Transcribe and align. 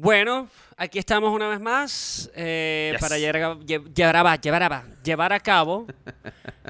Bueno, 0.00 0.48
aquí 0.76 1.00
estamos 1.00 1.32
una 1.34 1.48
vez 1.48 1.58
más 1.60 2.30
eh, 2.36 2.90
Yes. 2.92 3.00
para 3.00 3.18
llevar 3.18 3.36
a, 3.42 3.54
lle- 3.56 3.92
llevar, 3.92 4.16
a, 4.16 4.36
llevar, 4.36 4.62
a, 4.72 4.84
llevar 5.02 5.32
a 5.32 5.40
cabo 5.40 5.86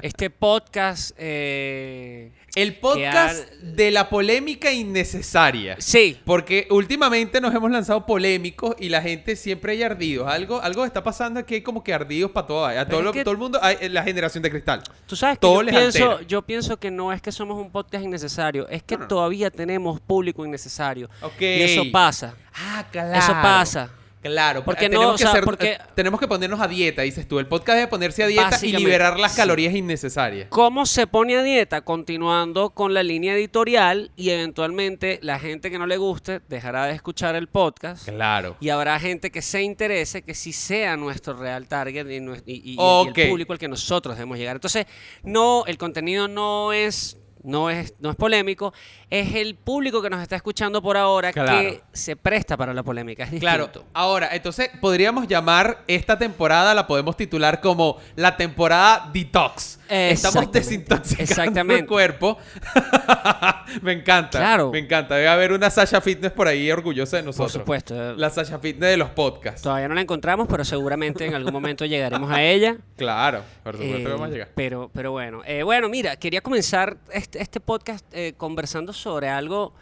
este 0.01 0.31
podcast. 0.31 1.11
eh, 1.17 2.31
El 2.55 2.77
podcast 2.77 3.47
de 3.61 3.91
la 3.91 4.09
polémica 4.09 4.71
innecesaria. 4.71 5.75
sí, 5.77 6.19
Porque 6.25 6.65
últimamente 6.71 7.39
nos 7.39 7.53
hemos 7.53 7.69
lanzado 7.69 8.03
polémicos 8.07 8.75
y 8.79 8.89
la 8.89 8.99
gente 9.03 9.35
siempre 9.35 9.73
hay 9.73 9.83
ardidos. 9.83 10.27
Algo, 10.27 10.59
algo 10.59 10.83
está 10.85 11.03
pasando 11.03 11.39
aquí, 11.39 11.53
hay 11.55 11.61
como 11.61 11.83
que 11.83 11.93
ardidos 11.93 12.31
para 12.31 12.47
todo. 12.47 12.65
A 12.65 12.87
todo, 12.87 12.99
es 13.01 13.05
lo- 13.05 13.13
que- 13.13 13.23
todo 13.23 13.33
el 13.33 13.37
mundo, 13.37 13.59
hay- 13.61 13.89
la 13.89 14.01
generación 14.03 14.41
de 14.41 14.49
cristal. 14.49 14.81
tú 15.05 15.15
sabes 15.15 15.37
que 15.37 15.45
yo 15.47 15.61
les 15.61 15.75
pienso, 15.75 16.11
altera. 16.13 16.27
yo 16.27 16.41
pienso 16.41 16.77
que 16.77 16.89
no 16.89 17.13
es 17.13 17.21
que 17.21 17.31
somos 17.31 17.61
un 17.61 17.69
podcast 17.71 18.03
innecesario, 18.03 18.67
es 18.69 18.81
que 18.81 18.95
No, 18.95 19.01
no. 19.03 19.07
todavía 19.07 19.51
tenemos 19.51 19.99
público 20.01 20.43
innecesario. 20.43 21.07
Ok. 21.21 21.41
Y 21.41 21.61
eso 21.61 21.83
pasa. 21.91 22.33
Ah, 22.55 22.85
claro. 22.91 23.13
Eso 23.17 23.31
pasa. 23.33 23.89
Claro, 24.21 24.65
Porque 24.65 24.89
no, 24.89 24.99
tenemos 24.99 25.15
o 25.15 25.17
que 25.17 25.23
hacer- 25.29 25.43
porque- 25.45 25.71
eh, 25.71 25.77
tenemos 25.95 26.19
que 26.19 26.27
ponernos 26.27 26.59
a 26.59 26.67
dieta, 26.67 27.03
dices 27.03 27.25
tú. 27.25 27.39
El 27.39 27.47
podcast 27.47 27.77
debe 27.77 27.87
ponerse 27.87 28.21
a 28.21 28.27
dieta 28.27 28.59
y 28.61 28.73
liberar 28.73 29.17
las 29.17 29.31
sí. 29.31 29.37
calorías 29.37 29.73
innecesarias. 29.73 30.47
¿Cómo 30.49 30.85
se 30.85 31.07
pone 31.07 31.37
a 31.37 31.41
dieta? 31.41 31.79
Continuando 31.85 32.71
con 32.71 32.93
la 32.93 33.01
línea 33.01 33.33
editorial 33.33 34.11
y 34.17 34.31
eventualmente 34.31 35.19
la 35.21 35.39
gente 35.39 35.71
que 35.71 35.79
no 35.79 35.87
le 35.87 35.95
guste 35.95 36.41
dejará 36.49 36.87
de 36.87 36.95
escuchar 36.95 37.35
el 37.35 37.47
podcast. 37.47 38.09
Claro. 38.09 38.57
Y 38.59 38.67
habrá 38.67 38.99
gente 38.99 39.31
que 39.31 39.41
se 39.41 39.61
interese, 39.61 40.21
que 40.21 40.35
sí 40.35 40.51
sea 40.51 40.97
nuestro 40.97 41.37
real 41.37 41.69
target 41.69 42.05
y, 42.09 42.17
y- 42.45 42.77
el 42.77 43.29
público 43.29 43.53
al 43.53 43.59
que 43.59 43.69
nosotros 43.69 44.17
debemos 44.17 44.37
llegar. 44.37 44.57
Entonces, 44.57 44.85
no, 45.23 45.63
el 45.65 45.77
contenido 45.77 46.27
no 46.27 46.73
es, 46.73 47.15
no 47.41 47.69
es, 47.69 47.93
no 48.01 48.09
es 48.09 48.17
polémico, 48.17 48.73
es 49.09 49.33
el 49.35 49.55
público 49.55 50.01
que 50.01 50.09
nos 50.09 50.21
está 50.21 50.35
escuchando 50.35 50.81
por 50.81 50.95
ahora 50.97 51.31
Claro. 51.33 51.51
que 51.59 51.81
se 51.93 52.15
presta 52.15 52.55
para 52.57 52.73
la 52.73 52.83
polémica. 52.83 53.23
Es 53.23 53.39
Claro, 53.39 53.65
distinto. 53.65 53.87
ahora, 53.93 54.29
entonces 54.33 54.69
podríamos 54.79 55.27
llamar 55.27 55.83
esta 55.87 56.17
temporada, 56.17 56.73
la 56.75 56.85
podemos 56.87 57.17
titular 57.17 57.59
como 57.61 57.97
la 58.15 58.37
temporada 58.37 59.09
detox. 59.11 59.79
Estamos 59.89 60.51
desintoxicando 60.51 61.61
el 61.73 61.85
cuerpo. 61.87 62.37
me 63.81 63.93
encanta. 63.93 64.37
Claro. 64.39 64.71
Me 64.71 64.79
encanta. 64.79 65.15
Debe 65.15 65.27
haber 65.27 65.51
una 65.51 65.69
Sasha 65.69 65.99
Fitness 66.01 66.31
por 66.31 66.47
ahí 66.47 66.71
orgullosa 66.71 67.17
de 67.17 67.23
Por 67.23 67.27
nosotros. 67.27 67.53
supuesto. 67.53 68.13
La 68.15 68.29
Sasha 68.29 68.59
Fitness 68.59 68.89
de 68.91 68.97
los 68.97 69.09
podcasts. 69.09 69.61
Todavía 69.61 69.87
no 69.87 69.95
la 69.95 70.01
encontramos, 70.01 70.47
pero 70.47 70.63
seguramente 70.63 71.25
en 71.25 71.33
algún 71.33 71.53
momento 71.53 71.85
llegaremos 71.85 72.31
a 72.31 72.43
ella. 72.43 72.77
Claro, 72.97 73.41
por 73.63 73.73
supuesto 73.77 73.97
Eh, 73.97 74.03
que 74.03 74.09
vamos 74.11 74.27
a 74.27 74.31
llegar. 74.31 74.49
Pero, 74.55 74.91
pero 74.93 75.11
bueno, 75.11 75.41
Eh, 75.45 75.63
bueno, 75.63 75.89
mira, 75.89 76.15
quería 76.17 76.41
comenzar 76.41 76.97
este, 77.11 77.41
este 77.41 77.59
podcast 77.59 78.05
eh, 78.11 78.33
conversando 78.37 78.93
sobre 78.99 79.29
algo 79.29 79.73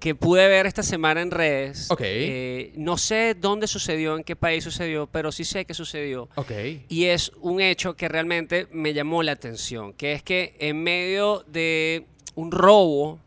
que 0.00 0.14
pude 0.14 0.46
ver 0.48 0.66
esta 0.66 0.82
semana 0.82 1.22
en 1.22 1.30
redes. 1.30 1.90
Ok. 1.90 2.00
Eh, 2.02 2.72
no 2.76 2.98
sé 2.98 3.34
dónde 3.34 3.66
sucedió, 3.66 4.16
en 4.16 4.24
qué 4.24 4.36
país 4.36 4.62
sucedió, 4.64 5.06
pero 5.06 5.32
sí 5.32 5.44
sé 5.44 5.64
que 5.64 5.72
sucedió. 5.72 6.28
Ok. 6.34 6.50
Y 6.88 7.04
es 7.06 7.32
un 7.40 7.60
hecho 7.60 7.94
que 7.96 8.08
realmente 8.08 8.66
me 8.70 8.92
llamó 8.92 9.22
la 9.22 9.32
atención, 9.32 9.92
que 9.94 10.12
es 10.12 10.22
que 10.22 10.56
en 10.58 10.82
medio 10.82 11.44
de 11.46 12.06
un 12.34 12.50
robo 12.50 13.18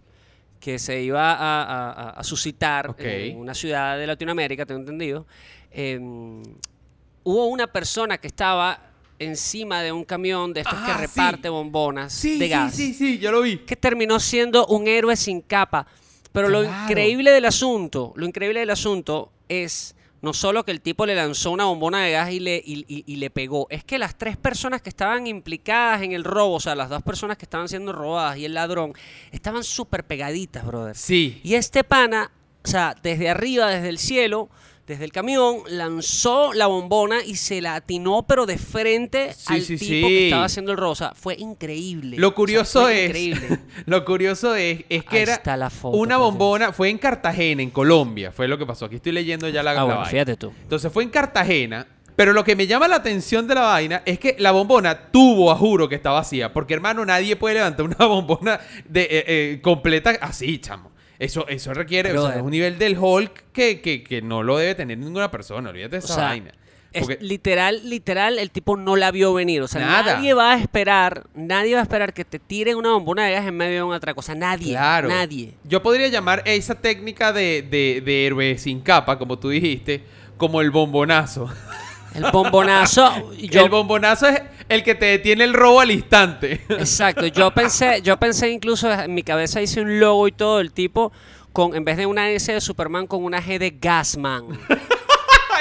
que 0.60 0.78
se 0.78 1.02
iba 1.02 1.32
a, 1.32 1.64
a- 1.64 1.92
a- 1.92 2.10
a 2.12 2.24
suscitar 2.24 2.94
en 3.00 3.38
una 3.38 3.54
ciudad 3.56 3.98
de 3.98 4.06
Latinoamérica, 4.06 4.66
tengo 4.66 4.82
entendido, 4.82 5.26
eh, 5.72 5.98
hubo 7.24 7.46
una 7.48 7.68
persona 7.68 8.18
que 8.18 8.28
estaba 8.28 8.87
encima 9.20 9.82
de 9.82 9.92
un 9.92 10.04
camión 10.04 10.54
de 10.54 10.62
estos 10.62 10.80
que 10.82 10.92
Ah, 10.92 10.96
sí. 10.96 11.02
reparte 11.02 11.50
bombonas 11.50 12.14
Sí, 12.14 12.38
de 12.38 12.46
sí, 12.46 12.52
gas, 12.52 12.74
sí, 12.76 12.94
sí, 12.94 13.18
yo 13.20 13.32
lo 13.32 13.42
vi. 13.42 13.58
que 13.60 13.76
terminó 13.76 14.20
siendo 14.20 14.66
un 14.68 14.88
héroe 14.88 15.16
sin 15.16 15.42
capa. 15.42 15.88
Pero 16.32 16.50
lo 16.50 16.64
increíble 16.64 17.32
del 17.32 17.46
asunto, 17.46 18.14
lo 18.16 18.26
increíble 18.28 18.60
del 18.60 18.70
asunto 18.70 19.32
es 19.50 19.96
no 20.22 20.34
solo 20.34 20.64
que 20.66 20.72
el 20.72 20.82
tipo 20.82 21.06
le 21.06 21.16
lanzó 21.16 21.52
una 21.52 21.66
bombona 21.66 22.02
de 22.04 22.12
gas 22.12 22.32
y 22.32 22.40
le, 22.40 22.58
y, 22.64 22.86
y- 22.88 23.04
y 23.08 23.16
le 23.18 23.30
pegó, 23.30 23.68
es 23.70 23.84
que 23.84 23.98
las 24.00 24.18
tres 24.18 24.36
personas 24.36 24.82
que 24.82 24.90
estaban 24.90 25.26
implicadas 25.28 26.02
en 26.02 26.12
el 26.12 26.24
robo, 26.24 26.56
o 26.56 26.60
sea, 26.60 26.76
las 26.76 26.90
dos 26.90 27.02
personas 27.04 27.38
que 27.38 27.46
estaban 27.46 27.68
siendo 27.70 27.92
robadas 27.94 28.38
y 28.38 28.46
el 28.46 28.54
ladrón, 28.56 28.94
estaban 29.32 29.64
súper 29.64 30.04
pegaditas, 30.04 30.66
brother. 30.66 30.96
Sí. 30.96 31.40
Y 31.44 31.54
este 31.56 31.84
pana, 31.84 32.32
o 32.64 32.68
sea, 32.68 32.96
desde 33.02 33.30
arriba, 33.30 33.68
desde 33.70 33.90
el 33.90 34.00
cielo, 34.00 34.50
desde 34.88 35.04
el 35.04 35.12
camión, 35.12 35.58
lanzó 35.70 36.54
la 36.54 36.68
bombona 36.68 37.18
y 37.24 37.36
se 37.36 37.62
la 37.62 37.76
atinó, 37.76 38.26
pero 38.26 38.46
de 38.46 38.58
frente 38.58 39.34
Sí, 39.34 39.54
al 39.54 39.62
sí, 39.62 39.78
tipo 39.78 40.08
sí. 40.08 40.14
que 40.14 40.24
estaba 40.28 40.46
haciendo 40.46 40.72
el 40.72 40.96
sea, 40.96 41.14
fue 41.14 41.36
increíble. 41.36 42.16
Lo 42.18 42.28
O 42.28 42.32
sea, 42.32 42.36
curioso 42.36 42.88
es, 42.88 43.08
Increíble. 43.08 43.60
lo 43.86 44.06
curioso 44.06 44.56
es, 44.56 44.86
es 44.88 45.04
que 45.04 45.18
Ahí 45.18 45.24
era 45.24 45.34
está 45.34 45.58
la 45.58 45.70
foto, 45.70 45.98
una 45.98 46.16
bombona, 46.16 46.72
fue 46.72 46.90
en 46.90 46.98
Cartagena, 46.98 47.62
en 47.62 47.70
Colombia, 47.70 48.32
fue 48.32 48.48
lo 48.48 48.58
que 48.58 48.66
pasó. 48.66 48.86
Aquí 48.86 48.96
estoy 48.96 49.12
leyendo 49.12 49.50
ya 49.50 49.62
la, 49.62 49.72
Ah, 49.72 49.84
bueno, 49.84 50.06
fíjate 50.06 50.38
tú. 50.38 50.54
Entonces 50.64 50.92
fue 50.92 51.04
en 51.04 51.10
Cartagena, 51.10 51.86
pero 52.16 52.32
lo 52.32 52.46
que 52.46 52.56
me 52.56 52.66
llama 52.66 52.88
la 52.88 52.96
atención 52.96 53.46
de 53.46 53.56
la 53.56 53.62
vaina 53.64 54.02
es 54.06 54.20
que 54.20 54.38
la 54.40 54.52
bombona 54.52 55.12
tuvo, 55.12 55.52
a 55.52 55.56
juro, 55.58 55.90
que 55.90 55.96
está 55.96 56.12
vacía, 56.12 56.54
porque 56.54 56.74
hermano, 56.74 57.06
nadie 57.06 57.36
puede 57.36 57.56
levantar 57.56 57.86
una 57.86 57.98
bombona 58.08 58.60
de, 58.88 59.02
eh, 59.02 59.10
eh, 59.28 59.60
completa 59.62 60.12
así, 60.22 60.60
chamo. 60.60 60.92
Eso, 61.20 61.48
eso 61.48 61.74
requiere 61.74 62.18
o 62.18 62.30
sea, 62.32 62.44
un 62.44 62.52
nivel 62.52 62.78
del 62.78 62.98
Hulk 62.98 63.46
que, 63.52 63.82
que, 63.82 64.04
que 64.04 64.22
no 64.22 64.44
lo 64.44 64.58
debe 64.58 64.76
tener 64.76 64.98
ninguna 64.98 65.32
persona, 65.32 65.70
olvídate 65.70 65.98
de 65.98 65.98
O 65.98 66.06
esa 66.06 66.14
sea, 66.16 66.24
vaina. 66.26 66.52
es 66.94 67.22
literal, 67.22 67.82
literal, 67.90 68.38
el 68.40 68.52
tipo 68.52 68.78
no 68.78 68.96
la 68.96 69.10
vio 69.12 69.34
venir. 69.34 69.62
O 69.62 69.68
sea, 69.68 69.82
Nada. 69.82 70.16
nadie 70.18 70.34
va 70.34 70.54
a 70.54 70.58
esperar, 70.60 71.26
nadie 71.34 71.74
va 71.74 71.80
a 71.80 71.84
esperar 71.84 72.14
que 72.14 72.24
te 72.24 72.38
tiren 72.40 72.76
una 72.78 72.92
bombona 72.92 73.26
de 73.26 73.32
gas 73.34 73.48
en 73.48 73.58
medio 73.58 73.76
de 73.78 73.84
una 73.84 73.98
otra 73.98 74.14
cosa. 74.14 74.36
Nadie. 74.36 74.72
Claro. 74.74 75.10
Nadie. 75.10 75.56
Yo 75.64 75.82
podría 75.82 76.08
llamar 76.08 76.44
esa 76.46 76.76
técnica 76.76 77.34
de, 77.34 77.64
de, 77.64 78.02
de 78.06 78.26
héroe 78.28 78.58
sin 78.58 78.82
capa, 78.82 79.18
como 79.18 79.40
tú 79.40 79.50
dijiste, 79.50 80.04
como 80.38 80.62
el 80.62 80.70
bombonazo. 80.72 81.50
El 82.18 82.32
bombonazo. 82.32 83.32
yo, 83.38 83.66
El 83.66 83.70
bombonazo 83.70 84.28
es 84.28 84.42
el 84.68 84.84
que 84.84 84.96
te 84.96 85.06
detiene 85.06 85.44
el 85.44 85.54
robo 85.54 85.82
al 85.82 85.92
instante. 85.92 86.62
Exacto, 86.70 87.28
yo 87.28 87.52
pensé, 87.52 88.02
yo 88.02 88.18
pensé 88.18 88.50
incluso 88.50 88.92
en 88.92 89.14
mi 89.14 89.24
cabeza 89.24 89.62
hice 89.62 89.82
un 89.82 90.00
logo 90.00 90.28
y 90.28 90.32
todo 90.32 90.60
el 90.60 90.72
tipo 90.72 91.12
con 91.54 91.76
en 91.76 91.86
vez 91.86 91.98
de 91.98 92.06
una 92.06 92.30
S 92.32 92.52
de 92.52 92.60
Superman 92.60 93.08
con 93.08 93.24
una 93.24 93.42
G 93.42 93.60
de 93.60 93.78
Gasman. 93.80 94.46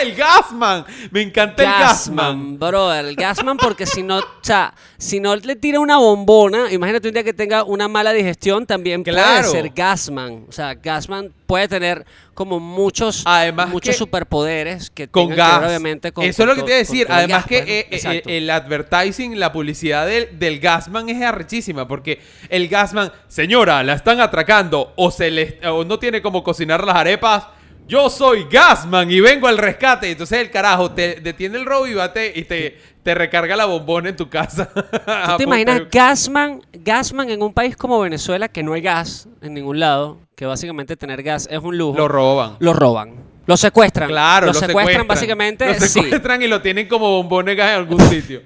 El 0.02 0.14
Gasman. 0.14 0.84
Me 1.10 1.22
encanta 1.22 1.62
el 1.62 1.68
Gasman. 1.68 2.58
brother, 2.58 3.04
el 3.04 3.16
Gasman 3.16 3.56
porque 3.56 3.86
si 3.86 4.02
no, 4.02 4.18
o 4.18 4.22
sea, 4.42 4.74
si 4.98 5.20
no 5.20 5.34
le 5.36 5.56
tira 5.56 5.80
una 5.80 5.98
bombona, 5.98 6.70
imagínate 6.72 7.08
un 7.08 7.14
día 7.14 7.24
que 7.24 7.32
tenga 7.32 7.64
una 7.64 7.88
mala 7.88 8.12
digestión, 8.12 8.66
también 8.66 9.02
Claro. 9.02 9.48
puede 9.48 9.62
ser 9.62 9.72
Gasman. 9.74 10.46
O 10.48 10.52
sea, 10.52 10.74
Gasman 10.74 11.32
puede 11.46 11.68
tener 11.68 12.04
como 12.34 12.60
muchos, 12.60 13.22
Además 13.24 13.68
muchos 13.70 13.92
que- 13.94 13.98
superpoderes 13.98 14.90
que 14.90 15.08
Con 15.08 15.28
tengan 15.28 15.36
que 15.36 15.42
ver, 15.52 15.60
gas. 15.60 15.68
obviamente 15.68 16.12
con 16.12 16.24
Eso 16.24 16.42
es 16.42 16.48
lo 16.48 16.54
que 16.54 16.62
te 16.62 16.68
iba 16.68 16.74
a 16.74 16.78
decir. 16.78 17.06
Además 17.08 17.38
gas, 17.38 17.46
que 17.46 17.58
eh, 17.80 17.88
eh, 17.90 18.22
el 18.26 18.50
advertising, 18.50 19.38
la 19.40 19.52
publicidad 19.52 20.06
del, 20.06 20.38
del 20.38 20.58
Gasman 20.60 21.08
es 21.08 21.22
arrechísima. 21.22 21.88
Porque 21.88 22.20
el 22.50 22.68
Gasman, 22.68 23.10
señora, 23.28 23.82
la 23.84 23.94
están 23.94 24.20
atracando 24.20 24.92
o, 24.96 25.10
se 25.10 25.30
le, 25.30 25.60
o 25.66 25.84
no 25.84 25.98
tiene 25.98 26.20
como 26.20 26.42
cocinar 26.42 26.84
las 26.84 26.96
arepas. 26.96 27.44
Yo 27.88 28.10
soy 28.10 28.46
Gasman 28.50 29.10
y 29.10 29.20
vengo 29.20 29.46
al 29.46 29.58
rescate. 29.58 30.10
Entonces 30.10 30.40
el 30.40 30.50
carajo 30.50 30.90
te 30.90 31.20
detiene 31.20 31.56
el 31.58 31.64
robo 31.64 31.86
y, 31.86 31.94
va 31.94 32.12
te- 32.12 32.32
y 32.34 32.42
te, 32.44 32.76
te 33.02 33.14
recarga 33.14 33.54
la 33.54 33.64
bombona 33.66 34.08
en 34.08 34.16
tu 34.16 34.28
casa. 34.28 34.68
¿Tú 35.26 35.36
te 35.38 35.44
imaginas 35.44 35.82
Gasman, 35.90 36.62
Gasman 36.72 37.30
en 37.30 37.42
un 37.42 37.52
país 37.52 37.76
como 37.76 38.00
Venezuela 38.00 38.48
que 38.48 38.62
no 38.64 38.72
hay 38.72 38.80
gas 38.82 39.28
en 39.40 39.54
ningún 39.54 39.78
lado, 39.78 40.18
que 40.34 40.46
básicamente 40.46 40.96
tener 40.96 41.22
gas 41.22 41.46
es 41.50 41.60
un 41.60 41.78
lujo? 41.78 41.96
Lo 41.96 42.08
roban. 42.08 42.56
Lo 42.58 42.72
roban. 42.72 43.14
Lo 43.46 43.56
secuestran. 43.56 44.08
Claro, 44.08 44.46
lo, 44.46 44.52
lo 44.52 44.58
secuestran, 44.58 45.06
básicamente. 45.06 45.66
Lo 45.68 45.74
sí. 45.74 46.02
secuestran 46.02 46.42
y 46.42 46.48
lo 46.48 46.60
tienen 46.60 46.88
como 46.88 47.08
bombón 47.10 47.46
de 47.46 47.54
gas 47.54 47.70
en 47.70 47.76
algún 47.76 48.00
sitio. 48.08 48.42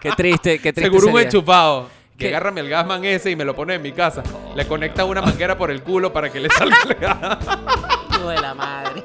Qué 0.00 0.12
triste, 0.16 0.58
qué 0.60 0.72
triste. 0.72 0.82
Seguro 0.82 1.12
un 1.12 1.20
enchufado. 1.20 1.88
Que 2.20 2.28
agárrame 2.28 2.60
el 2.60 2.68
gasman 2.68 3.04
ese 3.04 3.30
y 3.30 3.36
me 3.36 3.44
lo 3.44 3.54
pone 3.56 3.74
en 3.74 3.82
mi 3.82 3.92
casa. 3.92 4.22
Le 4.54 4.66
conecta 4.66 5.04
una 5.04 5.22
manguera 5.22 5.56
por 5.56 5.70
el 5.70 5.82
culo 5.82 6.12
para 6.12 6.30
que 6.30 6.38
le 6.38 6.48
salga 6.50 6.76
el 6.88 6.94
gas. 6.96 7.38
Hijo 8.12 8.28
de 8.28 8.40
la 8.40 8.54
madre. 8.54 9.02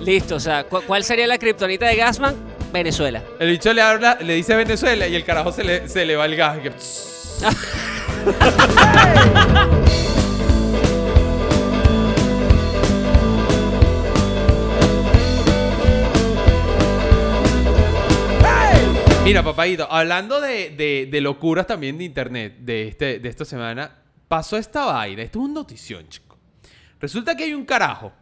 Listo, 0.00 0.36
o 0.36 0.40
sea, 0.40 0.64
¿cu- 0.64 0.82
¿cuál 0.86 1.04
sería 1.04 1.26
la 1.26 1.38
kriptonita 1.38 1.86
de 1.86 1.96
Gasman? 1.96 2.34
Venezuela. 2.72 3.22
El 3.40 3.50
bicho 3.50 3.72
le 3.72 3.82
habla, 3.82 4.16
le 4.20 4.34
dice 4.34 4.54
Venezuela 4.54 5.06
y 5.08 5.16
el 5.16 5.24
carajo 5.24 5.50
se 5.52 5.64
le, 5.64 5.88
se 5.88 6.06
le 6.06 6.14
va 6.16 6.26
el 6.26 6.36
gas. 6.36 6.58
Y 6.58 6.60
que- 6.62 6.70
Mira, 19.30 19.44
papadito, 19.44 19.86
hablando 19.88 20.40
de, 20.40 20.70
de- 20.70 21.06
de 21.08 21.20
locuras 21.20 21.64
también 21.64 21.96
de 21.96 22.02
internet 22.02 22.56
de, 22.58 22.88
este, 22.88 23.20
de 23.20 23.28
esta 23.28 23.44
semana, 23.44 24.02
pasó 24.26 24.56
esta 24.56 24.86
vaina. 24.86 25.22
Esto 25.22 25.38
es 25.38 25.44
una 25.44 25.54
notición, 25.54 26.08
chico. 26.08 26.36
Resulta 26.98 27.36
que 27.36 27.44
hay 27.44 27.54
un 27.54 27.64
carajo 27.64 28.12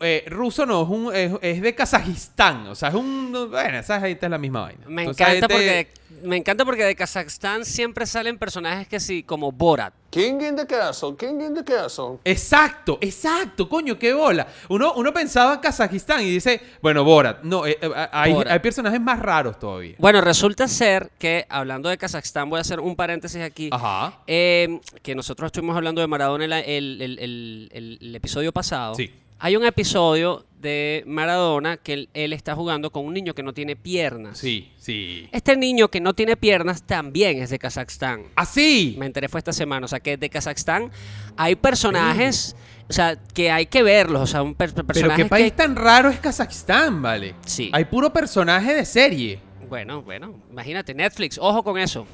eh, 0.00 0.24
ruso 0.28 0.66
no, 0.66 0.82
es, 0.82 0.88
un, 0.88 1.14
es, 1.14 1.32
es 1.56 1.62
de 1.62 1.74
Kazajistán. 1.74 2.66
O 2.68 2.74
sea, 2.74 2.88
es 2.90 2.94
un. 2.94 3.32
Bueno, 3.50 3.78
esa 3.78 4.00
gente 4.00 4.26
es 4.26 4.30
la 4.30 4.38
misma 4.38 4.62
vaina. 4.62 4.84
Me 4.86 5.02
Entonces, 5.02 5.26
encanta 5.28 5.48
porque 5.48 5.88
me 6.22 6.36
encanta 6.36 6.64
porque 6.64 6.84
de 6.84 6.94
Kazajstán 6.94 7.64
siempre 7.64 8.06
salen 8.06 8.38
personajes 8.38 8.88
que 8.88 8.98
sí, 9.00 9.22
como 9.22 9.52
Borat. 9.52 9.92
King 10.10 10.40
in 10.48 10.54
the 10.56 10.64
castle, 10.66 11.14
king 11.18 11.40
in 11.40 11.54
the 11.54 11.64
castle. 11.64 12.18
Exacto, 12.24 12.98
exacto, 13.00 13.68
coño, 13.68 13.98
qué 13.98 14.14
bola. 14.14 14.46
Uno, 14.68 14.92
uno 14.94 15.12
pensaba 15.12 15.54
en 15.54 15.60
Kazajistán 15.60 16.22
y 16.22 16.30
dice, 16.30 16.60
bueno, 16.80 17.02
Borat. 17.04 17.42
No, 17.42 17.66
eh, 17.66 17.76
eh, 17.80 17.90
hay, 18.12 18.32
Borat. 18.32 18.52
hay 18.52 18.58
personajes 18.60 19.00
más 19.00 19.18
raros 19.18 19.58
todavía. 19.58 19.96
Bueno, 19.98 20.20
resulta 20.20 20.68
ser 20.68 21.10
que, 21.18 21.44
hablando 21.48 21.88
de 21.88 21.98
Kazajstán, 21.98 22.48
voy 22.48 22.58
a 22.58 22.60
hacer 22.60 22.78
un 22.80 22.94
paréntesis 22.96 23.42
aquí. 23.42 23.68
Ajá. 23.72 24.20
Eh, 24.28 24.80
que 25.02 25.14
nosotros 25.16 25.48
estuvimos 25.48 25.76
hablando 25.76 26.00
de 26.00 26.06
Maradona 26.06 26.44
el, 26.44 26.52
el- 26.52 27.02
el- 27.02 27.18
el- 27.18 27.68
el- 27.72 27.98
el 28.00 28.14
episodio 28.14 28.52
pasado. 28.52 28.94
Sí. 28.94 29.12
Hay 29.44 29.56
un 29.56 29.64
episodio 29.66 30.46
de 30.58 31.04
Maradona 31.06 31.76
que 31.76 31.92
él, 31.92 32.08
él 32.14 32.32
está 32.32 32.54
jugando 32.54 32.90
con 32.90 33.04
un 33.04 33.12
niño 33.12 33.34
que 33.34 33.42
no 33.42 33.52
tiene 33.52 33.76
piernas. 33.76 34.38
Sí, 34.38 34.72
sí. 34.78 35.28
Este 35.32 35.54
niño 35.54 35.88
que 35.90 36.00
no 36.00 36.14
tiene 36.14 36.34
piernas 36.38 36.82
también 36.84 37.42
es 37.42 37.50
de 37.50 37.58
Kazajstán. 37.58 38.22
Así. 38.36 38.96
Me 38.98 39.04
enteré 39.04 39.28
fue 39.28 39.36
esta 39.40 39.52
semana. 39.52 39.84
O 39.84 39.88
sea, 39.88 40.00
que 40.00 40.16
de 40.16 40.30
Kazajstán 40.30 40.90
hay 41.36 41.56
personajes, 41.56 42.56
o 42.88 42.92
sea, 42.94 43.16
que 43.34 43.50
hay 43.50 43.66
que 43.66 43.82
verlos. 43.82 44.22
O 44.22 44.26
sea, 44.26 44.42
un 44.42 44.54
per- 44.54 44.72
Pero 44.72 45.14
qué 45.14 45.26
país 45.26 45.50
que- 45.52 45.58
tan 45.58 45.76
raro 45.76 46.08
es 46.08 46.18
Kazajistán, 46.20 47.02
¿vale? 47.02 47.34
Sí. 47.44 47.68
Hay 47.74 47.84
puro 47.84 48.10
personaje 48.14 48.72
de 48.72 48.86
serie. 48.86 49.40
Bueno, 49.68 50.00
bueno, 50.00 50.34
imagínate, 50.50 50.94
Netflix, 50.94 51.36
ojo 51.36 51.62
con 51.62 51.78
eso. 51.78 52.06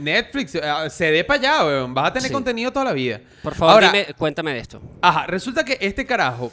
Netflix, 0.00 0.54
eh, 0.54 0.60
se 0.90 1.10
dé 1.10 1.24
para 1.24 1.40
allá, 1.40 1.64
weón. 1.66 1.92
Vas 1.94 2.10
a 2.10 2.12
tener 2.12 2.28
Sí. 2.28 2.32
contenido 2.32 2.70
toda 2.72 2.84
la 2.84 2.92
vida. 2.92 3.20
Por 3.42 3.56
favor, 3.56 3.74
Ahora, 3.74 3.90
dime, 3.90 4.14
cuéntame 4.16 4.52
de 4.52 4.60
esto. 4.60 4.80
Ajá, 5.00 5.26
resulta 5.26 5.64
que 5.64 5.76
este 5.80 6.04
carajo, 6.04 6.52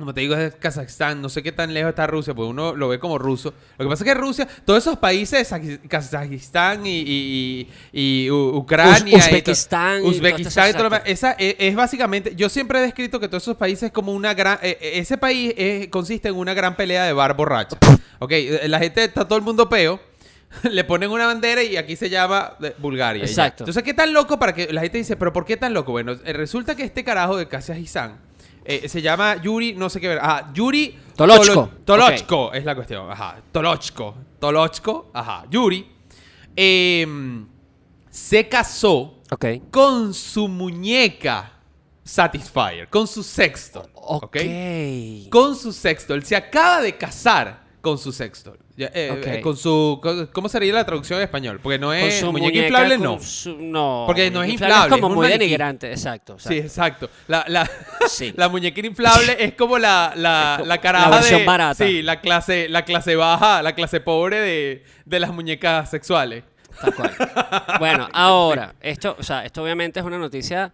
como 0.00 0.14
te 0.14 0.22
digo, 0.22 0.34
es 0.34 0.54
Kazajstán, 0.54 1.20
no 1.20 1.28
sé 1.28 1.42
qué 1.42 1.52
tan 1.52 1.74
lejos 1.74 1.90
está 1.90 2.06
Rusia, 2.06 2.32
porque 2.34 2.48
uno 2.48 2.74
lo 2.74 2.88
ve 2.88 2.98
como 2.98 3.18
ruso. 3.18 3.52
Lo 3.76 3.84
que 3.84 3.88
pasa 3.90 4.02
es 4.02 4.08
que 4.08 4.14
Rusia, 4.14 4.48
todos 4.64 4.82
esos 4.82 4.98
países, 4.98 5.52
Kazaj- 5.52 5.86
Kazajistán 5.88 6.86
y, 6.86 7.00
y- 7.00 7.68
y- 7.92 8.24
y 8.24 8.30
U- 8.30 8.56
Ucrania, 8.56 9.16
Uz- 9.18 9.26
Uzbekistán 9.26 10.02
y 10.04 10.08
Uzbekistán 10.08 10.72
todo 10.72 10.84
lo 10.84 10.88
todo 10.90 11.00
esa 11.04 11.32
es, 11.32 11.56
es 11.58 11.74
básicamente, 11.76 12.34
yo 12.34 12.48
siempre 12.48 12.78
he 12.78 12.82
descrito 12.82 13.20
que 13.20 13.28
todos 13.28 13.42
esos 13.42 13.56
países 13.56 13.92
como 13.92 14.12
una 14.12 14.32
gran, 14.32 14.58
eh, 14.62 14.78
eh, 14.80 14.92
ese 14.94 15.18
país 15.18 15.52
es- 15.56 15.88
consiste 15.88 16.28
en 16.28 16.36
una 16.36 16.54
gran 16.54 16.76
pelea 16.76 17.04
de 17.04 17.12
bar 17.12 17.36
borracha. 17.36 17.76
Ok, 18.18 18.32
eh, 18.32 18.68
la 18.68 18.78
gente 18.78 19.04
está 19.04 19.28
todo 19.28 19.38
el 19.38 19.44
mundo 19.44 19.68
peo. 19.68 20.00
Le 20.64 20.82
ponen 20.82 21.10
una 21.10 21.26
bandera 21.26 21.62
y 21.62 21.76
aquí 21.76 21.94
se 21.94 22.08
llama 22.10 22.54
eh, 22.62 22.74
Bulgaria. 22.78 23.22
Exacto. 23.22 23.64
Entonces, 23.64 23.82
¿qué 23.84 23.94
tan 23.94 24.12
loco 24.12 24.38
para 24.38 24.52
que 24.54 24.72
la 24.72 24.80
gente 24.80 24.98
dice, 24.98 25.16
pero 25.16 25.32
¿por 25.32 25.44
qué 25.44 25.56
tan 25.56 25.72
loco? 25.74 25.92
Bueno, 25.92 26.14
resulta 26.24 26.74
que 26.74 26.82
este 26.84 27.04
carajo 27.04 27.36
de 27.36 27.46
Kazajistán 27.46 28.16
eh, 28.84 28.88
se 28.88 29.02
llama 29.02 29.36
Yuri, 29.42 29.74
no 29.74 29.88
sé 29.90 30.00
qué 30.00 30.08
ver. 30.08 30.18
Ajá, 30.18 30.50
Yuri 30.54 30.96
Tolochko. 31.16 31.44
Tolo- 31.44 31.70
Tolochko 31.84 32.52
es 32.52 32.64
la 32.64 32.74
cuestión. 32.74 33.10
Ajá, 33.10 33.36
Tolochko. 33.52 34.14
Tolochko, 34.38 35.10
ajá. 35.12 35.44
Yuri 35.50 35.86
em, 36.56 37.46
se 38.10 38.48
casó 38.48 39.18
Ok. 39.30 39.44
con 39.70 40.12
su 40.14 40.48
muñeca 40.48 41.52
Satisfyer, 42.02 42.88
con 42.88 43.06
su 43.06 43.22
sexto. 43.22 43.88
Ok. 43.94 44.24
¿ok? 44.24 45.28
Con 45.30 45.54
su 45.54 45.72
sexto. 45.72 46.14
Él 46.14 46.24
se 46.24 46.34
acaba 46.34 46.80
de 46.80 46.96
casar 46.96 47.62
con 47.80 47.98
su 47.98 48.12
sexto. 48.12 48.56
Eh, 48.76 49.10
Ok. 49.12 49.26
eh, 49.26 49.40
con 49.40 49.56
su. 49.56 49.98
con- 50.02 50.26
¿Cómo 50.28 50.48
sería 50.48 50.72
la 50.74 50.84
traducción 50.84 51.18
en 51.18 51.24
español? 51.24 51.60
Porque 51.62 51.78
no 51.78 51.92
es. 51.92 52.22
muñeca, 52.24 52.32
muñeca, 52.46 52.58
inflable, 52.66 52.98
no. 52.98 53.20
su- 53.20 53.56
no. 53.58 54.04
Porque 54.06 54.30
no 54.30 54.42
es 54.42 54.50
inflable, 54.52 54.94
Es 54.96 55.00
como 55.00 55.08
muy 55.14 55.26
maniquí. 55.26 55.38
denigrante, 55.38 55.90
exacto. 55.90 56.38
Sí, 56.38 56.58
exacto. 56.58 57.08
La, 57.28 57.44
la, 57.48 57.68
Sí. 58.08 58.32
la 58.36 58.48
muñeca 58.48 58.80
inflable 58.86 59.36
es 59.38 59.54
como 59.54 59.78
la, 59.78 60.12
la, 60.16 60.54
como 60.58 60.66
la 60.68 60.74
la 60.76 60.80
caraja 60.80 61.10
versión 61.10 61.40
de. 61.40 61.46
barata. 61.46 61.84
Sí, 61.86 62.02
la 62.02 62.20
clase, 62.20 62.68
la 62.68 62.84
clase 62.84 63.16
baja, 63.16 63.62
la 63.62 63.74
clase 63.74 64.00
pobre 64.00 64.40
de, 64.40 64.84
de 65.04 65.20
las 65.20 65.32
muñecas 65.32 65.90
sexuales. 65.90 66.44
Tal 66.80 66.94
cual. 66.94 67.14
Bueno, 67.78 68.08
ahora, 68.14 68.74
esto, 68.80 69.16
o 69.18 69.22
sea, 69.22 69.44
esto 69.44 69.62
obviamente 69.62 70.00
es 70.00 70.06
una 70.06 70.16
noticia, 70.18 70.72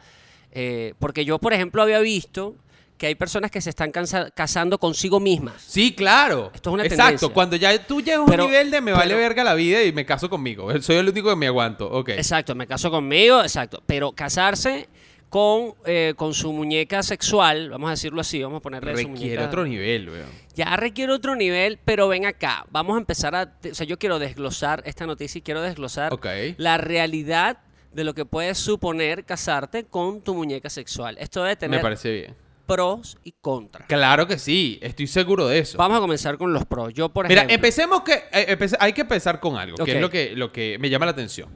eh, 0.53 0.95
porque 0.99 1.25
yo, 1.25 1.39
por 1.39 1.53
ejemplo, 1.53 1.83
había 1.83 1.99
visto 2.01 2.55
que 2.99 3.07
hay 3.09 3.15
personas 3.15 3.51
que 3.51 3.61
se 3.61 3.71
están 3.71 3.93
casando 4.35 4.79
consigo 4.79 5.21
mismas. 5.21 5.61
Sí, 5.67 5.95
claro. 5.95 6.51
Esto 6.55 6.71
es 6.71 6.75
una 6.75 6.83
Exacto. 6.85 7.03
tendencia. 7.05 7.29
Cuando 7.29 7.57
ya 7.57 7.87
tú 7.87 8.01
llegas 8.01 8.21
a 8.23 8.27
Pero- 8.27 8.45
un 8.45 8.51
nivel 8.51 8.71
de 8.71 8.81
me 8.81 8.93
vale 8.93 9.09
pero- 9.15 9.19
verga 9.19 9.45
la 9.45 9.55
vida 9.55 9.83
y 9.83 9.93
me 9.93 10.07
caso 10.07 10.31
conmigo. 10.31 10.71
Soy 10.81 10.97
el 10.97 11.09
único 11.09 11.29
que 11.29 11.37
me 11.37 11.47
aguanto. 11.47 11.91
Ok. 11.91 12.11
Exacto, 12.11 12.55
me 12.55 12.67
caso 12.67 12.91
conmigo, 12.91 13.43
exacto. 13.43 13.83
Pero 13.87 14.13
casarse 14.13 14.89
con, 15.29 15.75
eh, 15.85 16.15
con 16.17 16.33
su 16.33 16.53
muñeca 16.53 17.03
sexual, 17.03 17.69
vamos 17.69 17.89
a 17.89 17.91
decirlo 17.91 18.21
así, 18.21 18.43
vamos 18.43 18.59
a 18.59 18.63
ponerle 18.63 18.93
su 18.93 18.97
Requiere 19.09 19.35
muñeca- 19.37 19.47
otro 19.47 19.65
nivel, 19.67 20.09
weón. 20.09 20.31
Ya 20.55 20.75
requiere 20.77 21.13
otro 21.13 21.35
nivel, 21.37 21.79
pero 21.85 22.09
ven 22.09 22.25
acá, 22.25 22.65
vamos 22.71 22.95
a 22.95 22.99
empezar 22.99 23.35
a... 23.35 23.53
O 23.71 23.75
sea, 23.75 23.87
yo 23.87 23.99
quiero 23.99 24.19
desglosar 24.19 24.83
esta 24.87 25.05
noticia 25.05 25.41
y 25.41 25.43
quiero 25.43 25.61
desglosar 25.61 26.17
la 26.57 26.79
realidad 26.79 27.59
de 27.93 28.05
lo 28.05 28.15
que 28.15 28.25
puede 28.25 28.55
suponer 28.55 29.25
casarte 29.25 29.85
con 29.85 30.23
tu 30.23 30.35
muñeca 30.35 30.71
sexual. 30.71 31.17
Esto 31.19 31.41
debe 31.43 31.51
Me 31.53 31.57
tener 31.57 31.81
parece 31.83 32.11
bien. 32.13 32.35
Pros 32.67 33.17
y 33.25 33.33
contras. 33.41 33.87
Claro 33.89 34.27
que 34.27 34.39
sí. 34.39 34.79
Estoy 34.83 35.07
seguro 35.07 35.47
de 35.47 35.61
eso. 35.61 35.79
Vamos 35.79 35.97
a 35.99 36.01
comenzar 36.01 36.37
con 36.37 36.53
los 36.53 36.65
pros. 36.67 36.93
Yo, 36.93 37.09
por 37.09 37.27
Mira, 37.29 37.43
ejemplo... 37.43 37.55
empecemos 37.55 38.03
que 38.03 38.13
eh, 38.33 38.47
empece- 38.49 38.77
hay 38.81 38.93
que 38.93 39.03
empezar 39.03 39.41
con 39.41 39.57
algo, 39.57 39.77
Ok. 39.77 39.85
que 39.85 39.95
es 39.97 40.01
lo 40.01 40.11
que, 40.11 40.33
lo 40.37 40.53
que 40.53 40.77
me 40.79 40.91
llama 40.91 41.07
la 41.07 41.13
atención. 41.13 41.49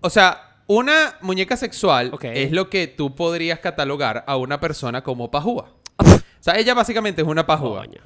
O 0.00 0.10
sea, 0.10 0.62
una 0.66 1.16
muñeca 1.20 1.56
sexual 1.56 2.10
Ok. 2.12 2.24
es 2.24 2.52
lo 2.52 2.68
que 2.70 2.86
tú 2.86 3.14
podrías 3.14 3.58
catalogar 3.60 4.24
a 4.26 4.36
una 4.36 4.60
persona 4.60 5.02
como 5.02 5.30
pajúa. 5.30 5.72
O 5.98 6.42
sea, 6.42 6.56
ella 6.58 6.74
básicamente 6.74 7.22
es 7.22 7.28
una 7.28 7.44
pajúa. 7.46 7.84
Coño. 7.86 8.00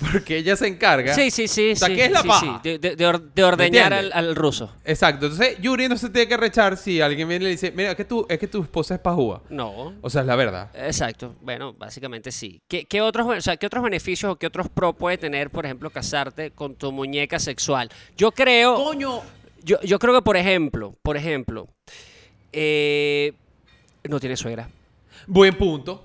Porque 0.12 0.38
ella 0.38 0.56
se 0.56 0.66
encarga. 0.66 1.14
Sí, 1.14 1.30
sí, 1.30 1.46
sí. 1.46 1.72
O 1.72 1.76
sea, 1.76 1.88
sí, 1.88 1.94
¿qué 1.94 2.06
es 2.06 2.10
la 2.10 2.22
sí, 2.22 2.28
paja? 2.28 2.60
sí, 2.62 2.68
De, 2.70 2.78
de- 2.78 2.96
de 2.96 3.06
or- 3.06 3.32
de 3.34 3.44
ordeñar 3.44 3.92
al, 3.92 4.34
ruso. 4.34 4.74
Exacto. 4.84 5.26
Entonces, 5.26 5.58
Yuri 5.60 5.88
no 5.88 5.96
se 5.98 6.08
tiene 6.08 6.26
que 6.26 6.36
rechar 6.36 6.76
si 6.76 7.00
alguien 7.00 7.28
viene 7.28 7.44
y 7.44 7.48
le 7.48 7.50
dice, 7.52 7.70
mira, 7.72 7.90
es 7.90 7.96
que, 7.96 8.04
tú, 8.06 8.26
es 8.28 8.38
que 8.38 8.48
tu 8.48 8.62
esposa 8.62 8.94
es 8.94 9.00
pajúa. 9.00 9.42
No. 9.50 9.94
O 10.00 10.08
sea, 10.10 10.22
es 10.22 10.26
la 10.26 10.36
verdad. 10.36 10.70
Exacto. 10.74 11.34
Bueno, 11.42 11.74
básicamente 11.74 12.32
sí. 12.32 12.60
¿Qué, 12.66 12.86
qué 12.86 13.00
otros, 13.02 13.26
o 13.26 13.40
sea, 13.40 13.56
¿Qué 13.58 13.66
otros 13.66 13.84
beneficios 13.84 14.32
o 14.32 14.36
qué 14.36 14.46
otros 14.46 14.68
pros 14.68 14.94
puede 14.96 15.18
tener, 15.18 15.50
por 15.50 15.66
ejemplo, 15.66 15.90
casarte 15.90 16.50
con 16.52 16.74
tu 16.76 16.92
muñeca 16.92 17.38
sexual? 17.38 17.90
Yo 18.16 18.32
creo... 18.32 18.76
Coño. 18.82 19.20
Yo, 19.62 19.78
yo 19.82 19.98
creo 19.98 20.14
que, 20.14 20.22
por 20.22 20.38
ejemplo, 20.38 20.94
por 21.02 21.18
ejemplo, 21.18 21.68
eh, 22.52 23.34
no 24.08 24.18
tiene 24.18 24.36
suegra. 24.36 24.68
Buen 25.26 25.54
punto. 25.56 26.04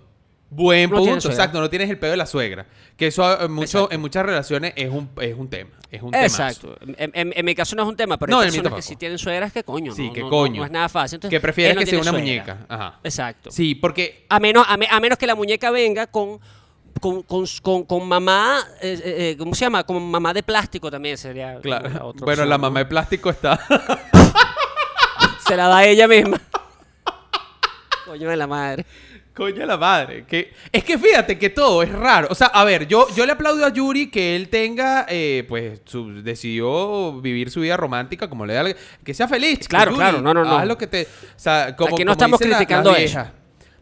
Buen 0.56 0.90
No 0.90 0.98
punto, 0.98 1.28
exacto. 1.30 1.60
No 1.60 1.70
tienes 1.70 1.90
el 1.90 1.98
pedo 2.00 2.12
de 2.12 2.18
la 2.18 2.26
suegra. 2.26 2.66
Que 2.96 3.08
eso 3.08 3.42
en, 3.42 3.52
mucho- 3.52 3.64
Exacto. 3.80 3.92
en 3.94 4.02
muchas 4.02 4.26
relaciones 4.26 4.74
es 4.78 4.90
un, 4.90 5.10
es 5.22 5.36
un 5.36 5.50
tema. 5.50 5.72
Es 5.92 6.02
un. 6.02 6.16
Exacto. 6.16 6.78
En, 6.98 7.12
en- 7.14 7.34
en 7.36 7.46
mi 7.46 7.54
caso 7.56 7.76
no 7.76 7.84
es 7.84 7.90
un 7.90 7.96
tema, 7.98 8.18
pero 8.18 8.32
No, 8.32 8.40
hay 8.40 8.48
personas 8.50 8.74
que 8.74 8.82
sí 8.82 8.96
tienen 8.96 9.18
suegras 9.18 9.52
que 9.52 9.64
coño. 9.64 9.94
Sí, 9.94 10.08
no, 10.08 10.14
que 10.14 10.22
coño. 10.22 10.60
No, 10.62 10.66
es 10.66 10.72
nada 10.72 10.88
fácil. 10.90 11.18
Entonces, 11.18 11.36
Que 11.38 11.42
prefieres 11.42 11.78
que 11.78 11.86
sea 11.86 12.00
una 12.00 12.12
suegra. 12.12 12.20
muñeca. 12.22 12.58
Ajá. 12.70 13.00
Exacto. 13.04 13.52
Sí, 13.52 13.76
porque 13.76 14.26
A 14.30 14.40
menos, 14.40 14.66
a, 14.68 14.78
me- 14.78 14.88
a 14.90 15.00
menos 15.00 15.18
que 15.18 15.28
la 15.28 15.36
muñeca 15.36 15.72
venga 15.72 16.08
con, 16.08 16.40
con, 17.02 17.22
con, 17.24 17.46
con- 17.62 17.84
con 17.84 18.08
mamá, 18.08 18.60
eh, 18.82 18.94
eh, 19.04 19.16
eh, 19.32 19.36
¿cómo 19.38 19.54
se 19.56 19.66
llama? 19.66 19.84
Con 19.84 20.02
mamá 20.10 20.34
de 20.34 20.44
plástico 20.44 20.90
también 20.90 21.18
sería. 21.18 21.60
Claro. 21.60 21.90
la 21.90 22.00
Bueno, 22.00 22.10
opción, 22.10 22.50
la 22.50 22.58
¿no? 22.58 22.62
mamá 22.62 22.80
de 22.80 22.86
plástico 22.86 23.30
está. 23.30 23.60
Se 25.48 25.56
la 25.58 25.68
da 25.68 25.86
ella 25.86 26.08
misma. 26.08 26.40
Coño 28.06 28.30
de 28.30 28.38
la 28.38 28.48
madre. 28.48 28.86
Coño 29.36 29.66
la 29.66 29.76
madre. 29.78 30.24
Que... 30.26 30.54
Es 30.72 30.84
que 30.86 30.98
fíjate 30.98 31.38
que 31.38 31.50
todo 31.50 31.84
es 31.84 31.90
raro. 31.92 32.30
O 32.32 32.36
sea, 32.36 32.48
a 32.48 32.64
ver, 32.64 32.88
yo, 32.88 33.08
yo 33.16 33.26
le 33.26 33.34
aplaudo 33.34 33.66
a 33.66 33.70
Yuri 33.70 34.10
que 34.10 34.36
él 34.36 34.48
tenga, 34.48 35.06
eh, 35.10 35.44
pues, 35.50 35.82
su- 35.86 36.24
decidió 36.24 37.20
vivir 37.22 37.52
su 37.52 37.60
vida 37.60 37.76
romántica 37.76 38.30
como 38.30 38.46
le 38.46 38.54
da. 38.54 38.64
la- 38.64 38.76
Que 39.04 39.14
sea 39.14 39.28
feliz. 39.28 39.68
Claro, 39.68 39.92
Yuri, 39.92 39.98
claro, 40.04 40.22
no, 40.22 40.34
no, 40.34 40.46
no. 40.46 40.58
Haz 40.58 40.66
lo 40.68 40.78
que 40.78 40.88
te. 40.88 41.02
O 41.04 41.08
sea, 41.36 41.76
como, 41.76 41.96
Aquí 41.96 42.06
no 42.06 42.12
como 42.12 42.12
estamos 42.14 42.40
dicen 42.40 42.52
la- 42.52 42.58
criticando 42.58 42.96
eso. 42.96 43.26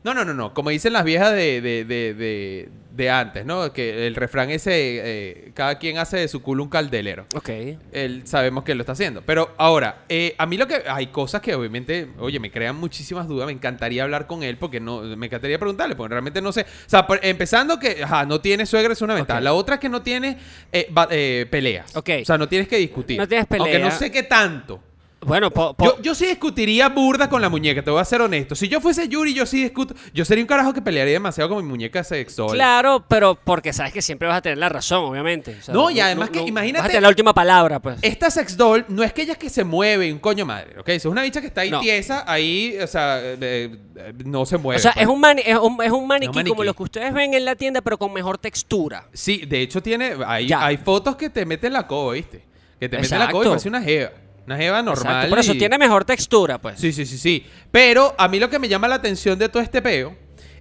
No, 0.03 0.13
no, 0.13 0.25
no, 0.25 0.33
no. 0.33 0.53
Como 0.53 0.69
dicen 0.69 0.93
las 0.93 1.03
viejas 1.05 1.31
de, 1.33 1.61
de, 1.61 1.85
de, 1.85 2.13
de, 2.13 2.69
de 2.91 3.09
antes, 3.09 3.45
¿no? 3.45 3.71
Que 3.71 4.05
el 4.05 4.15
refrán 4.15 4.49
ese, 4.49 4.71
eh, 4.75 5.51
cada 5.53 5.79
quien 5.79 5.97
hace 5.97 6.17
de 6.17 6.27
su 6.27 6.41
culo 6.41 6.61
un 6.63 6.69
caldelero. 6.69 7.25
Ok. 7.35 7.49
Él 7.93 8.23
sabemos 8.25 8.65
que 8.65 8.75
lo 8.75 8.81
está 8.81 8.91
haciendo. 8.91 9.21
Pero 9.21 9.53
ahora, 9.57 10.03
eh, 10.09 10.35
a 10.37 10.45
mí 10.45 10.57
lo 10.57 10.67
que. 10.67 10.83
Hay 10.87 11.07
cosas 11.07 11.41
que 11.41 11.55
obviamente, 11.55 12.09
oye, 12.19 12.39
me 12.39 12.51
crean 12.51 12.75
muchísimas 12.75 13.27
dudas. 13.29 13.45
Me 13.47 13.53
encantaría 13.53 14.03
hablar 14.03 14.27
con 14.27 14.43
él 14.43 14.57
porque 14.57 14.79
no. 14.81 15.01
Me 15.03 15.27
encantaría 15.27 15.57
preguntarle, 15.57 15.95
porque 15.95 16.09
realmente 16.11 16.41
no 16.41 16.51
sé. 16.51 16.61
O 16.63 16.89
sea, 16.89 17.07
por- 17.07 17.19
empezando 17.23 17.79
que, 17.79 18.03
ajá, 18.03 18.25
no 18.25 18.41
tiene 18.41 18.65
suegra, 18.65 18.91
es 18.91 19.01
una 19.01 19.13
ventaja. 19.15 19.39
La 19.39 19.53
otra 19.53 19.75
es 19.75 19.81
que 19.81 19.89
no 19.89 20.01
tiene 20.01 20.37
eh, 20.73 20.91
eh, 21.11 21.45
peleas. 21.49 21.95
Ok. 21.95 22.09
O 22.23 22.25
sea, 22.25 22.37
no 22.37 22.49
tienes 22.49 22.67
que 22.67 22.77
discutir. 22.77 23.17
No 23.19 23.27
tienes 23.27 23.47
Aunque 23.49 23.71
pelea. 23.71 23.85
no 23.87 23.91
sé 23.91 24.11
qué 24.11 24.23
tanto. 24.23 24.83
Bueno, 25.25 25.51
po- 25.51 25.73
po- 25.73 25.85
Yo, 25.97 26.01
yo 26.01 26.15
sí 26.15 26.25
discutiría 26.25 26.89
burda 26.89 27.29
con 27.29 27.41
la 27.41 27.49
muñeca, 27.49 27.81
te 27.83 27.91
voy 27.91 28.01
a 28.01 28.05
ser 28.05 28.21
honesto. 28.21 28.55
Si 28.55 28.67
yo 28.67 28.79
fuese 28.81 29.07
Yuri, 29.07 29.33
yo 29.33 29.45
sí 29.45 29.63
discuto. 29.63 29.93
Yo 30.13 30.25
sería 30.25 30.43
un 30.43 30.47
carajo 30.47 30.73
que 30.73 30.81
pelearía 30.81 31.13
demasiado 31.13 31.49
con 31.49 31.63
mi 31.63 31.69
muñeca 31.69 32.03
sexual. 32.03 32.51
claro, 32.53 33.03
pero 33.07 33.35
porque 33.35 33.73
sabes 33.73 33.93
que 33.93 34.01
siempre 34.01 34.27
vas 34.27 34.37
a 34.37 34.41
tener 34.41 34.57
la 34.57 34.69
razón, 34.69 35.03
obviamente. 35.05 35.57
O 35.59 35.63
sea, 35.63 35.73
No, 35.73 35.89
y 35.89 35.99
además 35.99 36.29
que 36.29 36.39
Vas 36.39 36.47
imagínate- 36.47 36.85
a 36.85 36.87
tener 36.87 37.01
la 37.01 37.09
última 37.09 37.33
palabra, 37.33 37.79
pues. 37.79 37.97
Esta 38.01 38.29
sex 38.31 38.57
doll 38.57 38.85
no 38.87 39.03
es 39.03 39.13
que 39.13 39.23
ella 39.23 39.33
es 39.33 39.37
que 39.39 39.49
se 39.49 39.63
mueve, 39.63 40.11
un 40.11 40.19
coño 40.19 40.45
madre, 40.45 40.79
¿ok? 40.79 40.89
Es 40.89 41.05
una 41.05 41.21
bicha 41.23 41.41
que 41.41 41.47
está 41.47 41.61
ahí 41.61 41.71
No. 41.71 41.79
tiesa, 41.79 42.23
ahí, 42.31 42.77
o 42.81 42.87
sea, 42.87 43.19
eh, 43.21 43.37
eh, 43.95 44.13
no 44.25 44.45
se 44.45 44.57
mueve. 44.57 44.79
O 44.79 44.81
sea, 44.81 44.93
pues. 44.93 45.03
es 45.03 45.09
un, 45.09 45.19
mani- 45.21 45.43
es, 45.45 45.57
un, 45.57 45.81
es 45.83 45.91
un 45.91 46.07
maniquí 46.07 46.33
maniquí. 46.35 46.49
como 46.49 46.63
los 46.63 46.75
que 46.75 46.83
ustedes 46.83 47.13
ven 47.13 47.33
en 47.33 47.45
la 47.45 47.55
tienda, 47.55 47.81
pero 47.81 47.97
con 47.97 48.11
mejor 48.13 48.37
textura. 48.37 49.05
Sí, 49.13 49.45
de 49.45 49.61
hecho 49.61 49.81
tiene, 49.81 50.13
hay, 50.25 50.47
Ya. 50.47 50.65
hay 50.65 50.77
fotos 50.77 51.15
que 51.15 51.29
te 51.29 51.45
meten 51.45 51.73
la 51.73 51.87
coba, 51.87 52.13
¿viste? 52.13 52.43
Que 52.79 52.89
te 52.89 52.97
meten 52.97 53.11
la 53.19 53.25
Exacto. 53.25 53.33
coba 53.37 53.45
y 53.45 53.49
parece 53.49 53.69
una 53.69 53.81
jeva. 53.81 54.11
Una 54.45 54.57
jeva 54.57 54.81
normal. 54.81 55.05
Exacto, 55.05 55.29
Por 55.29 55.39
eso 55.39 55.53
y- 55.53 55.57
tiene 55.57 55.77
mejor 55.77 56.05
textura, 56.05 56.59
pues. 56.59 56.79
Sí, 56.79 56.91
sí, 56.91 57.05
sí, 57.05 57.17
sí. 57.17 57.45
Pero 57.71 58.13
a 58.17 58.27
mí 58.27 58.39
lo 58.39 58.49
que 58.49 58.59
me 58.59 58.67
llama 58.67 58.87
la 58.87 58.95
atención 58.95 59.39
de 59.39 59.47
todo 59.49 59.63
este 59.63 59.81
peo 59.81 60.15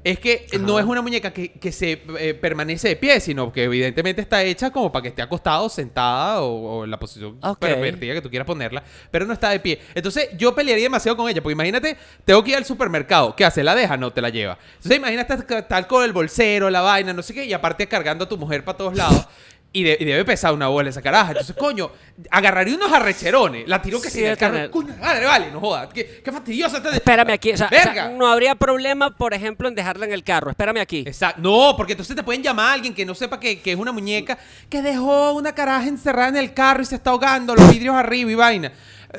es 0.04 0.18
que 0.18 0.46
no 0.58 0.80
es 0.80 0.84
una 0.84 1.00
muñeca 1.00 1.32
que, 1.32 1.52
que 1.52 1.70
se 1.70 2.02
eh, 2.18 2.34
permanece 2.34 2.88
de 2.88 2.96
pie, 2.96 3.20
sino 3.20 3.52
que 3.52 3.62
evidentemente 3.64 4.20
está 4.20 4.42
hecha 4.42 4.70
como 4.70 4.90
para 4.90 5.02
que 5.02 5.08
esté 5.10 5.22
acostado, 5.22 5.68
sentada 5.68 6.42
o, 6.42 6.78
o 6.80 6.84
en 6.84 6.90
la 6.90 6.98
posición 6.98 7.38
pervertida 7.60 8.14
que 8.14 8.20
tú 8.20 8.28
quieras 8.28 8.46
ponerla, 8.46 8.82
pero 9.12 9.26
no 9.26 9.32
está 9.32 9.50
de 9.50 9.60
pie. 9.60 9.80
Entonces 9.94 10.30
yo 10.36 10.56
pelearía 10.56 10.84
demasiado 10.86 11.16
con 11.16 11.28
ella, 11.30 11.40
porque 11.40 11.52
imagínate, 11.52 11.96
tengo 12.24 12.42
que 12.42 12.50
ir 12.50 12.56
al 12.56 12.64
supermercado, 12.64 13.36
¿qué 13.36 13.44
hace? 13.44 13.62
¿La 13.62 13.76
deja? 13.76 13.96
No, 13.96 14.12
te 14.12 14.20
la 14.20 14.30
lleva. 14.30 14.58
Entonces 14.74 14.96
imagínate 14.98 15.34
estar 15.34 15.86
con 15.86 16.04
el 16.04 16.12
bolsero, 16.12 16.68
la 16.68 16.80
vaina, 16.80 17.12
no 17.12 17.22
sé 17.22 17.32
qué, 17.32 17.44
y 17.44 17.52
aparte 17.52 17.86
cargando 17.86 18.24
a 18.24 18.28
tu 18.28 18.36
mujer 18.36 18.64
para 18.64 18.78
todos 18.78 18.96
lados. 18.96 19.26
Y, 19.74 19.84
de- 19.84 19.96
y 19.98 20.04
debe 20.04 20.22
pesar 20.26 20.52
una 20.52 20.68
bola 20.68 20.90
esa 20.90 21.00
caraja. 21.00 21.30
Entonces, 21.30 21.56
coño, 21.56 21.90
agarraría 22.30 22.74
unos 22.76 22.92
arrecherones. 22.92 23.66
La 23.66 23.80
tiró 23.80 24.02
que 24.02 24.10
Sí, 24.10 24.18
si 24.18 24.24
en 24.24 24.32
el 24.32 24.36
carro. 24.36 24.70
Coño, 24.70 24.94
madre, 25.00 25.24
vale, 25.24 25.50
no 25.50 25.60
jodas. 25.60 25.88
Qué, 25.94 26.20
qué 26.22 26.30
fastidiosa 26.30 26.76
está. 26.76 26.90
de- 26.90 26.96
Espérame 26.96 27.30
aquí. 27.32 27.52
O 27.52 27.56
sea, 27.56 27.68
o 27.68 27.70
sea, 27.70 27.84
Verga. 27.86 28.08
no 28.10 28.26
habría 28.26 28.54
problema, 28.54 29.16
por 29.16 29.32
ejemplo, 29.32 29.68
en 29.68 29.74
dejarla 29.74 30.04
en 30.04 30.12
el 30.12 30.24
carro. 30.24 30.50
Espérame 30.50 30.76
aquí. 30.78 31.04
Exacto. 31.06 31.40
No, 31.40 31.74
porque 31.76 31.92
entonces 31.94 32.14
te 32.14 32.22
pueden 32.22 32.42
llamar 32.42 32.66
a 32.68 32.72
alguien 32.74 32.92
que 32.92 33.06
no 33.06 33.14
sepa 33.14 33.40
que, 33.40 33.60
que 33.62 33.72
es 33.72 33.78
una 33.78 33.92
muñeca 33.92 34.36
que 34.68 34.82
dejó 34.82 35.32
una 35.32 35.54
caraja 35.54 35.88
encerrada 35.88 36.28
en 36.28 36.36
el 36.36 36.52
carro 36.52 36.82
y 36.82 36.84
se 36.86 36.96
está 36.96 37.08
ahogando, 37.10 37.54
los 37.54 37.70
vidrios 37.70 37.94
arriba 37.96 38.30
y 38.30 38.34
vaina. 38.34 38.72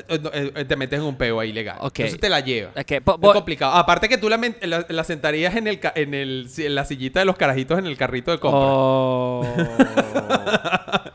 Eh, 0.08 0.52
eh, 0.56 0.64
te 0.64 0.76
metes 0.76 0.98
en 0.98 1.04
un 1.04 1.16
peo 1.16 1.38
ahí 1.40 1.52
legal. 1.52 1.76
Entonces 1.82 2.18
te 2.18 2.28
la 2.28 2.40
lleva. 2.40 2.70
Ok, 2.70 3.00
po- 3.04 3.18
es 3.22 3.32
complicado. 3.34 3.72
Aparte 3.74 4.08
que 4.08 4.18
tú 4.18 4.28
la, 4.28 4.36
men- 4.38 4.56
la- 4.62 4.84
la 4.88 5.04
sentarías 5.04 5.54
en, 5.56 5.66
el, 5.68 5.80
en, 5.94 6.14
el, 6.14 6.48
en 6.56 6.74
la 6.74 6.84
sillita 6.84 7.20
de 7.20 7.26
los 7.26 7.36
carajitos 7.36 7.78
en 7.78 7.86
el 7.86 7.96
carrito 7.96 8.30
de 8.30 8.38
compra. 8.40 8.60
Oh. 8.62 9.42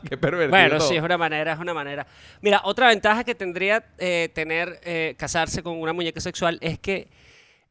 Qué 0.10 0.18
pervertido. 0.18 0.50
Bueno, 0.50 0.78
todo. 0.78 0.88
sí, 0.88 0.96
es 0.96 1.04
una 1.04 1.18
manera, 1.18 1.54
es 1.54 1.60
una 1.60 1.74
manera. 1.74 2.06
Mira, 2.42 2.62
otra 2.64 2.88
ventaja 2.88 3.24
que 3.24 3.36
tendría 3.36 3.84
eh, 3.98 4.30
tener 4.34 4.80
eh, 4.84 5.16
casarse 5.18 5.62
con 5.62 5.80
una 5.80 5.94
muñeca 5.94 6.20
sexual 6.20 6.58
es 6.62 6.80
que 6.80 7.08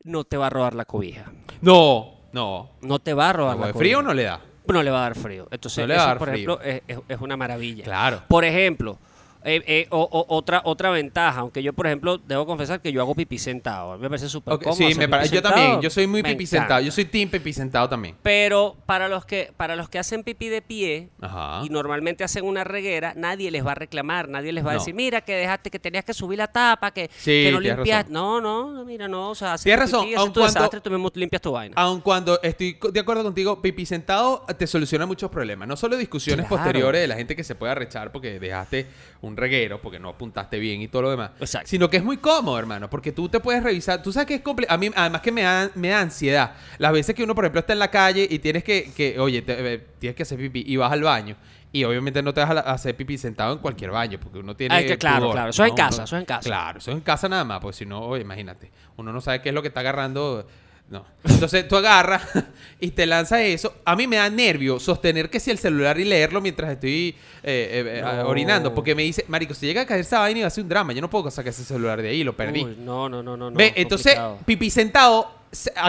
no 0.05 0.25
te 0.25 0.37
va 0.37 0.47
a 0.47 0.50
robar 0.50 0.75
la 0.75 0.85
cobija. 0.85 1.33
No, 1.61 2.15
no. 2.33 2.71
No 2.83 2.99
te 2.99 3.15
va 3.15 3.31
a 3.31 3.33
robar 3.33 3.53
¿Agua 3.55 3.67
la 3.69 3.73
de 3.73 3.79
frío 3.79 3.99
cobija. 3.99 4.09
no 4.09 4.15
le 4.15 4.23
da? 4.25 4.41
No 4.67 4.83
le 4.83 4.91
va 4.91 4.99
a 4.99 5.03
dar 5.03 5.15
frío. 5.15 5.49
Entonces, 5.50 5.88
No 5.88 5.95
eso, 5.95 6.19
por 6.19 6.31
frío. 6.31 6.61
ejemplo, 6.61 7.05
es 7.09 7.21
una 7.21 7.37
maravilla. 7.37 7.85
Claro. 7.85 8.23
Por 8.29 8.45
ejemplo, 8.45 8.99
eh, 9.45 9.62
eh, 9.66 9.87
o- 9.90 10.00
o- 10.11 10.26
otra, 10.37 10.62
otra 10.64 10.90
ventaja, 10.90 11.40
aunque 11.40 11.62
yo, 11.62 11.73
por 11.73 11.87
ejemplo, 11.87 12.18
debo 12.18 12.47
confesar 12.47 12.80
que 12.80 12.92
yo 12.92 13.00
hago 13.00 13.14
pipí 13.14 13.38
sentado. 13.38 13.97
Me 13.99 14.09
parece 14.09 14.28
súper 14.28 14.54
Ok, 14.54 14.64
cómodo. 14.64 14.76
sí, 14.88 14.95
me 14.97 15.09
parece. 15.09 15.35
Yo 15.35 15.42
también. 15.42 15.80
Yo 15.80 15.90
soy 15.90 16.07
muy 16.07 16.23
Me 16.23 16.30
pipí 16.30 16.45
encanta. 16.45 16.59
sentado. 16.61 16.80
Yo 16.83 16.90
soy 16.92 17.04
team 17.04 17.28
pipí 17.30 17.52
sentado 17.52 17.88
también. 17.88 18.16
Pero 18.23 18.76
para 18.87 19.09
los 19.09 19.25
que 19.25 19.52
para 19.57 19.76
los 19.76 19.88
que 19.88 19.99
hacen 19.99 20.23
pipí 20.25 20.49
de 20.49 20.62
pie 20.62 21.09
Ajá. 21.21 21.61
y 21.64 21.68
normalmente 21.71 22.25
hacen 22.25 22.45
una 22.45 22.64
reguera, 22.64 23.12
nadie 23.16 23.50
les 23.50 23.64
va 23.66 23.73
a 23.73 23.75
reclamar, 23.76 24.28
nadie 24.28 24.52
les 24.52 24.64
va 24.66 24.73
a 24.73 24.75
decir, 24.75 24.95
mira 24.95 25.21
que 25.21 25.35
dejaste 25.35 25.71
que 25.71 25.78
tenías 25.78 26.04
que 26.04 26.14
subir 26.14 26.38
la 26.38 26.49
tapa, 26.49 26.90
que, 26.90 27.11
Sí, 27.16 27.45
que 27.45 27.52
no 27.52 27.61
razón. 27.61 28.12
No, 28.12 28.40
no, 28.40 28.85
mira, 28.85 29.09
no, 29.09 29.30
o 29.30 29.35
sea, 29.35 29.54
haces 29.54 29.64
Tienes 29.64 29.80
razón, 29.80 30.04
pipí, 30.04 30.14
aun 30.16 30.33
tu 30.33 30.40
cuando- 30.40 30.59
desastre, 30.61 30.80
tú 30.80 30.90
mismo 30.90 31.11
limpias 31.14 31.42
tu 31.42 31.52
vaina. 31.52 31.75
Aun 31.76 32.00
cuando 32.00 32.40
estoy 32.42 32.78
de 32.92 33.00
acuerdo 33.00 33.23
contigo, 33.23 33.61
pipí 33.62 33.87
sentado 33.87 34.45
te 34.59 34.66
soluciona 34.66 35.07
muchos 35.07 35.30
problemas. 35.30 35.68
No 35.68 35.76
solo 35.76 35.97
discusiones 35.97 36.47
Claro. 36.47 36.62
posteriores 36.62 37.00
de 37.00 37.07
la 37.09 37.14
gente 37.16 37.37
que 37.37 37.45
se 37.45 37.54
puede 37.54 37.73
arrechar 37.73 38.11
porque 38.12 38.38
dejaste 38.40 38.87
un 39.21 39.37
reguero, 39.37 39.81
porque 39.83 39.99
no 39.99 40.09
apuntaste 40.11 40.59
bien 40.59 40.81
y 40.81 40.89
todo 40.89 41.03
lo 41.03 41.11
demás. 41.11 41.31
Exacto. 41.41 41.69
Sino 41.69 41.91
que 41.91 41.97
es 41.97 42.05
muy 42.05 42.19
cómodo, 42.19 42.59
hermano, 42.59 42.89
porque 42.89 43.13
tú 43.13 43.29
te 43.29 43.41
puedes 43.41 43.63
revisar. 43.63 44.03
Tú 44.03 44.13
sabes 44.13 44.27
que 44.29 44.35
es 44.37 44.41
complicado. 44.43 44.75
A 44.77 44.79
mí, 44.79 44.91
además 44.95 45.21
que 45.23 45.33
me 45.33 45.43
da, 45.43 45.71
me 45.75 45.89
da 45.89 46.01
ansiedad. 46.01 46.55
Las 46.79 46.93
veces 46.93 47.15
que 47.15 47.25
uno, 47.25 47.35
por 47.35 47.45
ejemplo, 47.45 47.61
está 47.61 47.73
en 47.73 47.81
la 47.81 47.91
calle 47.91 48.27
y 48.31 48.39
tienes 48.39 48.63
que, 48.65 48.93
que 48.97 49.19
oye, 49.19 49.43
te- 49.43 49.75
eh, 49.75 49.87
tienes 49.99 50.15
que 50.17 50.23
hacer 50.23 50.39
pipí 50.39 50.63
y 50.67 50.77
vas 50.77 50.93
al 50.93 51.03
baño. 51.03 51.37
Y 51.71 51.85
obviamente 51.85 52.23
no 52.23 52.33
te 52.33 52.41
vas 52.41 52.51
a 52.51 52.61
hacer 52.61 52.97
pipí 52.97 53.19
sentado 53.19 53.53
en 53.53 53.59
cualquier 53.59 53.91
baño, 53.91 54.19
porque 54.19 54.39
uno 54.39 54.57
tiene. 54.57 54.75
Ah, 54.75 54.83
que 54.87 54.97
claro, 54.97 55.19
pudor, 55.21 55.33
claro. 55.33 55.51
Eso 55.51 55.65
es 55.65 55.71
en 55.71 55.77
casa, 55.77 56.05
eso 56.05 56.17
es 56.17 56.21
en 56.21 56.27
casa. 56.27 56.49
Claro, 56.49 56.79
eso 56.79 56.91
es 56.93 56.97
en 56.97 57.03
casa 57.03 57.29
nada 57.29 57.45
más, 57.45 57.61
pues 57.61 57.77
si 57.77 57.85
no, 57.85 58.01
oye, 58.01 58.23
imagínate. 58.23 58.71
Uno 58.97 59.13
no 59.13 59.21
sabe 59.21 59.43
qué 59.43 59.51
es 59.51 59.55
lo 59.55 59.61
que 59.63 59.69
está 59.69 59.81
agarrando. 59.81 60.47
No. 60.90 61.04
Entonces 61.23 61.68
tú 61.68 61.76
agarras 61.76 62.23
y 62.80 62.90
te 62.90 63.04
lanzas 63.07 63.40
eso. 63.40 63.75
A 63.85 63.95
mí 63.95 64.07
me 64.07 64.16
da 64.16 64.30
nervio 64.30 64.80
sostener 64.80 65.28
que 65.28 65.38
si 65.38 65.50
el 65.50 65.59
celular 65.59 65.99
y 66.00 66.04
leerlo 66.04 66.40
mientras 66.40 66.71
estoy 66.71 67.09
eh, 67.09 67.14
eh, 67.42 67.99
eh, 67.99 68.02
No. 68.02 68.28
orinando. 68.28 68.75
Porque 68.75 68.95
me 68.95 69.02
dice, 69.02 69.25
Marico, 69.28 69.52
si 69.52 69.66
llega 69.66 69.83
a 69.83 69.87
caer 69.87 70.00
esa 70.00 70.21
vaina 70.21 70.38
y 70.38 70.42
va 70.42 70.49
a 70.49 70.50
ser 70.50 70.62
un 70.64 70.71
drama. 70.71 70.92
Yo 70.95 71.02
no 71.02 71.11
puedo 71.11 71.30
sacar 71.30 71.50
ese 71.50 71.64
celular 71.64 72.00
de 72.00 72.09
ahí, 72.09 72.25
lo 72.25 72.35
perdí. 72.35 72.64
Uy, 72.64 72.76
no, 72.80 73.09
no, 73.09 73.23
no, 73.23 73.37
no. 73.37 73.50
Ve, 73.52 73.75
entonces, 73.76 74.14
complicado. 74.14 74.38
pipí 74.47 74.71
sentado, 74.71 75.30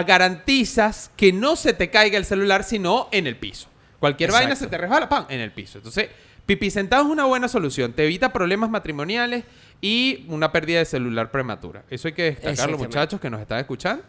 garantizas 0.06 1.10
que 1.16 1.32
no 1.32 1.56
se 1.56 1.72
te 1.72 1.90
caiga 1.90 2.18
el 2.18 2.24
celular, 2.26 2.64
sino 2.64 3.08
en 3.10 3.26
el 3.26 3.36
piso. 3.36 3.68
Cualquier 3.98 4.32
vaina 4.32 4.54
se 4.56 4.66
te 4.66 4.76
resbala, 4.76 5.08
¡pam! 5.08 5.26
En 5.28 5.40
el 5.40 5.50
piso. 5.52 5.78
Entonces, 5.78 6.08
pipí 6.44 6.70
sentado 6.70 7.04
es 7.04 7.08
una 7.08 7.24
buena 7.24 7.48
solución. 7.48 7.92
Te 7.94 8.04
evita 8.04 8.32
problemas 8.32 8.68
matrimoniales 8.68 9.44
y 9.80 10.26
una 10.28 10.52
pérdida 10.52 10.80
de 10.80 10.84
celular 10.84 11.30
prematura. 11.30 11.84
Eso 11.88 12.08
hay 12.08 12.14
que 12.14 12.22
destacarlo, 12.24 12.76
muchachos 12.76 13.18
que 13.18 13.30
nos 13.30 13.40
están 13.40 13.60
escuchando. 13.60 14.02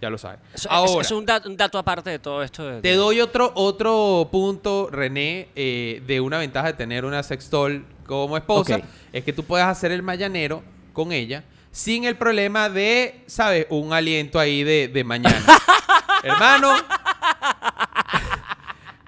Ya 0.00 0.10
lo 0.10 0.18
saben. 0.18 0.38
Eso- 0.54 0.68
es- 0.68 0.74
Ahora, 0.74 1.02
es, 1.02 1.10
un, 1.10 1.26
dato, 1.26 1.48
un 1.48 1.56
dato 1.56 1.76
aparte 1.78 2.10
de 2.10 2.18
todo 2.18 2.42
esto. 2.42 2.64
de- 2.66 2.80
te 2.80 2.94
doy 2.94 3.20
otro, 3.20 3.50
otro 3.56 4.28
punto, 4.30 4.88
René, 4.92 5.48
eh, 5.56 6.02
de 6.06 6.20
una 6.20 6.38
ventaja 6.38 6.68
de 6.68 6.72
tener 6.74 7.04
una 7.04 7.22
sextol 7.22 7.84
como 8.06 8.36
esposa. 8.36 8.80
Es 9.12 9.24
que 9.24 9.32
tú 9.32 9.44
puedes 9.44 9.66
hacer 9.66 9.90
el 9.92 10.02
mañanero 10.02 10.62
con 10.92 11.12
ella 11.12 11.44
sin 11.72 12.04
el 12.04 12.16
problema 12.16 12.68
de, 12.70 13.22
¿sabes? 13.26 13.66
Un 13.70 13.92
aliento 13.92 14.38
ahí 14.38 14.62
de, 14.64 14.88
de 14.88 15.04
mañana. 15.04 15.44
Hermano, 16.22 16.74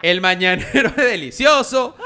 el 0.02 0.20
mañanero 0.20 0.88
es 0.90 0.96
delicioso. 0.96 1.96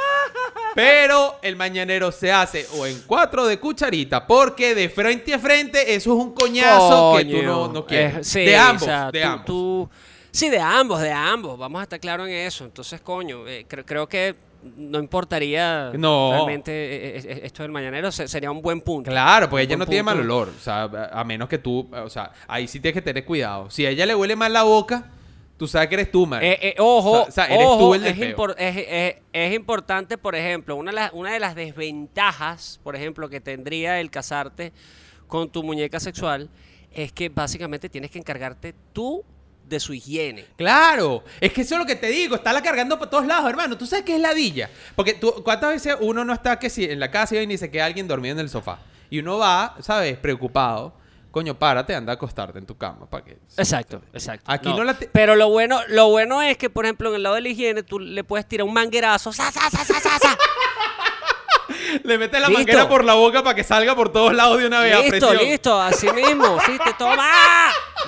Pero 0.75 1.37
el 1.43 1.57
mañanero 1.57 2.11
se 2.11 2.33
hace 2.33 2.67
o 2.79 2.85
en 2.87 3.01
cuatro 3.07 3.47
de 3.47 3.59
cucharita, 3.61 4.27
porque 4.27 4.75
de 4.75 4.89
frente 4.89 5.33
a 5.35 5.39
frente 5.39 5.95
eso 5.95 6.13
es 6.19 6.25
un 6.25 6.33
coñazo 6.35 7.15
que 7.19 7.25
tú 7.27 7.43
no, 7.43 7.87
quieres. 7.87 8.27
sí, 8.27 8.41
de 8.41 8.57
ambos, 8.57 8.83
o 8.83 8.87
sea, 8.87 9.11
de 9.13 9.21
tú- 9.21 9.27
ambos. 9.27 9.47
tú- 9.47 9.91
sí, 10.31 10.49
de 10.51 10.59
ambos, 10.59 11.01
de 11.01 11.13
ambos. 11.13 11.59
Vamos 11.59 11.81
a 11.81 11.85
estar 11.85 12.01
claros 12.01 12.27
en 12.29 12.35
eso. 12.35 12.65
Entonces, 12.65 13.01
coño, 13.01 13.47
eh, 13.47 13.67
cre- 13.69 13.85
creo 13.87 14.09
que 14.09 14.35
no 14.77 14.99
importaría 14.99 15.93
No. 15.95 16.31
realmente 16.33 16.73
eh, 16.73 17.19
eh, 17.19 17.41
esto 17.45 17.63
del 17.63 17.71
mañanero. 17.71 18.11
se- 18.11 18.27
sería 18.27 18.51
un 18.51 18.63
buen 18.63 18.81
punto. 18.81 19.11
Claro, 19.11 19.49
porque 19.51 19.65
ella 19.65 19.77
no 19.77 19.87
tiene 19.87 20.03
mal 20.03 20.19
olor. 20.19 20.49
O 20.49 20.61
sea, 20.61 20.85
a 20.85 21.21
a 21.21 21.25
menos 21.25 21.49
que 21.49 21.59
tú, 21.59 21.89
o 21.93 22.09
sea, 22.09 22.33
ahí 22.49 22.67
sí 22.67 22.81
tienes 22.81 22.95
que 22.95 23.03
tener 23.03 23.25
cuidado. 23.25 23.71
Si 23.71 23.85
a 23.87 23.91
ella 23.91 24.07
le 24.07 24.15
huele 24.15 24.35
mal 24.37 24.53
la 24.53 24.63
boca, 24.63 25.05
tú 25.57 25.67
sabes 25.69 25.89
que 25.89 25.95
eres 25.95 26.11
tú, 26.11 26.27
man. 26.27 26.43
Eh, 26.43 26.59
eh, 26.61 26.75
ojo, 26.79 27.23
O 27.25 27.31
sea, 27.31 27.47
eres 27.47 27.67
ojo, 27.67 27.79
tú 27.89 27.95
el 27.95 28.07
es, 28.07 28.17
impor- 28.17 28.55
es- 28.59 28.77
es- 28.89 29.17
es 29.33 29.55
importante, 29.55 30.19
por 30.19 30.35
ejemplo, 30.35 30.77
una 30.77 30.91
de, 30.91 30.95
las, 30.97 31.13
una 31.13 31.33
de 31.33 31.41
las 31.41 31.55
desventajas, 31.55 32.81
por 32.83 32.97
ejemplo, 32.97 33.29
que 33.29 33.41
tendría 33.41 34.01
el 34.01 34.11
casarte 34.11 34.73
con 35.27 35.51
tu 35.51 35.63
muñeca 35.63 36.01
sexual 36.01 36.49
es 36.93 37.13
que 37.13 37.29
básicamente 37.29 37.89
tienes 37.89 38.11
que 38.11 38.19
encargarte 38.19 38.75
tú 38.93 39.25
de 39.67 39.81
su 39.81 39.95
higiene. 39.95 40.45
Claro, 40.57 41.25
es 41.41 41.53
que 41.53 41.63
eso 41.63 41.75
es 41.77 41.79
lo 41.81 41.87
que 41.87 41.97
te 41.97 42.09
digo, 42.09 42.35
está 42.37 42.53
la 42.53 42.63
cargando 42.63 42.99
por 42.99 43.09
todos 43.09 43.27
lados, 43.27 43.49
hermano. 43.49 43.79
Tú 43.79 43.87
sabes 43.87 44.05
que 44.05 44.15
es 44.15 44.21
ladilla. 44.21 44.69
Porque 44.95 45.15
tú, 45.15 45.33
¿cuántas 45.43 45.71
veces 45.71 45.97
uno 46.01 46.25
no 46.25 46.35
está 46.35 46.59
que 46.59 46.69
si 46.69 46.85
en 46.85 47.01
la 47.01 47.11
casa 47.11 47.41
y 47.43 47.57
se 47.59 47.71
queda 47.71 47.87
alguien 47.87 48.07
dormido 48.07 48.35
en 48.35 48.41
el 48.41 48.51
sofá? 48.51 48.79
Y 49.09 49.21
uno 49.21 49.39
va, 49.39 49.75
¿sabes? 49.81 50.19
Preocupado. 50.19 50.95
Coño, 51.35 51.59
párate, 51.59 51.95
anda 51.97 52.13
a 52.13 52.15
acostarte 52.15 52.61
en 52.61 52.65
tu 52.65 52.79
cama. 52.79 53.07
¿Para 53.11 53.25
qué? 53.25 53.39
Exacto, 53.57 54.01
exacto. 54.13 54.51
Aquí 54.53 54.69
no 54.73 54.85
la 54.85 54.95
Pero 54.95 55.35
lo 55.35 55.49
bueno, 55.49 55.81
lo 55.89 56.09
bueno 56.09 56.41
es 56.41 56.57
que, 56.57 56.71
por 56.71 56.85
ejemplo, 56.85 57.09
en 57.11 57.17
el 57.17 57.25
lado 57.25 57.35
de 57.35 57.41
la 57.41 57.49
higiene, 57.49 57.83
tú 57.83 57.99
le 57.99 58.23
puedes 58.23 58.47
tirar 58.47 58.65
un 58.65 58.73
manguerazo. 58.73 59.33
¡sa, 59.33 59.51
sa, 59.51 59.69
sa, 59.69 59.85
sa, 59.85 59.99
sa, 60.01 60.19
sa! 60.21 60.39
Le 62.05 62.19
metes 62.19 62.41
la 62.41 62.49
Listo. 62.49 62.59
manguera 62.61 62.89
por 62.89 63.05
la 63.05 63.15
boca 63.15 63.43
para 63.43 63.55
que 63.55 63.65
salga 63.65 63.95
por 63.97 64.13
todos 64.13 64.33
lados 64.35 64.59
de 64.59 64.67
una 64.67 64.81
vez 64.81 64.95
a 64.95 65.01
listo, 65.01 65.11
presión. 65.29 65.37
listo, 65.49 65.81
así 65.81 66.09
mismo. 66.13 66.59
Sí, 66.65 66.79
te 66.85 66.93
toma. 66.99 67.31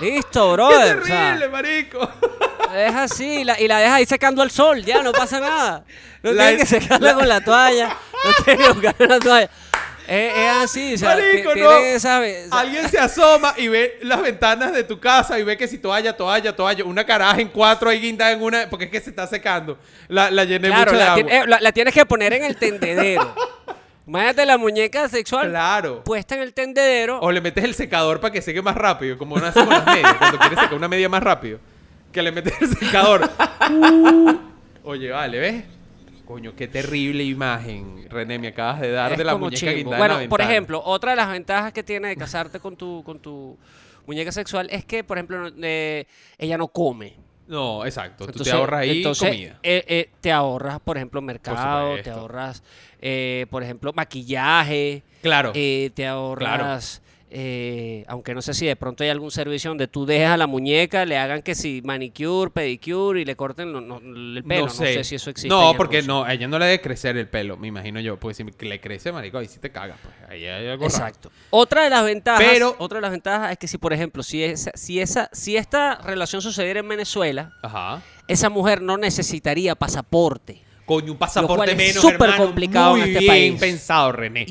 Listo, 0.01 0.47
¡Qué 0.49 0.53
brother. 0.53 0.99
o 0.99 1.05
sea, 1.05 1.17
terrible, 1.37 1.49
marico! 1.49 2.11
Es 2.75 2.95
así, 2.95 3.45
la- 3.45 3.61
y 3.61 3.67
la 3.69 3.79
dejas 3.79 3.95
ahí 3.95 4.07
secando 4.07 4.43
al 4.43 4.51
sol, 4.51 4.83
ya 4.85 5.03
no 5.03 5.13
pasa 5.13 5.41
nada. 5.41 5.85
No 6.23 6.33
La- 6.33 6.49
tienes 6.49 6.69
que 6.69 6.81
secarla 6.81 7.15
con 7.15 7.29
la 7.29 7.41
toalla, 7.41 7.89
no 7.89 8.45
tienes 8.45 8.67
que 8.67 8.73
buscar 8.73 8.95
una 8.99 9.19
toalla. 9.21 9.51
Es, 10.09 10.33
es 10.37 10.51
así, 10.63 10.95
o 10.95 10.99
sea, 10.99 11.09
Marico, 11.17 11.53
ti- 11.53 11.61
no. 11.61 11.69
tienen 11.69 11.97
esa 11.97 12.21
ve- 12.21 12.45
o 12.47 12.49
sea, 12.51 12.61
Alguien 12.61 12.89
se 12.89 12.99
asoma 12.99 13.55
y 13.57 13.69
ve 13.69 13.99
las 14.03 14.23
ventanas 14.23 14.73
de 14.73 14.85
tu 14.85 15.01
casa 15.01 15.39
y 15.39 15.43
ve 15.43 15.57
que 15.57 15.67
si 15.67 15.79
toalla, 15.79 16.17
toalla, 16.17 16.55
toalla, 16.55 16.85
una 16.85 17.05
caraja 17.05 17.41
en 17.41 17.49
cuatro 17.49 17.91
ahí 17.91 18.01
guindada 18.01 18.33
en 18.33 18.43
una, 18.43 18.71
porque 18.71 18.85
es 18.87 18.91
que 18.91 19.01
se 19.01 19.11
está 19.11 19.27
secando. 19.27 19.79
La, 20.09 20.31
la 20.31 20.45
llené 20.45 20.69
claro, 20.69 20.93
mucho 20.93 20.93
de 20.99 21.05
la, 21.05 21.13
agua. 21.15 21.25
tien- 21.25 21.33
eh, 21.33 21.45
la- 21.47 21.61
la 21.61 21.73
tienes 21.73 21.93
que 21.95 22.07
poner 22.07 22.33
en 22.35 22.45
el 22.45 22.57
tendedero. 22.57 23.35
Imagínate 24.07 24.47
la 24.47 24.57
muñeca 24.57 25.09
sexual 25.09 25.49
Claro. 25.51 26.05
puesta 26.05 26.37
en 26.37 26.43
el 26.43 26.55
tendedero. 26.55 27.19
O 27.19 27.33
le 27.33 27.41
metes 27.41 27.65
el 27.65 27.75
secador 27.75 28.21
para 28.21 28.33
que 28.33 28.41
seque 28.41 28.63
más 28.63 28.77
rápido, 28.77 29.19
como 29.19 29.35
uno 29.35 29.47
hace 29.47 29.59
con 29.59 29.69
las 29.71 29.85
medias, 29.85 30.15
cuando 30.15 30.39
quieres 30.39 30.59
secar 30.61 30.75
una 30.75 30.87
media 30.87 31.09
más 31.09 31.23
rápido. 31.25 31.59
Que 32.13 32.23
le 32.23 32.31
metes 32.31 32.55
el 32.61 32.69
secador. 32.77 33.29
Oye, 34.85 35.11
vale, 35.11 35.39
¿ves? 35.41 35.65
Coño, 36.27 36.57
qué 36.57 36.67
terrible 36.67 37.23
imagen, 37.23 38.05
René, 38.11 38.39
me 38.41 38.49
acabas 38.49 38.81
de 38.81 38.91
dar 38.91 39.13
Es 39.13 39.19
de 39.19 39.23
la 39.25 39.33
como 39.33 39.45
muñeca 39.47 39.97
Bueno, 39.97 40.19
por 40.29 40.41
ejemplo, 40.41 40.83
otra 40.85 41.13
de 41.13 41.17
las 41.17 41.31
ventajas 41.31 41.73
que 41.73 41.85
tiene 41.85 42.09
de 42.09 42.17
casarte 42.17 42.59
con 42.59 42.75
tu, 42.77 43.03
con 43.05 43.21
tu 43.21 43.57
muñeca 44.07 44.33
sexual 44.33 44.67
es 44.73 44.85
que, 44.85 45.05
por 45.05 45.19
ejemplo, 45.19 45.49
eh, 45.63 46.05
ella 46.37 46.59
no 46.59 46.67
come. 46.67 47.15
No, 47.47 47.87
exacto. 47.87 48.25
Tú 48.25 48.31
Entonces- 48.33 48.53
te 48.53 48.59
ahorras 48.59 48.81
ahí 48.81 48.97
entonces, 48.99 49.29
comida. 49.29 49.61
eh, 49.63 49.85
eh, 49.87 50.11
te 50.21 50.33
ahorras, 50.33 50.81
por 50.81 50.97
ejemplo, 50.97 51.23
mercado, 51.23 51.95
te 52.03 52.11
ahorras, 52.11 52.65
eh, 53.01 53.47
por 53.49 53.63
ejemplo, 53.63 53.93
maquillaje, 53.93 55.05
Claro. 55.23 55.53
eh, 55.55 55.91
te 55.95 56.09
ahorras, 56.09 57.03
eh, 57.39 58.03
aunque 58.09 58.33
no 58.35 58.41
sé 58.41 58.55
si 58.55 58.65
de 58.65 58.77
pronto 58.77 59.05
hay 59.05 59.11
algún 59.11 59.31
servicio 59.31 59.69
donde 59.71 59.89
tú 59.89 60.07
dejas 60.07 60.31
a 60.33 60.37
la 60.39 60.47
muñeca, 60.47 61.05
le 61.05 61.19
hagan 61.19 61.43
que 61.43 61.55
si 61.55 61.83
manicure, 61.85 62.51
pedicure 62.51 63.21
y 63.21 63.25
le 63.27 63.37
corten 63.37 63.75
lo- 63.75 63.83
no- 63.83 63.99
el 63.99 64.43
pelo. 64.43 64.65
No 64.65 64.71
sé. 64.71 65.05
si 65.05 65.17
eso 65.17 65.29
existe. 65.29 65.49
No, 65.51 65.75
porque 65.77 65.99
Rusia. 65.99 66.09
no, 66.15 66.25
a 66.25 66.33
ella 66.33 66.49
no 66.49 66.59
le 66.59 66.65
debe 66.65 66.81
crecer 66.81 67.15
el 67.19 67.29
pelo, 67.29 67.59
me 67.59 67.69
imagino 67.69 68.01
yo. 68.01 68.19
Porque 68.19 68.35
si 68.37 68.45
le 68.67 68.81
crece, 68.81 69.13
marico, 69.13 69.37
ahí 69.37 69.49
sí 69.49 69.59
te 69.61 69.71
cagas. 69.71 69.99
Pues 70.03 70.15
ahí 70.31 70.47
hay 70.47 70.67
algo 70.67 70.85
raro. 70.85 70.95
Exacto. 70.97 71.31
Otra 71.51 71.85
de 71.85 71.91
las 71.91 72.05
ventajas, 72.07 72.43
Pero- 72.51 72.75
otra 72.79 72.97
de 72.97 73.03
las 73.03 73.11
ventajas 73.11 73.53
es 73.53 73.59
que 73.59 73.69
si, 73.69 73.77
por 73.77 73.93
ejemplo, 73.93 74.23
si 74.23 74.43
esa, 74.43 74.71
si 74.75 74.99
esa, 75.01 75.29
si 75.31 75.59
esta 75.59 75.97
relación 75.97 76.41
sucediera 76.41 76.81
en 76.81 76.89
Venezuela, 76.89 77.53
Ajá. 77.63 78.01
esa 78.29 78.49
mujer 78.49 78.81
no 78.81 78.97
necesitaría 78.97 79.75
pasaporte. 79.75 80.63
Coño, 80.87 81.13
un 81.13 81.19
pasaporte 81.19 81.55
cual 81.57 81.69
es 81.69 81.77
menos, 81.77 82.01
súper 82.03 82.35
complicado 82.37 82.93
Muy 82.93 83.01
en 83.03 83.07
este 83.09 83.19
bien 83.19 83.29
país. 83.29 83.61
pensado, 83.61 84.13
René. 84.13 84.47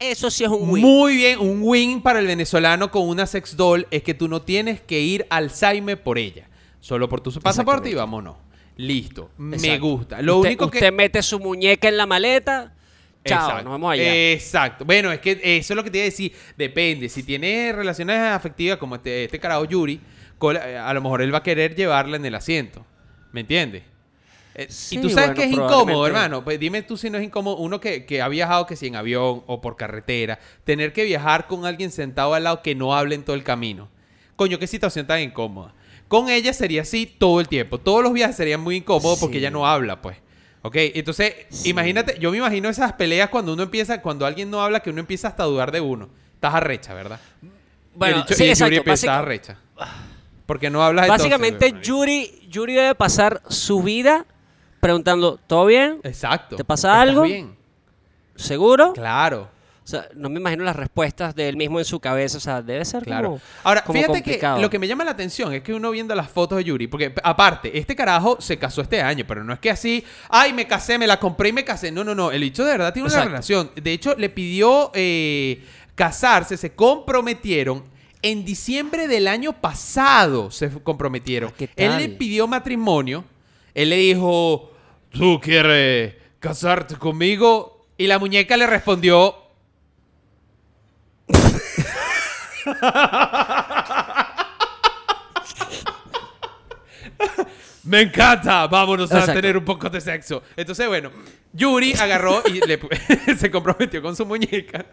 Eso 0.00 0.30
sí 0.30 0.44
es 0.44 0.50
un 0.50 0.68
win. 0.70 0.82
Muy 0.82 1.16
bien, 1.16 1.38
un 1.38 1.60
win 1.62 2.00
para 2.02 2.18
el 2.20 2.26
venezolano 2.26 2.90
con 2.90 3.06
una 3.06 3.26
sex 3.26 3.56
doll 3.56 3.86
es 3.90 4.02
que 4.02 4.14
tú 4.14 4.28
no 4.28 4.42
tienes 4.42 4.80
que 4.80 4.98
ir 5.00 5.26
al 5.30 5.50
Saime 5.50 5.96
por 5.96 6.18
ella. 6.18 6.48
Solo 6.80 7.08
por 7.08 7.20
tu 7.20 7.30
pasaporte 7.40 7.90
y 7.90 7.94
vámonos. 7.94 8.36
Listo. 8.76 9.30
Me 9.36 9.78
gusta. 9.78 10.22
Lo 10.22 10.38
usted, 10.38 10.48
único 10.50 10.70
que. 10.70 10.78
usted 10.78 10.92
mete 10.92 11.22
su 11.22 11.38
muñeca 11.38 11.88
en 11.88 11.98
la 11.98 12.06
maleta. 12.06 12.72
Chao, 13.26 13.38
Exacto. 13.48 13.64
nos 13.64 13.72
vemos 13.74 13.92
allá. 13.92 14.32
Exacto. 14.32 14.84
Bueno, 14.86 15.12
es 15.12 15.20
que 15.20 15.32
eso 15.58 15.74
es 15.74 15.76
lo 15.76 15.84
que 15.84 15.90
te 15.90 15.98
iba 15.98 16.04
a 16.04 16.06
decir. 16.06 16.32
Depende. 16.56 17.10
Si 17.10 17.22
tiene 17.22 17.70
relaciones 17.74 18.18
afectivas 18.18 18.78
como 18.78 18.94
este, 18.94 19.24
este 19.24 19.38
carajo 19.38 19.66
Yuri, 19.66 20.00
con 20.38 20.54
la- 20.54 20.88
a 20.88 20.94
lo 20.94 21.02
mejor 21.02 21.20
él 21.20 21.34
va 21.34 21.38
a 21.38 21.42
querer 21.42 21.74
llevarla 21.76 22.16
en 22.16 22.24
el 22.24 22.34
asiento. 22.34 22.86
¿Me 23.32 23.42
entiendes? 23.42 23.82
Eh, 24.54 24.66
Sí, 24.68 24.96
y 24.96 25.00
tú 25.00 25.08
sabes 25.10 25.28
bueno, 25.30 25.34
que 25.34 25.44
es 25.44 25.52
incómodo, 25.52 26.06
hermano. 26.06 26.42
Pues 26.44 26.58
dime 26.58 26.82
tú 26.82 26.96
si 26.96 27.08
no 27.10 27.18
es 27.18 27.24
incómodo. 27.24 27.56
Uno 27.56 27.80
que, 27.80 28.04
que 28.04 28.20
ha 28.20 28.28
viajado 28.28 28.66
que 28.66 28.76
si 28.76 28.88
en 28.88 28.96
avión 28.96 29.42
o 29.46 29.60
por 29.60 29.76
carretera, 29.76 30.38
tener 30.64 30.92
que 30.92 31.04
viajar 31.04 31.46
con 31.46 31.64
alguien 31.66 31.90
sentado 31.90 32.34
al 32.34 32.44
lado 32.44 32.62
que 32.62 32.74
no 32.74 32.94
hable 32.94 33.14
en 33.14 33.22
todo 33.24 33.36
el 33.36 33.44
camino. 33.44 33.88
Coño, 34.36 34.58
qué 34.58 34.66
situación 34.66 35.06
tan 35.06 35.20
incómoda. 35.20 35.74
Con 36.08 36.28
ella 36.28 36.52
sería 36.52 36.82
así 36.82 37.06
todo 37.06 37.40
el 37.40 37.46
tiempo. 37.48 37.78
Todos 37.78 38.02
los 38.02 38.12
viajes 38.12 38.34
serían 38.36 38.60
muy 38.60 38.76
incómodos 38.76 39.20
porque 39.20 39.38
ella 39.38 39.50
no 39.50 39.66
habla, 39.66 40.02
pues. 40.02 40.16
Ok, 40.62 40.74
entonces, 40.76 41.34
imagínate, 41.64 42.18
yo 42.18 42.30
me 42.32 42.38
imagino 42.38 42.68
esas 42.68 42.92
peleas 42.94 43.30
cuando 43.30 43.52
uno 43.54 43.62
empieza, 43.62 44.02
cuando 44.02 44.26
alguien 44.26 44.50
no 44.50 44.60
habla, 44.60 44.80
que 44.80 44.90
uno 44.90 45.00
empieza 45.00 45.28
hasta 45.28 45.44
a 45.44 45.46
dudar 45.46 45.70
de 45.72 45.80
uno. 45.80 46.08
Estás 46.34 46.54
arrecha, 46.54 46.92
¿verdad? 46.92 47.20
Bueno, 47.94 48.24
y 48.28 48.32
el, 48.32 48.36
sí, 48.36 48.42
y 48.42 48.46
el 48.46 48.50
exacto. 48.50 48.66
Yuri 48.70 48.76
empieza 48.78 49.06
Básica- 49.06 49.18
arrecha. 49.18 49.58
Porque 50.46 50.68
no 50.68 50.82
hablas 50.82 51.04
entonces, 51.06 51.30
básicamente. 51.30 51.74
Yuri, 51.82 52.46
Yuri 52.48 52.74
debe 52.74 52.94
pasar 52.94 53.40
su 53.48 53.82
vida 53.82 54.26
preguntando, 54.80 55.38
¿todo 55.46 55.66
bien? 55.66 56.00
Exacto. 56.02 56.56
¿Te 56.56 56.64
pasa 56.64 56.88
¿Estás 56.88 57.08
algo? 57.08 57.22
bien? 57.22 57.54
¿Seguro? 58.36 58.92
Claro. 58.92 59.48
O 59.82 59.88
sea, 59.90 60.06
no 60.14 60.28
me 60.28 60.38
imagino 60.38 60.62
las 60.62 60.76
respuestas 60.76 61.34
de 61.34 61.48
él 61.48 61.56
mismo 61.56 61.78
en 61.80 61.84
su 61.84 61.98
cabeza. 61.98 62.36
O 62.38 62.40
sea, 62.40 62.62
debe 62.62 62.84
ser 62.84 63.02
Claro. 63.02 63.28
como, 63.30 63.40
Ahora, 63.64 63.82
como 63.82 63.98
fíjate 63.98 64.12
complicado. 64.22 64.56
que 64.56 64.62
lo 64.62 64.70
que 64.70 64.78
me 64.78 64.86
llama 64.86 65.02
la 65.04 65.10
atención 65.10 65.52
es 65.52 65.62
que 65.62 65.74
uno 65.74 65.90
viendo 65.90 66.14
las 66.14 66.30
fotos 66.30 66.58
de 66.58 66.64
Yuri, 66.64 66.86
porque 66.86 67.12
aparte, 67.24 67.76
este 67.76 67.96
carajo 67.96 68.36
se 68.40 68.56
casó 68.56 68.82
este 68.82 69.00
año, 69.02 69.24
pero 69.26 69.42
no 69.42 69.52
es 69.52 69.58
que 69.58 69.68
así, 69.70 70.04
ay, 70.28 70.52
me 70.52 70.66
casé, 70.68 70.96
me 70.96 71.08
la 71.08 71.18
compré 71.18 71.48
y 71.48 71.52
me 71.52 71.64
casé. 71.64 71.90
No, 71.90 72.04
no, 72.04 72.14
no. 72.14 72.30
El 72.30 72.40
bicho 72.40 72.64
de 72.64 72.70
verdad 72.72 72.92
tiene 72.92 73.08
una 73.08 73.24
relación. 73.24 73.70
De 73.74 73.92
hecho, 73.92 74.14
le 74.16 74.28
pidió 74.28 74.92
eh, 74.94 75.64
casarse, 75.96 76.56
se 76.56 76.72
comprometieron. 76.74 77.82
En 78.22 78.44
diciembre 78.44 79.08
del 79.08 79.26
año 79.26 79.54
pasado 79.60 80.50
se 80.52 80.70
comprometieron. 80.82 81.50
Ah, 81.50 81.54
¿qué 81.58 81.64
Él 81.76 81.90
tal? 81.90 81.98
le 81.98 82.08
pidió 82.10 82.46
matrimonio. 82.46 83.24
Él 83.74 83.90
le 83.90 83.96
dijo, 83.96 84.72
¿tú 85.10 85.40
quieres 85.40 86.14
casarte 86.38 86.96
conmigo? 86.96 87.86
Y 87.96 88.06
la 88.06 88.18
muñeca 88.18 88.56
le 88.56 88.66
respondió, 88.66 89.36
Me 97.84 98.02
encanta, 98.02 98.66
vámonos 98.68 99.10
a 99.10 99.32
tener 99.32 99.56
un 99.56 99.64
poco 99.64 99.88
de 99.88 100.00
sexo. 100.00 100.42
Entonces, 100.56 100.86
bueno, 100.86 101.10
Yuri 101.52 101.94
agarró 101.94 102.42
y 102.46 102.60
le 102.60 102.78
se 103.36 103.50
comprometió 103.50 104.00
con 104.00 104.14
su 104.14 104.24
muñeca. 104.24 104.86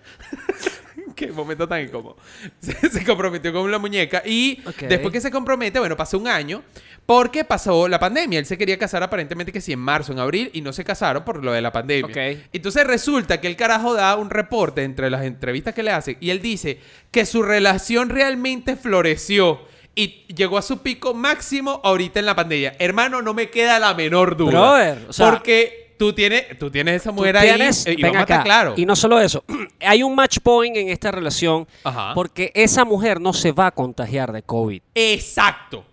Qué 1.28 1.32
momento 1.32 1.68
tan 1.68 1.82
incómodo. 1.82 2.16
Se, 2.62 2.90
se 2.90 3.04
comprometió 3.04 3.52
con 3.52 3.70
la 3.72 3.80
muñeca 3.80 4.22
y 4.26 4.62
después 4.88 5.12
que 5.12 5.20
se 5.20 5.32
compromete, 5.32 5.80
bueno, 5.80 5.98
pasó 5.98 6.18
un 6.20 6.28
año 6.28 6.62
porque 7.08 7.44
pasó 7.44 7.88
la 7.88 8.00
pandemia. 8.00 8.38
Él 8.38 8.46
se 8.46 8.58
quería 8.58 8.78
casar 8.78 9.02
aparentemente 9.02 9.52
que 9.52 9.60
sí 9.62 9.72
en 9.74 9.80
marzo, 9.80 10.12
en 10.12 10.20
abril 10.20 10.50
y 10.54 10.62
no 10.62 10.74
se 10.74 10.84
casaron 10.84 11.24
por 11.26 11.44
lo 11.44 11.52
de 11.54 11.62
la 11.62 11.72
pandemia. 11.72 12.06
Ok. 12.34 12.40
Entonces 12.54 12.86
resulta 12.86 13.42
que 13.42 13.48
el 13.48 13.56
carajo 13.56 13.94
da 13.96 14.16
un 14.16 14.30
reporte 14.30 14.84
entre 14.84 15.10
las 15.10 15.24
entrevistas 15.26 15.74
que 15.74 15.84
le 15.84 15.92
hacen 15.92 16.18
y 16.20 16.30
él 16.30 16.42
dice 16.42 16.80
que 17.10 17.26
su 17.26 17.42
relación 17.42 18.10
realmente 18.10 18.76
floreció 18.76 19.62
y 19.96 20.26
llegó 20.36 20.60
a 20.60 20.62
su 20.62 20.84
pico 20.84 21.16
máximo 21.16 21.82
ahorita 21.84 22.20
en 22.20 22.28
la 22.28 22.36
pandemia. 22.36 22.76
Hermano, 22.78 23.24
no 23.24 23.34
me 23.34 23.50
queda 23.50 23.80
la 23.80 23.96
menor 23.96 24.38
duda. 24.38 24.52
Brother, 24.52 25.06
o 25.10 25.14
sea- 25.14 25.32
porque 25.32 25.87
tú 25.98 26.14
tienes, 26.14 26.58
tú 26.60 26.70
tienes 26.72 27.02
esa 27.02 27.12
mujer 27.12 27.38
tienes- 27.40 27.86
ahí 27.88 27.94
eh, 27.94 27.98
y 27.98 28.02
ven 28.02 28.12
vamos 28.14 28.18
a 28.20 28.22
estar 28.22 28.36
acá, 28.40 28.44
claro. 28.44 28.74
Y 28.78 28.86
no 28.86 28.96
solo 28.96 29.20
eso, 29.20 29.44
hay 29.82 30.04
un 30.04 30.16
match 30.16 30.38
point 30.42 30.76
en 30.78 30.90
esta 30.90 31.12
relación 31.12 31.68
Ajá. 31.84 32.14
porque 32.14 32.52
esa 32.56 32.86
mujer 32.86 33.20
no 33.20 33.34
se 33.34 33.52
va 33.52 33.68
a 33.68 33.72
contagiar 33.72 34.32
de 34.32 34.44
COVID. 34.44 34.82
Exacto. 34.96 35.86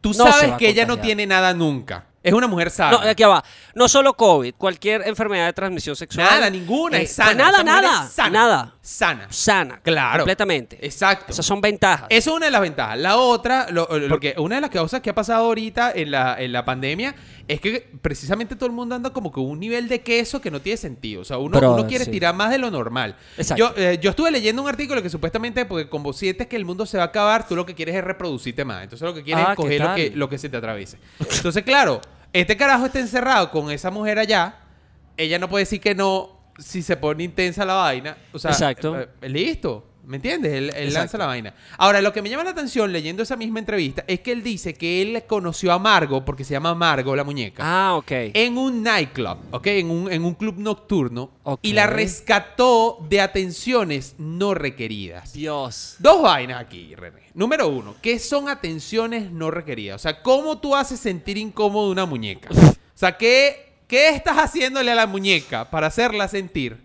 Tú 0.00 0.10
No 0.10 0.26
sabes 0.26 0.52
que 0.52 0.68
ella 0.68 0.86
no 0.86 0.98
tiene 0.98 1.26
nada 1.26 1.52
nunca. 1.54 2.06
Es 2.22 2.32
una 2.32 2.48
mujer 2.48 2.70
sana. 2.70 2.90
No, 2.90 3.08
aquí 3.08 3.22
va. 3.22 3.42
No 3.74 3.88
solo 3.88 4.14
COVID, 4.14 4.54
cualquier 4.58 5.06
enfermedad 5.06 5.46
de 5.46 5.52
transmisión 5.52 5.94
sexual. 5.94 6.26
Nada, 6.26 6.50
ninguna. 6.50 6.98
Eh, 6.98 7.02
es 7.02 7.12
sana. 7.12 7.26
pues 7.28 7.36
nada, 7.38 7.62
nada. 7.62 8.04
es 8.04 8.12
sana. 8.12 8.30
Nada. 8.30 8.74
Sana. 8.88 9.26
Sana. 9.30 9.80
Claro. 9.82 10.18
Completamente. 10.20 10.78
Exacto. 10.80 11.32
Esas 11.32 11.44
son 11.44 11.60
ventajas. 11.60 12.06
Eso 12.08 12.30
es 12.30 12.36
una 12.36 12.46
de 12.46 12.52
las 12.52 12.60
ventajas. 12.60 12.96
La 12.96 13.16
otra, 13.16 13.66
lo- 13.70 13.88
lo- 13.98 14.08
porque 14.08 14.34
una 14.38 14.54
de 14.54 14.60
las 14.60 14.70
cosas 14.70 15.00
que 15.00 15.10
ha 15.10 15.14
pasado 15.14 15.44
ahorita 15.46 15.90
en 15.92 16.12
la, 16.12 16.40
en 16.40 16.52
la 16.52 16.64
pandemia 16.64 17.12
es 17.48 17.60
que 17.60 17.90
precisamente 18.00 18.54
todo 18.54 18.66
el 18.66 18.72
mundo 18.72 18.94
anda 18.94 19.10
como 19.10 19.32
con 19.32 19.44
un 19.44 19.58
nivel 19.58 19.88
de 19.88 20.02
queso 20.02 20.40
que 20.40 20.52
no 20.52 20.60
tiene 20.60 20.76
sentido. 20.76 21.22
O 21.22 21.24
sea, 21.24 21.38
uno, 21.38 21.58
uno 21.58 21.84
quiere 21.88 22.04
sí. 22.04 22.12
tirar 22.12 22.32
más 22.36 22.50
de 22.50 22.58
lo 22.58 22.70
normal. 22.70 23.16
Exacto. 23.36 23.56
Yo, 23.56 23.74
eh, 23.76 23.98
yo 24.00 24.10
estuve 24.10 24.30
leyendo 24.30 24.62
un 24.62 24.68
artículo 24.68 25.02
que 25.02 25.10
supuestamente, 25.10 25.64
porque 25.64 25.88
como 25.88 26.12
sientes 26.12 26.46
que 26.46 26.54
el 26.54 26.64
mundo 26.64 26.86
se 26.86 26.96
va 26.96 27.02
a 27.02 27.06
acabar, 27.06 27.48
tú 27.48 27.56
lo 27.56 27.66
que 27.66 27.74
quieres 27.74 27.96
es 27.96 28.04
reproducirte 28.04 28.64
más. 28.64 28.84
Entonces 28.84 29.04
lo 29.04 29.14
que 29.14 29.24
quieres 29.24 29.44
Ah, 29.44 29.50
es 29.50 29.56
¿qué 29.56 29.62
coger 29.62 29.80
lo 29.80 29.94
que, 29.96 30.12
lo 30.14 30.28
que 30.28 30.38
se 30.38 30.48
te 30.48 30.58
atraviese. 30.58 30.98
Entonces, 31.18 31.64
claro, 31.64 32.00
este 32.32 32.56
carajo 32.56 32.86
está 32.86 33.00
encerrado 33.00 33.50
con 33.50 33.68
esa 33.72 33.90
mujer 33.90 34.20
allá. 34.20 34.60
Ella 35.16 35.40
no 35.40 35.48
puede 35.48 35.62
decir 35.62 35.80
que 35.80 35.94
no 35.96 36.35
si 36.58 36.82
se 36.82 36.96
pone 36.96 37.24
intensa 37.24 37.64
la 37.64 37.74
vaina. 37.74 38.16
O 38.32 38.38
sea, 38.38 38.50
Exacto. 38.52 38.98
eh, 39.00 39.08
eh, 39.22 39.28
listo. 39.28 39.86
¿Me 40.06 40.18
entiendes? 40.18 40.52
Él, 40.54 40.70
él 40.76 40.94
lanza 40.94 41.18
la 41.18 41.26
vaina. 41.26 41.52
Ahora, 41.78 42.00
lo 42.00 42.12
que 42.12 42.22
me 42.22 42.30
llama 42.30 42.44
la 42.44 42.50
atención 42.50 42.92
leyendo 42.92 43.24
esa 43.24 43.34
misma 43.34 43.58
entrevista 43.58 44.04
es 44.06 44.20
que 44.20 44.30
él 44.30 44.40
dice 44.44 44.72
que 44.74 45.02
él 45.02 45.24
conoció 45.26 45.72
a 45.72 45.80
Margo, 45.80 46.24
porque 46.24 46.44
se 46.44 46.52
llama 46.52 46.76
Margo 46.76 47.16
la 47.16 47.24
muñeca, 47.24 47.64
Ah, 47.66 47.96
ok. 47.96 48.12
en 48.12 48.56
un 48.56 48.84
nightclub, 48.84 49.38
¿ok? 49.50 49.66
En 49.66 49.90
un, 49.90 50.12
en 50.12 50.24
un 50.24 50.34
club 50.34 50.58
nocturno. 50.58 51.32
Ok. 51.42 51.58
Y 51.60 51.72
la 51.72 51.88
rescató 51.88 52.98
de 53.08 53.20
atenciones 53.20 54.14
no 54.18 54.54
requeridas. 54.54 55.32
Dios. 55.32 55.96
Dos 55.98 56.22
vainas 56.22 56.60
aquí, 56.60 56.94
René. 56.94 57.22
Número 57.34 57.66
uno, 57.66 57.96
¿qué 58.00 58.20
son 58.20 58.48
atenciones 58.48 59.32
no 59.32 59.50
requeridas? 59.50 59.96
O 59.96 60.02
sea, 60.02 60.22
¿cómo 60.22 60.58
tú 60.58 60.76
haces 60.76 61.00
sentir 61.00 61.36
incómodo 61.36 61.90
una 61.90 62.06
muñeca? 62.06 62.48
O 62.52 62.74
sea, 62.94 63.16
¿qué, 63.16 63.65
qué 63.86 64.08
estás 64.10 64.36
haciéndole 64.36 64.90
a 64.90 64.94
la 64.94 65.06
muñeca 65.06 65.70
para 65.70 65.86
hacerla 65.88 66.28
sentir 66.28 66.76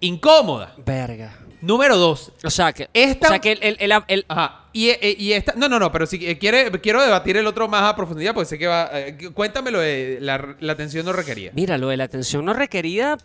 incómoda? 0.00 0.74
Verga. 0.84 1.36
Número 1.62 1.96
dos, 1.96 2.32
O 2.44 2.50
sea 2.50 2.72
que. 2.72 2.88
Esta- 2.92 3.28
O 3.28 3.30
sea 3.30 3.38
que 3.38 3.52
el, 3.52 3.58
el- 3.62 3.76
el- 3.80 4.02
el- 4.08 4.24
Ajá. 4.28 4.66
Y, 4.72 4.90
eh, 4.90 5.16
y 5.18 5.32
esta. 5.32 5.54
No, 5.56 5.68
no, 5.68 5.78
no, 5.78 5.90
pero 5.90 6.04
si 6.06 6.24
eh, 6.26 6.36
quiere, 6.38 6.70
quiero 6.82 7.02
debatir 7.02 7.36
el 7.38 7.46
otro 7.46 7.66
más 7.66 7.82
a 7.82 7.96
profundidad, 7.96 8.34
porque 8.34 8.48
sé 8.50 8.58
que 8.58 8.66
va. 8.66 8.90
eh, 8.92 9.16
cuéntame 9.32 9.70
lo 9.70 9.80
de 9.80 10.18
la, 10.20 10.54
la 10.60 10.72
atención 10.74 11.06
no 11.06 11.12
requerida. 11.14 11.50
Mira, 11.54 11.78
lo 11.78 11.88
de 11.88 11.96
la 11.96 12.04
atención 12.04 12.44
no 12.44 12.52
requerida. 12.52 13.16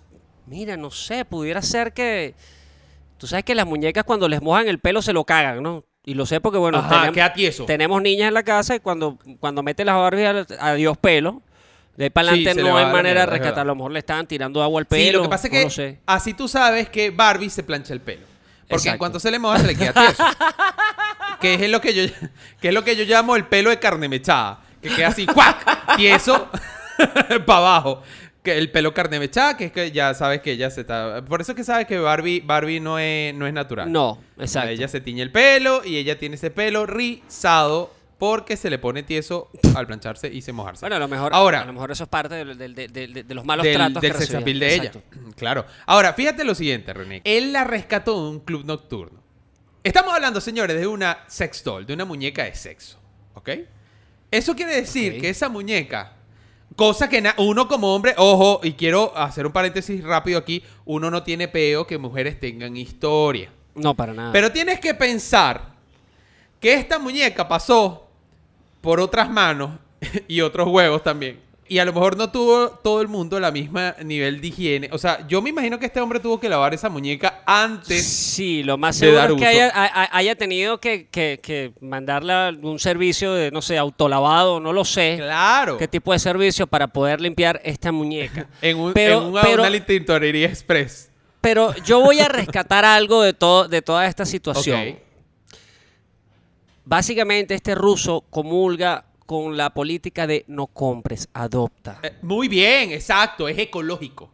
Mira, 0.47 0.77
no 0.77 0.91
sé, 0.91 1.25
pudiera 1.25 1.61
ser 1.61 1.91
que. 1.93 2.33
Tú 3.17 3.27
sabes 3.27 3.43
que 3.45 3.53
las 3.53 3.67
muñecas 3.67 4.05
cuando 4.05 4.27
les 4.29 4.41
mojan 4.41 4.67
el 4.67 4.79
pelo 4.79 5.01
se 5.01 5.13
lo 5.13 5.25
cagan, 5.25 5.61
¿no? 5.61 5.83
Y 6.05 6.15
lo 6.15 6.25
sé 6.25 6.39
porque, 6.41 6.57
bueno, 6.57 6.79
Ajá, 6.79 7.07
tenem- 7.09 7.13
queda 7.13 7.33
tieso. 7.33 7.65
tenemos 7.65 8.01
niñas 8.01 8.29
en 8.29 8.33
la 8.33 8.41
casa 8.43 8.73
y 8.75 8.79
cuando, 8.79 9.19
cuando 9.39 9.61
mete 9.61 9.85
las 9.85 9.95
Barbies, 9.97 10.47
adiós 10.59 10.97
pelo. 10.97 11.43
De 11.95 12.05
ahí 12.05 12.09
para 12.09 12.29
adelante 12.29 12.61
no 12.61 12.77
hay 12.77 12.85
manera 12.85 13.21
de 13.21 13.25
es 13.25 13.29
rescatar. 13.29 13.59
A 13.59 13.65
lo 13.65 13.75
mejor 13.75 13.91
le 13.91 13.99
estaban 13.99 14.25
tirando 14.27 14.63
agua 14.63 14.79
al 14.79 14.85
pelo. 14.85 15.03
Sí, 15.03 15.11
lo 15.11 15.23
que 15.23 15.29
pasa 15.29 15.47
es 15.47 15.51
que 15.51 15.69
sé. 15.69 15.99
así 16.05 16.33
tú 16.33 16.47
sabes 16.47 16.89
que 16.89 17.11
Barbie 17.11 17.49
se 17.49 17.63
plancha 17.63 17.93
el 17.93 18.01
pelo. 18.01 18.31
Porque 18.67 18.89
en 18.89 18.97
cuanto 18.97 19.19
se 19.19 19.29
le 19.29 19.39
moja 19.39 19.59
se 19.59 19.67
le 19.67 19.75
queda 19.75 19.93
tieso. 19.93 20.23
que 21.41 21.55
es 21.55 21.69
lo 21.69 21.81
que 21.81 21.93
yo 21.93 22.03
que 22.61 22.69
es 22.69 22.73
lo 22.73 22.83
que 22.83 22.95
yo 22.95 23.03
llamo 23.03 23.35
el 23.35 23.45
pelo 23.45 23.69
de 23.69 23.79
carne 23.79 24.07
mechada, 24.07 24.61
que 24.81 24.89
queda 24.89 25.09
así 25.09 25.25
cuac, 25.25 25.97
tieso 25.97 26.49
para 27.45 27.59
abajo. 27.59 28.03
Que 28.41 28.57
el 28.57 28.71
pelo 28.71 28.93
carne 28.93 29.19
mechada, 29.19 29.55
que 29.55 29.65
es 29.65 29.71
que 29.71 29.91
ya 29.91 30.15
sabes 30.15 30.41
que 30.41 30.53
ella 30.53 30.71
se 30.71 30.81
está 30.81 31.23
Por 31.23 31.41
eso 31.41 31.51
es 31.51 31.55
que 31.55 31.63
sabes 31.63 31.85
que 31.85 31.99
Barbie 31.99 32.39
Barbie 32.39 32.79
no 32.79 32.97
es 32.97 33.35
no 33.35 33.45
es 33.45 33.53
natural. 33.53 33.91
No, 33.91 34.19
exacto. 34.39 34.69
Ella 34.69 34.87
se 34.87 35.01
tiñe 35.01 35.21
el 35.21 35.31
pelo 35.31 35.83
y 35.85 35.97
ella 35.97 36.17
tiene 36.17 36.35
ese 36.35 36.49
pelo 36.49 36.85
rizado 36.85 37.93
porque 38.21 38.55
se 38.55 38.69
le 38.69 38.77
pone 38.77 39.01
tieso 39.01 39.49
al 39.73 39.87
plancharse 39.87 40.27
y 40.27 40.43
se 40.43 40.53
mojarse. 40.53 40.81
Bueno, 40.81 40.97
a 40.97 40.99
lo 40.99 41.07
mejor, 41.07 41.33
Ahora, 41.33 41.61
a 41.61 41.65
lo 41.65 41.73
mejor 41.73 41.89
eso 41.89 42.03
es 42.03 42.09
parte 42.11 42.45
de, 42.45 43.25
los 43.33 43.43
malos 43.43 43.63
del, 43.63 43.73
tratos 43.73 43.99
del 43.99 44.11
que 44.11 44.17
sex 44.19 44.35
appeal 44.35 44.59
de 44.59 44.75
ella. 44.75 44.91
Claro. 45.35 45.65
Ahora, 45.87 46.13
fíjate 46.13 46.43
lo 46.43 46.53
siguiente, 46.53 46.93
René. 46.93 47.21
Él 47.23 47.51
la 47.51 47.63
rescató 47.63 48.23
de 48.23 48.29
un 48.29 48.39
club 48.41 48.63
nocturno. 48.63 49.23
Estamos 49.83 50.13
hablando, 50.13 50.39
señores, 50.39 50.79
de 50.79 50.85
una 50.85 51.23
sex 51.25 51.63
doll, 51.63 51.87
de 51.87 51.95
una 51.95 52.05
muñeca 52.05 52.43
de 52.43 52.53
sexo. 52.53 52.99
¿Ok? 53.33 53.49
Eso 54.29 54.55
quiere 54.55 54.75
decir 54.75 55.19
que 55.19 55.29
esa 55.29 55.49
muñeca, 55.49 56.13
cosa 56.75 57.09
que 57.09 57.27
uno 57.39 57.67
como 57.67 57.95
hombre, 57.95 58.13
ojo, 58.17 58.59
y 58.61 58.73
quiero 58.73 59.17
hacer 59.17 59.47
un 59.47 59.51
paréntesis 59.51 60.03
rápido 60.03 60.37
aquí, 60.37 60.61
uno 60.85 61.09
no 61.09 61.23
tiene 61.23 61.47
peo 61.47 61.87
que 61.87 61.97
mujeres 61.97 62.39
tengan 62.39 62.77
historia. 62.77 63.51
No, 63.73 63.95
para 63.95 64.13
nada. 64.13 64.31
Pero 64.31 64.51
tienes 64.51 64.79
que 64.79 64.93
pensar 64.93 65.71
que 66.59 66.75
esta 66.75 66.99
muñeca 66.99 67.47
pasó 67.47 68.09
por 68.81 68.99
otras 68.99 69.29
manos 69.29 69.71
y 70.27 70.41
otros 70.41 70.67
huevos 70.67 71.03
también. 71.03 71.39
Y 71.67 71.79
a 71.79 71.85
lo 71.85 71.93
mejor 71.93 72.17
no 72.17 72.29
tuvo 72.29 72.67
todo 72.69 73.01
el 73.01 73.07
mundo 73.07 73.39
la 73.39 73.49
misma 73.49 73.95
nivel 74.03 74.41
de 74.41 74.47
higiene. 74.47 74.89
O 74.91 74.97
sea, 74.97 75.25
yo 75.29 75.41
me 75.41 75.51
imagino 75.51 75.79
que 75.79 75.85
este 75.85 76.01
hombre 76.01 76.19
tuvo 76.19 76.37
que 76.37 76.49
lavar 76.49 76.73
esa 76.73 76.89
muñeca 76.89 77.43
antes. 77.45 78.05
Sí, 78.05 78.61
lo 78.61 78.77
más 78.77 78.97
seguro 78.97 79.35
es 79.35 79.39
que 79.41 79.45
haya, 79.47 79.71
a- 79.73 79.85
a- 80.03 80.17
haya 80.17 80.35
tenido 80.35 80.79
que, 80.81 81.07
que, 81.07 81.39
que 81.41 81.71
mandarle 81.79 82.33
un 82.61 82.77
servicio 82.77 83.31
de, 83.33 83.51
no 83.51 83.61
sé, 83.61 83.77
autolavado, 83.77 84.59
no 84.59 84.73
lo 84.73 84.83
sé. 84.83 85.15
Claro. 85.19 85.77
qué 85.77 85.87
tipo 85.87 86.11
de 86.11 86.19
servicio 86.19 86.67
para 86.67 86.87
poder 86.87 87.21
limpiar 87.21 87.61
esta 87.63 87.93
muñeca. 87.93 88.47
En, 88.61 88.77
un, 88.77 88.91
Pero- 88.91 89.21
en 89.21 89.27
una, 89.29 89.41
pero- 89.41 89.63
una 89.63 89.77
express. 90.43 91.09
Pero 91.39 91.73
yo 91.85 92.01
voy 92.01 92.19
a 92.19 92.27
rescatar 92.27 92.83
algo 92.83 93.21
de, 93.21 93.31
todo, 93.33 93.69
de 93.69 93.81
toda 93.81 94.05
esta 94.07 94.25
situación. 94.25 94.99
Básicamente 96.85 97.53
este 97.53 97.75
ruso 97.75 98.23
comulga 98.29 99.05
con 99.25 99.55
la 99.55 99.69
política 99.69 100.27
de 100.27 100.43
no 100.47 100.67
compres, 100.67 101.29
adopta. 101.33 101.99
Eh, 102.03 102.15
muy 102.21 102.47
bien, 102.47 102.91
exacto. 102.91 103.47
Es 103.47 103.57
ecológico. 103.57 104.29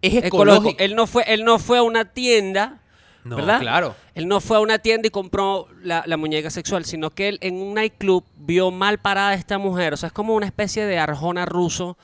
Es 0.00 0.14
Ecológico. 0.24 0.70
ecológico. 0.70 0.82
Él 0.84 0.94
no 0.94 1.06
fue, 1.06 1.24
él 1.26 1.44
no 1.44 1.58
fue 1.58 1.78
a 1.78 1.82
una 1.82 2.04
tienda, 2.06 2.80
No, 3.24 3.36
¿verdad? 3.36 3.60
claro. 3.60 3.96
Él 4.14 4.28
no 4.28 4.40
fue 4.40 4.56
a 4.58 4.60
una 4.60 4.78
tienda 4.78 5.08
y 5.08 5.10
compró 5.10 5.68
la, 5.82 6.04
la 6.06 6.16
muñeca 6.16 6.50
sexual, 6.50 6.84
sino 6.84 7.10
que 7.10 7.28
él 7.28 7.38
en 7.40 7.56
un 7.60 7.74
nightclub 7.74 8.24
vio 8.36 8.70
mal 8.70 8.98
parada 8.98 9.30
a 9.30 9.34
esta 9.34 9.58
mujer. 9.58 9.92
O 9.94 9.96
sea, 9.96 10.06
es 10.08 10.12
como 10.12 10.34
una 10.34 10.46
especie 10.46 10.84
de 10.86 10.98
Arjona 10.98 11.44
ruso. 11.46 11.96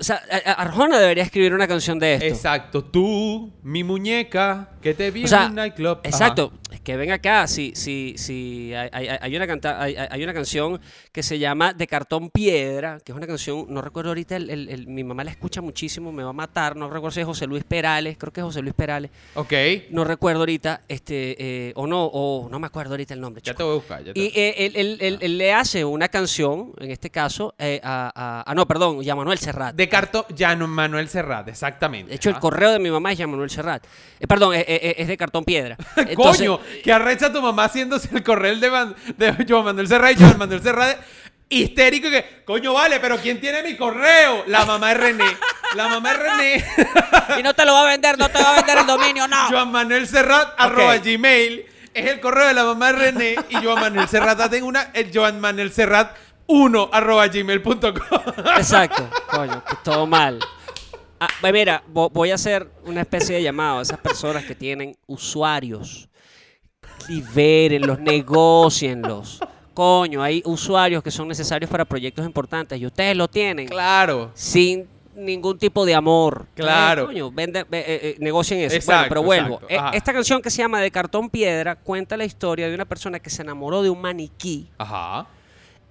O 0.00 0.02
sea, 0.02 0.22
a- 0.30 0.50
a- 0.50 0.54
Arjona 0.54 0.98
debería 0.98 1.22
escribir 1.24 1.52
una 1.52 1.68
canción 1.68 1.98
de 1.98 2.14
esto. 2.14 2.24
Exacto. 2.26 2.82
Tú, 2.84 3.52
mi 3.62 3.84
muñeca, 3.84 4.70
que 4.80 4.94
te 4.94 5.10
vi 5.10 5.24
O 5.24 5.28
sea, 5.28 5.44
en 5.44 5.50
un 5.50 5.54
nightclub. 5.56 5.98
Ajá. 5.98 6.08
Exacto, 6.08 6.52
es 6.72 6.80
que 6.80 6.96
ven 6.96 7.12
acá, 7.12 7.46
si, 7.46 7.72
si, 7.74 8.14
si 8.16 8.72
hay, 8.74 8.88
hay- 8.92 9.18
hay 9.20 9.36
una 9.36 9.46
canta- 9.46 9.80
hay, 9.82 10.24
una 10.24 10.32
canción 10.32 10.80
que 11.12 11.22
se 11.22 11.38
llama 11.38 11.74
De 11.74 11.86
Cartón 11.86 12.30
Piedra, 12.30 12.98
que 13.04 13.12
es 13.12 13.16
una 13.16 13.26
canción, 13.26 13.66
no 13.68 13.82
recuerdo 13.82 14.10
ahorita, 14.10 14.36
el- 14.36 14.48
el- 14.48 14.68
el- 14.70 14.86
mi 14.86 15.04
mamá 15.04 15.22
la 15.22 15.30
escucha 15.32 15.60
muchísimo, 15.60 16.12
me 16.12 16.22
va 16.22 16.30
a 16.30 16.32
matar, 16.32 16.76
no 16.76 16.88
recuerdo 16.88 17.10
si 17.14 17.20
es 17.20 17.26
José 17.26 17.46
Luis 17.46 17.64
Perales, 17.64 18.16
creo 18.18 18.32
que 18.32 18.40
es 18.40 18.44
José 18.44 18.62
Luis 18.62 18.72
Perales, 18.74 19.10
Ok. 19.34 19.52
no 19.90 20.04
recuerdo 20.04 20.40
ahorita, 20.40 20.80
este, 20.88 21.36
eh, 21.68 21.72
o 21.76 21.86
no, 21.86 22.06
o 22.06 22.48
no 22.48 22.58
me 22.58 22.66
acuerdo 22.68 22.94
ahorita 22.94 23.12
el 23.12 23.20
nombre. 23.20 23.42
Ya 23.44 23.52
te 23.52 23.62
voy 23.62 23.72
a 23.72 23.74
buscar. 23.74 24.02
ya 24.02 24.14
te- 24.14 24.18
Y 24.20 24.32
eh, 24.34 24.54
él, 24.66 24.72
él- 24.76 24.98
él- 25.00 25.18
él 25.20 25.36
le 25.38 25.52
hace 25.52 25.84
una 25.84 26.08
canción, 26.08 26.72
en 26.80 26.90
este 26.90 27.10
caso, 27.10 27.54
eh, 27.58 27.80
a, 27.84 28.10
a- 28.14 28.44
ah, 28.50 28.54
no, 28.54 28.66
perdón, 28.66 29.02
ya 29.02 29.14
Manuel 29.14 29.38
Serrat. 29.38 29.74
De 29.74 29.89
cartón, 29.90 30.24
ya 30.34 30.56
no 30.56 30.66
Manuel 30.66 31.08
Serrat, 31.08 31.48
exactamente. 31.48 32.08
De 32.10 32.16
hecho, 32.16 32.30
el 32.30 32.38
correo 32.38 32.70
de 32.70 32.78
mi 32.78 32.90
mamá 32.90 33.12
es 33.12 33.18
ya 33.18 33.26
Manuel 33.26 33.50
Serrat. 33.50 33.84
Eh, 34.18 34.26
perdón, 34.26 34.54
eh, 34.54 34.64
eh, 34.66 34.94
es 34.96 35.08
de 35.08 35.16
cartón 35.18 35.44
piedra. 35.44 35.76
Entonces, 35.96 36.48
Coño, 36.48 36.60
que 36.82 36.92
arrecha 36.92 37.32
tu 37.32 37.42
mamá 37.42 37.64
haciéndose 37.64 38.08
el 38.14 38.22
correo 38.22 38.56
de, 38.56 38.70
Man- 38.70 38.94
de 39.16 39.44
Joan 39.46 39.64
Manuel 39.66 39.88
Serrat 39.88 40.12
y 40.12 40.22
Joan 40.22 40.38
Manuel 40.38 40.62
Serrat 40.62 40.96
histérico 41.50 42.06
y 42.08 42.10
que, 42.12 42.42
coño, 42.44 42.72
vale, 42.72 43.00
pero 43.00 43.18
¿quién 43.18 43.40
tiene 43.40 43.62
mi 43.62 43.76
correo? 43.76 44.44
La 44.46 44.64
mamá 44.64 44.92
es 44.92 44.98
René. 44.98 45.36
La 45.74 45.88
mamá 45.88 46.12
es 46.12 46.18
René. 46.18 46.64
Y 47.38 47.42
no 47.42 47.54
te 47.54 47.64
lo 47.64 47.74
va 47.74 47.82
a 47.82 47.86
vender, 47.86 48.18
no 48.18 48.28
te 48.28 48.42
va 48.42 48.52
a 48.52 48.56
vender 48.56 48.78
el 48.78 48.86
dominio, 48.86 49.28
no. 49.28 49.48
Joan 49.48 49.70
Manuel 49.70 50.06
Serrat 50.08 50.54
arroba 50.58 50.96
gmail. 50.98 51.66
Es 51.92 52.06
el 52.06 52.20
correo 52.20 52.46
de 52.46 52.54
la 52.54 52.64
mamá 52.64 52.92
de 52.92 52.98
René 52.98 53.36
y 53.48 53.56
Joan 53.56 53.80
Manuel 53.80 54.08
Serrat 54.08 54.48
tengo 54.48 54.68
una, 54.68 54.90
el 54.94 55.10
Joan 55.12 55.40
Manuel 55.40 55.72
Serrat 55.72 56.16
1 56.50 56.88
arroba 56.92 57.26
gmail.com. 57.28 57.82
Exacto. 58.56 59.08
Coño, 59.30 59.62
que 59.64 59.76
todo 59.84 60.06
mal. 60.06 60.38
Ah, 61.20 61.28
pues 61.40 61.52
mira, 61.52 61.82
vo- 61.92 62.10
voy 62.12 62.30
a 62.30 62.34
hacer 62.36 62.70
una 62.84 63.02
especie 63.02 63.36
de 63.36 63.42
llamado 63.42 63.78
a 63.78 63.82
esas 63.82 63.98
personas 63.98 64.44
que 64.44 64.54
tienen 64.54 64.96
usuarios. 65.06 66.08
Libérenlos, 67.08 67.98
negocienlos. 68.00 69.40
Coño, 69.74 70.22
hay 70.22 70.42
usuarios 70.44 71.02
que 71.02 71.10
son 71.10 71.28
necesarios 71.28 71.70
para 71.70 71.84
proyectos 71.84 72.24
importantes 72.26 72.78
y 72.80 72.86
ustedes 72.86 73.16
lo 73.16 73.28
tienen 73.28 73.68
Claro. 73.68 74.30
sin 74.34 74.88
ningún 75.14 75.58
tipo 75.58 75.84
de 75.84 75.94
amor. 75.94 76.46
Claro. 76.54 77.02
Eh, 77.04 77.06
coño, 77.06 77.30
vende- 77.30 77.64
ve- 77.68 77.80
eh, 77.80 78.00
eh, 78.02 78.16
negocien 78.20 78.60
eso. 78.60 78.74
Exacto, 78.76 78.98
bueno, 79.00 79.08
pero 79.08 79.22
vuelvo. 79.22 79.60
exacto. 79.68 79.94
Eh. 79.94 79.96
Esta 79.98 80.12
canción 80.12 80.42
que 80.42 80.50
se 80.50 80.58
llama 80.58 80.80
De 80.80 80.90
Cartón 80.90 81.30
Piedra 81.30 81.76
cuenta 81.76 82.16
la 82.16 82.24
historia 82.24 82.68
de 82.68 82.74
una 82.74 82.84
persona 82.84 83.18
que 83.20 83.30
se 83.30 83.42
enamoró 83.42 83.82
de 83.82 83.90
un 83.90 84.00
maniquí 84.00 84.68
Ajá. 84.78 85.26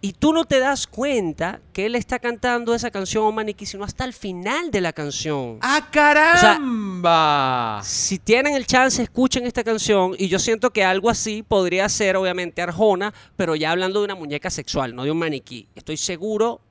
Y 0.02 0.14
tú 0.14 0.32
no 0.34 0.46
te 0.46 0.60
das 0.60 0.88
cuenta 0.88 1.60
que 1.74 1.86
él 1.86 1.96
está 1.96 2.20
cantando 2.20 2.74
esa 2.74 2.90
canción 2.90 3.26
a 3.26 3.28
un 3.30 3.36
maniquí, 3.36 3.66
sino 3.66 3.84
hasta 3.84 4.06
el 4.06 4.14
final 4.14 4.72
de 4.72 4.80
la 4.82 4.94
canción. 4.94 5.58
¡Ah, 5.62 5.90
caramba! 5.92 7.82
Si 7.84 8.18
tienen 8.20 8.54
el 8.56 8.66
chance, 8.66 9.02
escuchen 9.02 9.46
esta 9.46 9.64
canción 9.64 10.16
y 10.18 10.28
yo 10.28 10.40
siento 10.40 10.72
que 10.72 10.84
algo 10.84 11.10
así 11.10 11.44
podría 11.44 11.88
ser 11.90 12.16
obviamente 12.16 12.62
Arjona, 12.62 13.14
pero 13.36 13.56
ya 13.56 13.72
hablando 13.72 14.00
de 14.00 14.06
una 14.06 14.16
muñeca 14.16 14.50
sexual, 14.50 14.96
no 14.96 15.04
de 15.04 15.12
un 15.12 15.18
maniquí. 15.20 15.68
Estoy 15.76 15.98
seguro, 15.98 16.62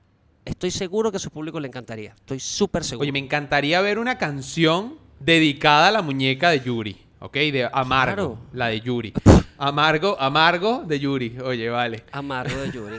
estoy 0.45 0.71
seguro 0.71 1.11
que 1.11 1.19
a 1.19 1.21
su 1.21 1.31
público 1.31 1.61
le 1.61 1.69
encantaría. 1.69 2.15
Estoy 2.15 2.41
súper 2.41 2.85
seguro. 2.85 3.03
Oye, 3.03 3.13
me 3.13 3.19
encantaría 3.19 3.81
ver 3.81 3.99
una 3.99 4.17
canción 4.19 4.97
dedicada 5.21 5.89
a 5.89 5.91
la 5.91 6.03
muñeca 6.03 6.51
de 6.51 6.61
Yuri, 6.61 6.97
¿ok? 7.21 7.35
De 7.35 7.69
Amargo, 7.73 8.15
Claro. 8.15 8.39
la 8.53 8.67
de 8.69 8.81
Yuri. 8.81 9.13
Amargo, 9.59 10.17
Amargo 10.21 10.85
de 10.87 11.01
Yuri. 11.01 11.37
Oye, 11.45 11.69
vale. 11.69 12.05
Amargo 12.13 12.57
de 12.61 12.71
Yuri. 12.71 12.97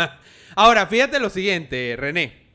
Ahora, 0.56 0.86
fíjate 0.86 1.20
lo 1.20 1.28
siguiente, 1.28 1.94
René. 1.96 2.48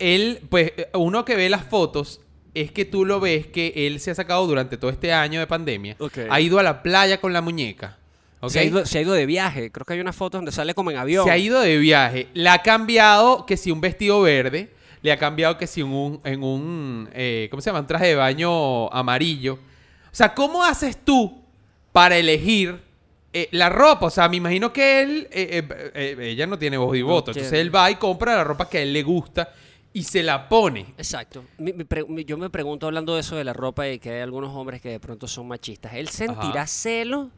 Él, 0.00 0.40
pues, 0.50 0.72
eh, 0.76 0.90
uno 0.94 1.24
que 1.24 1.36
ve 1.36 1.48
las 1.48 1.64
fotos 1.64 2.20
es 2.54 2.72
que 2.72 2.84
tú 2.84 3.04
lo 3.04 3.20
ves 3.20 3.46
que 3.46 3.72
él 3.74 4.00
se 4.00 4.10
ha 4.10 4.14
sacado 4.14 4.46
durante 4.46 4.76
todo 4.76 4.90
este 4.90 5.12
año 5.12 5.38
de 5.38 5.46
pandemia. 5.46 5.96
Ok. 5.98 6.18
Ha 6.28 6.40
ido 6.40 6.58
a 6.58 6.62
la 6.62 6.82
playa 6.82 7.20
con 7.20 7.32
la 7.32 7.40
muñeca. 7.40 7.98
¿ok? 8.40 8.50
se, 8.50 8.58
ha 8.58 8.64
ido, 8.64 8.84
se 8.84 8.98
ha 8.98 9.02
ido 9.02 9.12
de 9.12 9.26
viaje. 9.26 9.70
Creo 9.70 9.84
que 9.84 9.92
hay 9.92 10.00
una 10.00 10.12
foto 10.12 10.38
donde 10.38 10.50
sale 10.50 10.74
como 10.74 10.90
en 10.90 10.96
avión. 10.96 11.24
Se 11.24 11.30
ha 11.30 11.38
ido 11.38 11.60
de 11.60 11.78
viaje. 11.78 12.26
Le 12.34 12.48
ha 12.48 12.58
cambiado 12.62 13.46
que 13.46 13.56
si 13.56 13.70
un 13.70 13.80
vestido 13.80 14.20
verde. 14.20 14.72
Le 15.02 15.12
ha 15.12 15.16
cambiado 15.16 15.56
que 15.56 15.68
si 15.68 15.82
un, 15.82 16.20
en 16.24 16.42
un 16.42 17.08
eh, 17.12 17.46
¿cómo 17.52 17.60
se 17.60 17.70
llama? 17.70 17.80
Un 17.80 17.86
traje 17.86 18.06
de 18.08 18.14
baño 18.16 18.92
amarillo. 18.92 19.54
O 19.54 20.14
sea, 20.18 20.34
¿cómo 20.34 20.64
haces 20.64 20.96
tú 20.96 21.44
para 21.92 22.16
elegir 22.16 22.87
eh, 23.32 23.48
la 23.52 23.68
ropa? 23.68 24.06
O 24.06 24.10
sea, 24.10 24.28
me 24.28 24.36
imagino 24.36 24.72
que 24.72 25.02
él, 25.02 25.28
eh, 25.30 25.62
eh, 25.68 25.90
eh, 25.94 26.16
ella 26.30 26.46
no 26.46 26.58
tiene 26.58 26.76
voz 26.76 26.96
y 26.96 27.02
voto. 27.02 27.30
Entonces 27.32 27.52
él 27.52 27.74
va 27.74 27.90
y 27.90 27.96
compra 27.96 28.36
la 28.36 28.44
ropa 28.44 28.68
que 28.68 28.78
a 28.78 28.82
él 28.82 28.92
le 28.92 29.02
gusta 29.02 29.52
y 29.92 30.02
se 30.04 30.22
la 30.22 30.48
pone. 30.48 30.94
Exacto. 30.96 31.44
Mi- 31.58 31.72
mi 31.72 31.84
pre- 31.84 32.04
mi- 32.06 32.24
yo 32.24 32.36
me 32.38 32.50
pregunto, 32.50 32.86
hablando 32.86 33.14
de 33.14 33.20
eso 33.20 33.36
de 33.36 33.44
la 33.44 33.52
ropa 33.52 33.88
y 33.88 33.98
que 33.98 34.10
hay 34.12 34.20
algunos 34.20 34.54
hombres 34.54 34.80
que 34.80 34.90
de 34.90 35.00
pronto 35.00 35.26
son 35.28 35.48
machistas, 35.48 35.92
¿él 35.94 36.08
sentirá 36.08 36.62
Ajá. 36.62 36.66
celo 36.66 37.30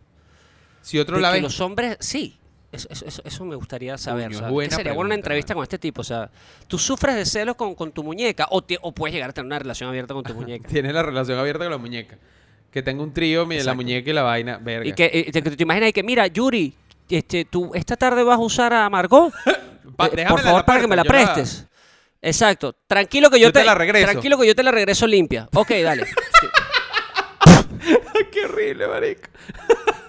Si 0.82 0.98
otro 0.98 1.16
de 1.16 1.22
la 1.22 1.30
que 1.30 1.36
ve. 1.38 1.42
los 1.42 1.60
hombres... 1.60 1.96
Sí. 2.00 2.36
Eso, 2.72 2.86
eso- 2.88 3.04
eso- 3.04 3.22
eso 3.24 3.44
me 3.44 3.56
gustaría 3.56 3.98
saber. 3.98 4.28
Coño, 4.32 4.46
es 4.46 4.52
buena 4.52 4.76
sería 4.76 4.92
buena 4.92 5.06
una 5.06 5.08
pregunta, 5.08 5.14
entrevista 5.16 5.54
con 5.54 5.62
este 5.64 5.78
tipo. 5.80 6.02
O 6.02 6.04
sea, 6.04 6.30
tú 6.68 6.78
sufres 6.78 7.16
de 7.16 7.26
celos 7.26 7.56
con, 7.56 7.74
con 7.74 7.90
tu 7.90 8.04
muñeca 8.04 8.46
o, 8.50 8.62
te- 8.62 8.78
o 8.80 8.92
puedes 8.92 9.12
llegar 9.12 9.30
a 9.30 9.32
tener 9.32 9.46
una 9.46 9.58
relación 9.58 9.88
abierta 9.88 10.14
con 10.14 10.22
tu 10.22 10.34
muñeca. 10.34 10.68
Tiene 10.68 10.92
la 10.92 11.02
relación 11.02 11.36
abierta 11.36 11.64
con 11.64 11.72
la 11.72 11.78
muñeca. 11.78 12.16
Que 12.72 12.82
tenga 12.82 13.02
un 13.02 13.12
trío, 13.12 13.46
mire, 13.46 13.58
la 13.58 13.72
Exacto. 13.72 13.76
muñeca 13.82 14.10
y 14.10 14.12
la 14.12 14.22
vaina. 14.22 14.58
Verga. 14.62 14.86
y 14.88 14.92
que 14.92 15.28
te, 15.32 15.42
que 15.42 15.50
te 15.50 15.62
imaginas 15.62 15.88
y 15.90 15.92
que, 15.92 16.02
mira, 16.02 16.26
Yuri, 16.28 16.72
este, 17.08 17.44
tú 17.44 17.72
esta 17.74 17.96
tarde 17.96 18.22
vas 18.22 18.38
a 18.38 18.42
usar 18.42 18.72
a 18.72 18.88
Margot. 18.88 19.32
Pa- 19.96 20.06
Eh, 20.06 20.10
déjamela 20.14 20.28
por 20.28 20.38
en 20.40 20.44
favor, 20.46 20.64
para 20.64 20.80
que 20.80 20.86
me 20.86 20.96
la 20.96 21.04
puerta, 21.04 21.22
yo 21.22 21.26
la- 21.28 21.34
prestes. 21.34 21.66
Exacto. 22.22 22.76
Tranquilo 22.86 23.28
que 23.30 23.40
yo, 23.40 23.48
Yo 23.48 23.52
te 23.52 23.64
la 23.64 23.74
regreso. 23.74 24.06
Tranquilo 24.10 24.38
que 24.38 24.46
yo 24.46 24.54
te 24.54 24.62
la 24.62 24.70
regreso 24.70 25.06
limpia. 25.06 25.48
Ok, 25.54 25.70
dale. 25.82 26.04
Sí. 26.40 26.46
Qué 28.32 28.44
horrible, 28.44 28.86
marico. 28.86 29.22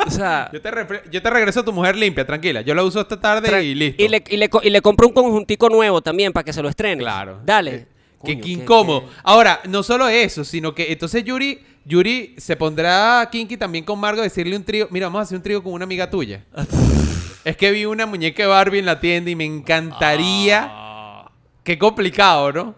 O 0.05 0.09
sea, 0.09 0.49
Yo 0.51 0.61
te, 0.61 0.71
refre- 0.71 1.03
yo 1.09 1.21
te 1.21 1.29
regreso 1.29 1.61
a 1.61 1.65
tu 1.65 1.71
mujer 1.71 1.95
limpia, 1.95 2.25
tranquila. 2.25 2.61
Yo 2.61 2.73
la 2.75 2.83
uso 2.83 2.99
esta 3.01 3.19
tarde 3.19 3.49
tra- 3.49 3.63
y 3.63 3.73
listo. 3.75 4.03
Y 4.03 4.07
le, 4.09 4.23
y, 4.29 4.37
le, 4.37 4.49
co- 4.49 4.61
y 4.63 4.69
le 4.69 4.81
compro 4.81 5.07
un 5.07 5.13
conjuntico 5.13 5.69
nuevo 5.69 6.01
también 6.01 6.33
para 6.33 6.43
que 6.43 6.53
se 6.53 6.61
lo 6.61 6.69
estrene. 6.69 7.01
Claro. 7.01 7.39
Dale. 7.45 7.75
Eh, 7.75 7.87
Qué, 8.23 8.33
Coño, 8.33 8.43
qué 8.43 8.49
incómodo. 8.51 9.09
Ahora, 9.23 9.61
no 9.67 9.81
solo 9.83 10.07
eso, 10.07 10.43
sino 10.43 10.75
que 10.75 10.91
entonces 10.91 11.23
Yuri, 11.23 11.59
Yuri 11.85 12.35
se 12.37 12.55
pondrá 12.55 13.27
kinky 13.31 13.57
también 13.57 13.83
con 13.83 13.99
Margo 13.99 14.21
a 14.21 14.23
decirle 14.23 14.55
un 14.55 14.63
trío. 14.63 14.87
Mira, 14.91 15.07
vamos 15.07 15.19
a 15.19 15.23
hacer 15.23 15.37
un 15.37 15.43
trío 15.43 15.63
con 15.63 15.73
una 15.73 15.83
amiga 15.85 16.09
tuya. 16.09 16.43
es 17.43 17.57
que 17.57 17.71
vi 17.71 17.85
una 17.85 18.05
muñeca 18.05 18.43
de 18.43 18.49
Barbie 18.49 18.79
en 18.79 18.85
la 18.85 18.99
tienda 18.99 19.29
y 19.31 19.35
me 19.35 19.45
encantaría. 19.45 20.67
Ah. 20.69 21.31
Qué 21.63 21.77
complicado, 21.77 22.51
¿no? 22.51 22.75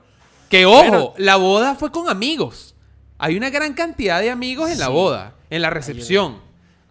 Que 0.50 0.66
ojo, 0.66 0.78
Bueno. 0.78 1.14
la 1.18 1.36
boda 1.38 1.76
fue 1.76 1.92
con 1.92 2.10
amigos. 2.10 2.76
Hay 3.18 3.38
una 3.38 3.50
gran 3.50 3.74
cantidad 3.74 4.20
de 4.22 4.30
amigos 4.30 4.70
en 4.70 4.80
la 4.80 4.90
boda, 4.90 5.36
en 5.50 5.62
la 5.62 5.70
recepción. 5.70 6.43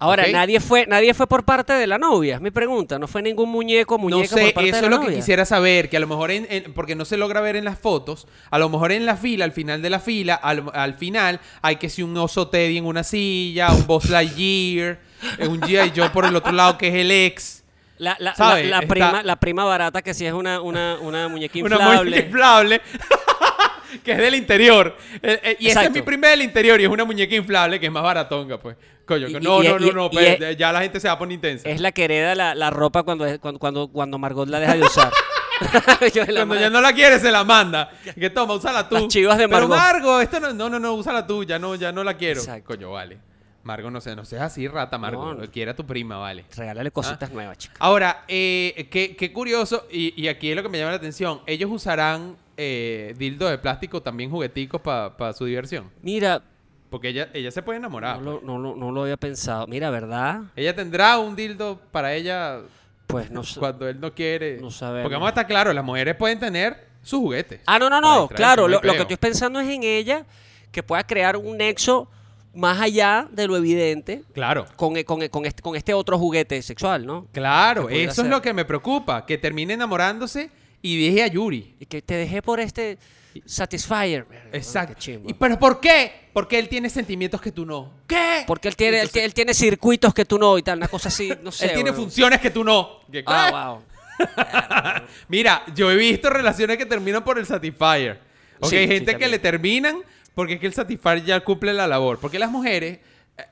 Ahora, 0.03 0.25
¿ok? 0.25 0.31
nadie 0.33 0.61
fue 0.61 0.87
nadie 0.87 1.15
fue 1.15 1.27
por 1.27 1.45
parte 1.45 1.73
de 1.73 1.87
la 1.87 1.97
novia, 1.99 2.35
es 2.37 2.41
mi 2.41 2.51
pregunta. 2.51 2.99
No 2.99 3.07
fue 3.09 3.23
ningún 3.23 3.49
muñeco, 3.51 3.99
muñeca 3.99 4.23
No 4.23 4.37
sé, 4.37 4.45
por 4.47 4.55
parte 4.55 4.69
eso 4.71 4.77
de 4.79 4.79
es 4.79 4.83
la 4.83 4.89
lo 4.91 4.99
que 5.01 5.05
novia. 5.07 5.17
quisiera 5.19 5.45
saber, 5.45 5.89
que 5.89 5.97
a 5.97 6.01
lo 6.01 6.07
mejor, 6.09 6.31
en, 6.31 6.47
en- 6.51 6.73
porque 6.75 6.95
no 6.95 7.05
se 7.05 7.17
logra 7.17 7.41
ver 7.41 7.57
en 7.57 7.65
las 7.65 7.79
fotos, 7.79 8.27
a 8.51 8.59
lo 8.59 8.69
mejor 8.69 8.93
en 8.93 9.07
la 9.07 9.17
fila, 9.17 9.45
al 9.45 9.53
final 9.53 9.81
de 9.83 9.91
la 9.91 10.01
fila, 10.01 10.35
al, 10.35 10.65
al 10.75 10.95
final, 10.95 11.41
hay 11.63 11.77
que 11.77 11.89
si 11.89 12.03
un 12.03 12.17
oso 12.17 12.49
Teddy 12.49 12.79
en 12.79 12.87
una 12.87 13.05
silla, 13.05 13.71
un 13.73 13.87
Buzz 13.87 14.11
Lightyear, 14.11 14.99
eh, 15.39 15.47
un 15.47 15.61
G.I. 15.61 15.93
Joe 15.97 16.11
por 16.11 16.25
el 16.27 16.35
otro 16.37 16.53
lado 16.53 16.77
que 16.79 16.89
es 16.89 16.95
el 16.95 17.11
ex, 17.11 17.63
La, 17.99 18.17
la, 18.19 18.35
la- 18.65 18.83
prima, 18.83 19.23
la 19.23 19.37
prima 19.37 19.65
barata 19.65 20.03
que 20.03 20.15
sí 20.15 20.27
es 20.27 20.33
una, 20.33 20.61
una, 20.61 20.97
una 21.01 21.29
muñeca 21.29 21.59
una 21.61 21.77
inflable. 21.77 22.11
muñeca 22.11 22.27
inflable, 22.27 22.81
que 24.05 24.13
es 24.13 24.19
del 24.19 24.35
interior. 24.35 24.97
Eh, 25.23 25.41
eh, 25.43 25.57
y 25.61 25.69
esa 25.69 25.85
es 25.85 25.91
mi 25.91 26.03
prima 26.03 26.29
del 26.29 26.43
interior 26.43 26.81
y 26.81 26.85
es 26.85 26.91
una 26.91 27.05
muñeca 27.05 27.35
inflable 27.35 27.79
que 27.81 27.87
es 27.87 27.93
más 27.93 28.03
baratonga, 28.03 28.59
pues. 28.59 28.77
Coño, 29.05 29.27
Y- 29.29 29.33
no, 29.35 29.63
y- 29.63 29.69
no, 29.69 29.79
y- 29.79 29.87
no, 29.87 29.93
no, 29.93 30.07
y- 30.07 30.11
pues, 30.37 30.57
ya 30.57 30.73
la 30.73 30.81
gente 30.81 31.01
se 31.01 31.09
va 31.09 31.15
a 31.15 31.19
poner 31.19 31.35
intensa. 31.35 31.69
Es 31.69 31.81
la 31.81 31.93
que 31.93 32.05
hereda 32.05 32.35
la, 32.35 32.55
la 32.55 32.71
ropa 32.71 33.03
cuando, 33.03 33.27
cuando, 33.41 33.59
cuando, 33.59 33.89
cuando 33.89 34.19
Margot 34.19 34.49
la 34.49 34.61
deja 34.61 34.75
de 34.75 34.83
usar. 34.83 35.13
Cuando 36.35 36.55
ya 36.57 36.71
no 36.71 36.81
la 36.81 36.93
quiere, 36.93 37.21
se 37.21 37.31
la 37.31 37.45
manda. 37.45 37.89
Que 38.19 38.31
toma, 38.31 38.55
úsala 38.55 38.89
tú. 38.89 38.97
Las 38.97 39.09
chivas 39.09 39.39
de 39.39 39.49
Pero 39.49 39.69
Margot. 39.69 39.77
Margo, 39.77 40.21
esto 40.21 40.41
no, 40.41 40.53
no, 40.53 40.69
no, 40.69 40.81
no, 40.81 40.95
úsala 40.95 41.25
tú. 41.25 41.45
Ya 41.45 41.57
no, 41.59 41.77
ya 41.77 41.93
no 41.93 42.03
la 42.03 42.17
quiero. 42.17 42.41
Exacto. 42.41 42.67
Coño, 42.75 42.91
vale. 42.91 43.19
Margo, 43.63 43.89
no 43.89 44.01
sé, 44.01 44.17
no 44.17 44.25
seas 44.25 44.43
así, 44.43 44.67
rata, 44.67 44.99
Margo. 44.99 45.35
No. 45.35 45.51
Quiere 45.53 45.71
a 45.71 45.77
tu 45.77 45.87
prima, 45.87 46.17
vale. 46.19 46.45
Regálale 46.57 46.91
cositas 46.91 47.31
Ah. 47.31 47.33
nuevas, 47.33 47.59
chica. 47.59 47.75
Ahora, 47.79 48.25
eh, 48.27 48.89
qué, 48.91 49.15
qué 49.15 49.33
curioso, 49.33 49.87
y, 49.89 50.21
y 50.21 50.27
aquí 50.27 50.51
es 50.51 50.57
lo 50.57 50.65
que 50.65 50.69
me 50.69 50.79
llama 50.79 50.91
la 50.91 50.97
atención. 50.97 51.43
Ellos 51.47 51.71
usarán 51.71 52.35
eh, 52.57 53.15
dildo 53.19 53.49
de 53.49 53.59
plástico, 53.59 54.03
también 54.03 54.31
jugueticos 54.31 54.81
para 54.81 55.33
su 55.33 55.45
diversión. 55.45 55.91
Mira, 56.03 56.43
Porque 56.91 57.09
ella, 57.09 57.29
ella 57.33 57.51
se 57.51 57.63
puede 57.63 57.79
enamorar. 57.79 58.21
no 58.21 58.33
lo, 58.35 58.41
no, 58.43 58.59
lo- 58.59 58.77
no 58.77 58.91
lo 58.93 59.03
había 59.03 59.17
pensado. 59.17 59.67
Mira, 59.67 59.91
¿verdad? 59.91 60.43
Ella 60.57 60.75
tendrá 60.75 61.19
un 61.19 61.35
dildo 61.35 61.81
para 61.91 62.15
ella 62.15 62.61
Pues 63.07 63.31
no 63.31 63.43
sé. 63.45 63.59
cuando 63.61 63.89
él 63.89 63.99
no 64.01 64.13
quiere. 64.15 64.59
No 64.61 64.71
sabemos. 64.71 65.03
Porque 65.05 65.15
vamos 65.15 65.27
a 65.29 65.31
estar 65.31 65.47
claros, 65.47 65.75
las 65.75 65.85
mujeres 65.85 66.15
pueden 66.17 66.39
tener 66.39 66.87
sus 67.03 67.19
juguetes. 67.21 67.61
Ah, 67.67 67.79
no, 67.79 67.89
no, 67.91 68.01
no. 68.01 68.29
Claro, 68.29 68.69
lo, 68.69 68.81
lo 68.83 68.93
que 68.93 69.01
estoy 69.03 69.17
pensando 69.17 69.59
es 69.61 69.69
en 69.69 69.83
ella 69.83 70.25
que 70.71 70.83
pueda 70.83 71.03
crear 71.05 71.37
un 71.37 71.57
nexo 71.57 72.09
más 72.55 72.79
allá 72.81 73.27
de 73.33 73.47
lo 73.47 73.57
evidente 73.57 74.25
Claro. 74.35 74.67
con, 74.77 74.97
e- 74.99 75.05
con, 75.07 75.23
e- 75.23 75.31
con 75.31 75.47
este, 75.47 75.63
con 75.63 75.75
este 75.75 75.95
otro 75.95 76.19
juguete 76.19 76.61
sexual, 76.61 77.07
¿no? 77.07 77.27
Claro, 77.33 77.89
eso 77.89 78.21
es 78.23 78.29
lo 78.29 78.43
que 78.43 78.53
me 78.53 78.67
preocupa, 78.67 79.25
que 79.25 79.39
termine 79.39 79.73
enamorándose 79.73 80.51
y 80.83 81.07
deje 81.07 81.23
a 81.23 81.27
Yuri. 81.29 81.77
Y 81.81 81.87
que 81.87 82.03
te 82.03 82.15
dejé 82.15 82.43
por 82.43 82.61
este 82.61 82.99
Satisfyer. 83.47 84.27
Exacto. 84.53 85.11
¿Y 85.27 85.33
pero 85.35 85.59
por 85.59 85.81
qué? 85.81 86.13
Porque 86.33 86.59
él 86.59 86.69
tiene 86.69 86.91
sentimientos 86.91 87.41
que 87.41 87.53
tú 87.53 87.65
no. 87.65 87.93
¿Qué? 88.07 88.45
Porque 88.47 88.69
él 88.69 88.77
tiene, 88.77 88.97
él, 88.99 89.03
Entonces, 89.05 89.25
él 89.25 89.35
tiene 89.35 89.55
circuitos 89.55 90.13
que 90.13 90.25
tú 90.25 90.39
no 90.39 90.59
y 90.59 90.63
tal, 90.63 90.79
una 90.79 90.89
cosa 90.89 91.09
así, 91.09 91.33
no 91.43 91.51
sé. 91.53 91.67
él 91.67 91.73
tiene 91.75 91.93
funciones 91.93 92.41
que 92.41 92.51
tú 92.51 92.65
no. 92.65 93.01
¿Qué? 93.11 93.25
Ah, 93.27 93.79
wow. 93.79 93.83
Mira, 95.29 95.65
yo 95.75 95.91
he 95.91 95.97
visto 95.97 96.29
relaciones 96.31 96.77
que 96.77 96.87
terminan 96.87 97.25
por 97.25 97.39
el 97.39 97.47
Satisfyer. 97.47 98.21
Ok, 98.61 98.71
Sí, 98.71 98.79
sí, 98.79 98.87
gente 98.87 99.17
que 99.17 99.29
le 99.29 99.39
terminan 99.39 100.03
porque 100.35 100.55
es 100.55 100.61
que 100.61 100.67
el 100.67 100.75
Satisfyer 100.75 101.25
ya 101.25 101.41
cumple 101.41 101.73
la 101.73 101.87
labor. 101.87 102.19
Porque 102.19 102.39
las 102.39 102.51
mujeres 102.51 102.99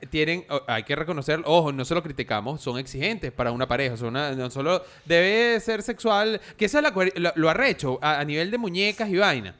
tienen, 0.09 0.45
hay 0.67 0.83
que 0.83 0.95
reconocer, 0.95 1.41
ojo, 1.45 1.71
no 1.71 1.83
se 1.85 1.93
lo 1.93 2.01
criticamos, 2.03 2.61
son 2.61 2.77
exigentes 2.79 3.31
para 3.31 3.51
una 3.51 3.67
pareja. 3.67 3.97
Son 3.97 4.09
una- 4.09 4.31
no 4.31 4.49
solo 4.49 4.83
debe 5.05 5.59
ser 5.59 5.81
sexual, 5.83 6.39
que 6.57 6.65
eso 6.65 6.77
es 6.79 6.83
la 6.83 6.93
lo, 7.15 7.31
lo 7.35 7.49
arrecho 7.49 7.99
a, 8.01 8.19
a 8.19 8.25
nivel 8.25 8.51
de 8.51 8.57
muñecas 8.57 9.09
y 9.09 9.17
vaina. 9.17 9.55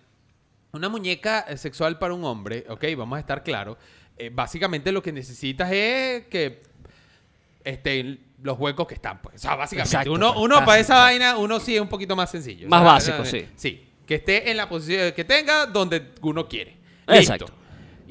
Una 0.74 0.88
muñeca 0.90 1.46
eh, 1.50 1.58
sexual 1.58 2.00
para 2.00 2.14
un 2.14 2.24
hombre, 2.24 2.66
ok, 2.70 2.84
vamos 2.98 3.18
a 3.18 3.20
estar 3.20 3.44
claros. 3.44 3.78
eh, 4.18 4.30
básicamente 4.34 4.92
lo 4.92 5.02
que 5.02 5.12
necesitas 5.12 5.70
es 5.72 6.26
que 6.28 6.62
estén 7.64 8.20
los 8.42 8.58
huecos 8.60 8.88
que 8.88 8.96
están, 8.96 9.22
pues. 9.22 9.36
O 9.36 9.40
sea, 9.40 9.56
básicamente, 9.56 9.90
Exacto, 9.96 10.14
uno, 10.14 10.34
pues, 10.34 10.46
uno 10.46 10.66
para 10.66 10.80
esa 10.80 10.96
vaina, 10.98 11.38
uno 11.38 11.60
sí 11.60 11.76
es 11.76 11.82
un 11.82 11.90
poquito 11.90 12.16
más 12.16 12.32
sencillo. 12.32 12.68
Más 12.68 12.82
O 12.82 12.84
sea, 13.06 13.18
básico, 13.18 13.38
eh, 13.38 13.42
sí. 13.42 13.50
Sí, 13.56 13.88
que 14.06 14.16
esté 14.16 14.50
en 14.50 14.58
la 14.58 14.68
posición, 14.68 15.12
que 15.14 15.24
tenga 15.24 15.66
donde 15.68 16.12
uno 16.22 16.48
quiere. 16.48 16.78
Exacto. 17.08 17.46
Listo. 17.46 17.61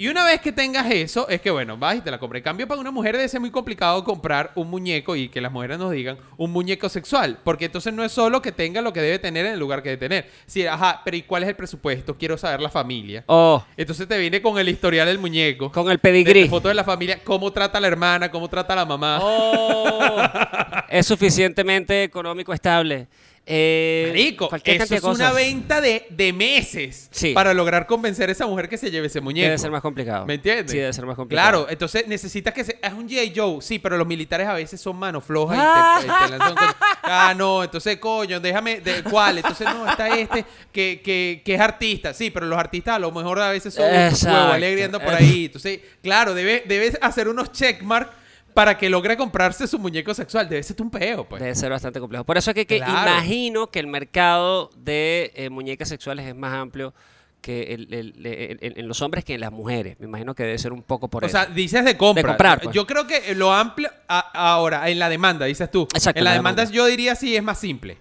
Y 0.01 0.09
una 0.09 0.25
vez 0.25 0.41
que 0.41 0.51
tengas 0.51 0.91
eso, 0.91 1.29
es 1.29 1.43
que 1.43 1.51
bueno, 1.51 1.77
vas 1.77 1.97
y 1.97 2.01
te 2.01 2.11
la 2.11 2.17
compré. 2.19 2.39
En 2.39 2.43
cambio, 2.45 2.67
para 2.67 2.81
una 2.81 2.91
mujer 2.91 3.19
debe 3.19 3.29
ser 3.29 3.39
muy 3.39 3.51
complicado 3.51 4.03
comprar 4.03 4.51
un 4.55 4.71
muñeco 4.71 5.15
y 5.15 5.29
que 5.29 5.43
las 5.43 5.53
mujeres 5.53 5.79
nos 5.79 5.91
digan 5.93 6.17
un 6.39 6.51
muñeco 6.53 6.89
sexual. 6.89 7.37
Porque 7.45 7.67
entonces 7.67 7.93
no 7.93 8.03
es 8.03 8.11
solo 8.11 8.41
que 8.41 8.51
tenga 8.51 8.81
lo 8.81 8.95
que 8.95 9.03
debe 9.03 9.19
tener 9.19 9.45
en 9.45 9.53
el 9.53 9.59
lugar 9.61 9.83
que 9.83 9.91
debe 9.91 10.01
tener. 10.09 10.31
Sí, 10.47 10.67
ajá, 10.67 11.03
pero 11.05 11.19
¿y 11.19 11.23
cuál 11.25 11.43
es 11.43 11.51
el 11.51 11.55
presupuesto? 11.55 12.17
Quiero 12.17 12.39
saber 12.39 12.63
la 12.63 12.71
familia. 12.71 13.25
Oh, 13.27 13.63
Entonces 13.77 14.09
te 14.09 14.17
viene 14.17 14.41
con 14.41 14.59
el 14.59 14.71
historial 14.71 15.07
del 15.07 15.19
muñeco. 15.19 15.71
con 15.71 15.85
el 15.91 15.97
de- 15.97 15.99
pedigrí. 15.99 16.45
de 16.45 16.49
fotos 16.49 16.71
de 16.71 16.77
la 16.77 16.85
familia, 16.85 17.21
cómo 17.23 17.53
trata 17.53 17.77
a 17.77 17.81
la 17.83 17.89
hermana, 17.89 18.31
cómo 18.31 18.49
trata 18.49 18.73
a 18.73 18.77
la 18.77 18.87
mamá. 18.87 19.19
Oh, 19.21 20.17
es 20.89 21.07
suficientemente 21.07 22.05
económico 22.05 22.55
estable. 22.55 23.07
Eh, 23.53 24.05
Marico, 24.09 24.49
eso 24.65 24.95
es 24.95 25.03
una 25.03 25.33
venta 25.33 25.81
de, 25.81 26.07
de 26.11 26.33
meses 26.33 27.09
Sí. 27.11 27.33
para 27.33 27.53
lograr 27.53 27.87
convencer 27.87 28.29
a 28.29 28.33
esa 28.33 28.47
mujer 28.47 28.69
que 28.69 28.77
se 28.79 28.91
lleve 28.91 29.09
ese 29.09 29.21
muñeco. 29.21 29.47
Debe 29.47 29.59
ser 29.59 29.71
más 29.73 29.83
complicado. 29.83 30.25
¿Me 30.25 30.35
entiendes? 30.35 30.71
Sí, 30.71 30.79
debe 30.79 30.93
ser 30.93 31.05
más 31.05 31.17
complicado. 31.17 31.51
Claro, 31.51 31.67
entonces 31.69 32.07
necesitas 32.07 32.55
que 32.55 32.63
se... 32.65 32.79
Es 32.81 32.93
un 32.93 33.09
G.I. 33.09 33.33
Joe, 33.35 33.61
sí, 33.61 33.81
pero 33.81 33.97
los 33.97 34.07
militares 34.07 34.47
a 34.47 34.55
veces 34.55 34.81
son 34.81 34.97
manos 34.97 35.25
flojas 35.25 35.59
Ah. 35.61 35.99
y 36.01 36.03
te, 36.31 36.39
lanzan 36.39 36.55
Ah, 37.03 37.35
no, 37.37 37.65
entonces, 37.65 37.97
coño, 37.99 38.39
déjame... 38.39 38.81
De, 38.81 39.03
¿Cuál? 39.03 39.39
Entonces, 39.39 39.67
no, 39.67 39.89
está 39.91 40.17
este 40.17 40.45
que, 40.73 41.01
que, 41.03 41.43
que 41.45 41.55
es 41.55 41.61
artista. 41.61 42.15
Sí, 42.15 42.31
pero 42.31 42.47
los 42.47 42.59
artistas 42.59 42.95
a 42.95 42.99
lo 43.01 43.11
mejor 43.11 43.41
a 43.41 43.51
veces 43.51 43.75
son 43.75 43.87
huevo 43.87 44.53
alegre 44.53 44.89
por 44.91 45.15
ahí. 45.15 45.47
Entonces, 45.47 45.81
claro, 46.03 46.35
debes 46.35 46.63
debe 46.67 46.93
hacer 47.01 47.29
unos 47.29 47.51
checkmark 47.53 48.20
para 48.55 48.77
que 48.79 48.89
logre 48.91 49.17
comprarse 49.17 49.67
su 49.67 49.79
muñeco 49.79 50.13
sexual. 50.15 50.49
Debe 50.49 50.63
ser 50.63 50.81
un 50.83 50.91
peo, 50.91 51.25
pues. 51.29 51.41
Debe 51.43 51.55
ser 51.55 51.71
bastante 51.71 52.01
complejo. 52.01 52.25
Por 52.25 52.37
eso 52.39 52.51
es 52.51 52.55
que, 52.55 52.67
que 52.67 52.77
Claro. 52.79 53.11
imagino 53.11 53.71
que 53.71 53.79
el 53.81 53.87
mercado 53.87 54.71
de 54.77 55.33
eh, 55.35 55.51
muñecas 55.51 55.89
sexuales 55.89 56.27
es 56.27 56.35
más 56.35 56.53
amplio 56.55 56.93
que 57.41 57.73
el- 57.73 57.95
el- 57.95 58.59
en 58.61 58.87
los 58.87 59.01
hombres 59.01 59.25
que 59.25 59.33
en 59.35 59.41
las 59.41 59.51
mujeres. 59.51 59.99
Me 59.99 60.07
imagino 60.07 60.35
que 60.35 60.43
debe 60.43 60.59
ser 60.59 60.73
un 60.75 60.83
poco 60.83 61.09
por 61.09 61.25
O 61.25 61.27
eso. 61.27 61.39
sea, 61.39 61.47
dices 61.47 61.85
de 61.87 61.97
compra. 61.97 62.23
De 62.23 62.29
comprar, 62.29 62.61
pues. 62.61 62.75
Yo 62.75 62.87
creo 62.87 63.07
que 63.07 63.35
lo 63.35 63.53
amplio 63.53 63.91
a- 64.09 64.53
ahora 64.53 64.91
en 64.91 64.99
la 64.99 65.09
demanda, 65.09 65.47
dices 65.47 65.71
tú. 65.71 65.89
Exacto, 65.95 66.19
En 66.19 66.25
la 66.25 66.33
la 66.33 66.37
demanda, 66.37 66.63
demanda. 66.65 66.77
yo 66.77 66.85
diría 66.87 67.15
sí 67.15 67.35
es 67.35 67.43
más 67.43 67.59
simple 67.59 67.97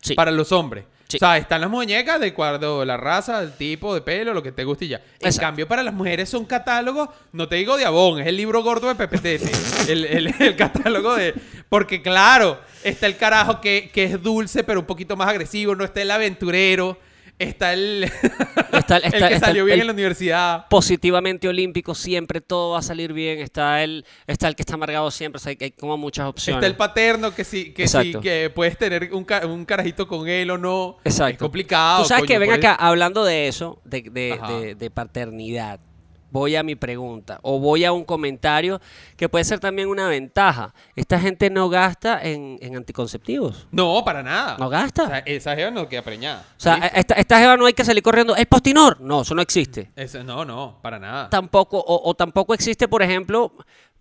sí. 0.00 0.14
para 0.14 0.30
los 0.30 0.52
hombres. 0.52 0.84
Sí. 1.14 1.24
O 1.24 1.26
sea, 1.26 1.36
están 1.38 1.60
las 1.60 1.70
muñecas 1.70 2.20
de 2.20 2.28
acuerdo 2.28 2.82
a 2.82 2.84
la 2.84 2.96
raza, 2.96 3.42
el 3.42 3.52
tipo 3.52 3.94
de 3.94 4.00
pelo, 4.00 4.32
lo 4.34 4.42
que 4.42 4.52
te 4.52 4.64
guste 4.64 4.84
y 4.84 4.88
ya. 4.88 4.96
En 4.98 5.04
Exacto. 5.26 5.40
cambio, 5.40 5.68
para 5.68 5.82
las 5.82 5.94
mujeres 5.94 6.28
son 6.28 6.44
catálogos, 6.44 7.08
no 7.32 7.48
te 7.48 7.56
digo 7.56 7.76
de 7.76 7.84
Avon, 7.84 8.20
es 8.20 8.26
el 8.26 8.36
libro 8.36 8.62
gordo 8.62 8.92
de 8.92 8.94
PPT. 8.94 9.88
el, 9.90 10.04
el- 10.04 10.34
el 10.40 10.56
catálogo 10.56 11.14
de... 11.14 11.34
Porque 11.68 12.02
claro, 12.02 12.60
está 12.82 13.06
el 13.06 13.16
carajo 13.16 13.60
que, 13.60 13.90
que 13.92 14.04
es 14.04 14.22
dulce, 14.22 14.64
pero 14.64 14.80
un 14.80 14.86
poquito 14.86 15.16
más 15.16 15.28
agresivo. 15.28 15.74
No 15.74 15.84
está 15.84 16.02
el 16.02 16.10
aventurero. 16.10 16.98
Está 17.38 17.72
el, 17.72 18.04
Está- 18.72 18.98
el 18.98 19.04
está- 19.14 19.28
que 19.28 19.34
está 19.34 19.46
salió 19.48 19.62
el- 19.62 19.66
bien 19.66 19.80
en 19.80 19.86
la 19.88 19.92
universidad. 19.92 20.68
Positivamente 20.68 21.48
olímpico, 21.48 21.94
siempre 21.94 22.40
todo 22.40 22.72
va 22.72 22.78
a 22.78 22.82
salir 22.82 23.12
bien. 23.12 23.40
Está 23.40 23.82
el, 23.82 24.04
está 24.26 24.46
el 24.48 24.54
que 24.54 24.62
está 24.62 24.74
amargado 24.74 25.10
siempre. 25.10 25.38
O 25.38 25.40
sea, 25.40 25.50
hay, 25.50 25.58
hay 25.60 25.70
como 25.72 25.96
muchas 25.96 26.26
opciones. 26.28 26.58
Está 26.58 26.66
el 26.68 26.76
paterno 26.76 27.34
que 27.34 27.42
sí, 27.44 27.72
que 27.72 27.88
sí, 27.88 27.96
Exacto. 27.98 28.20
que 28.20 28.50
puedes 28.54 28.78
tener 28.78 29.12
un, 29.12 29.26
un 29.48 29.64
carajito 29.64 30.06
con 30.06 30.28
él 30.28 30.50
o 30.50 30.58
no. 30.58 30.98
Exacto. 31.04 31.32
Es 31.32 31.38
complicado. 31.38 32.02
Tú 32.02 32.08
sabes 32.08 32.22
coño, 32.22 32.28
que 32.28 32.38
ven 32.38 32.52
acá, 32.52 32.74
hablando 32.74 33.24
de 33.24 33.48
eso, 33.48 33.80
de, 33.84 34.02
de- 34.02 34.74
de 34.78 34.90
paternidad, 34.90 35.80
voy 36.34 36.56
a 36.56 36.64
mi 36.64 36.74
pregunta 36.74 37.38
o 37.42 37.60
voy 37.60 37.84
a 37.84 37.92
un 37.92 38.04
comentario 38.04 38.80
que 39.16 39.28
puede 39.28 39.44
ser 39.44 39.60
también 39.60 39.88
una 39.88 40.08
ventaja. 40.08 40.74
Esta 40.96 41.20
gente 41.20 41.48
no 41.48 41.68
gasta 41.68 42.20
en, 42.20 42.58
en 42.60 42.74
anticonceptivos. 42.76 43.68
No, 43.70 44.02
para 44.04 44.20
nada. 44.24 44.56
No 44.58 44.68
gasta. 44.68 45.04
O 45.04 45.06
sea, 45.06 45.18
esa 45.20 45.54
jeva 45.54 45.70
no 45.70 45.88
queda 45.88 46.02
preñada. 46.02 46.44
O 46.58 46.60
sea, 46.60 46.74
esta, 46.92 47.14
esta 47.14 47.38
jeva 47.38 47.56
no 47.56 47.66
hay 47.66 47.72
que 47.72 47.84
salir 47.84 48.02
corriendo. 48.02 48.34
¡El 48.34 48.46
postinor! 48.46 49.00
No, 49.00 49.22
eso 49.22 49.32
no 49.36 49.42
existe. 49.42 49.92
Esa- 49.94 50.24
no, 50.24 50.44
no, 50.44 50.80
para 50.82 50.98
nada. 50.98 51.30
Tampoco, 51.30 51.78
o, 51.78 52.10
o 52.10 52.14
tampoco 52.14 52.52
existe, 52.52 52.88
por 52.88 53.02
ejemplo, 53.02 53.52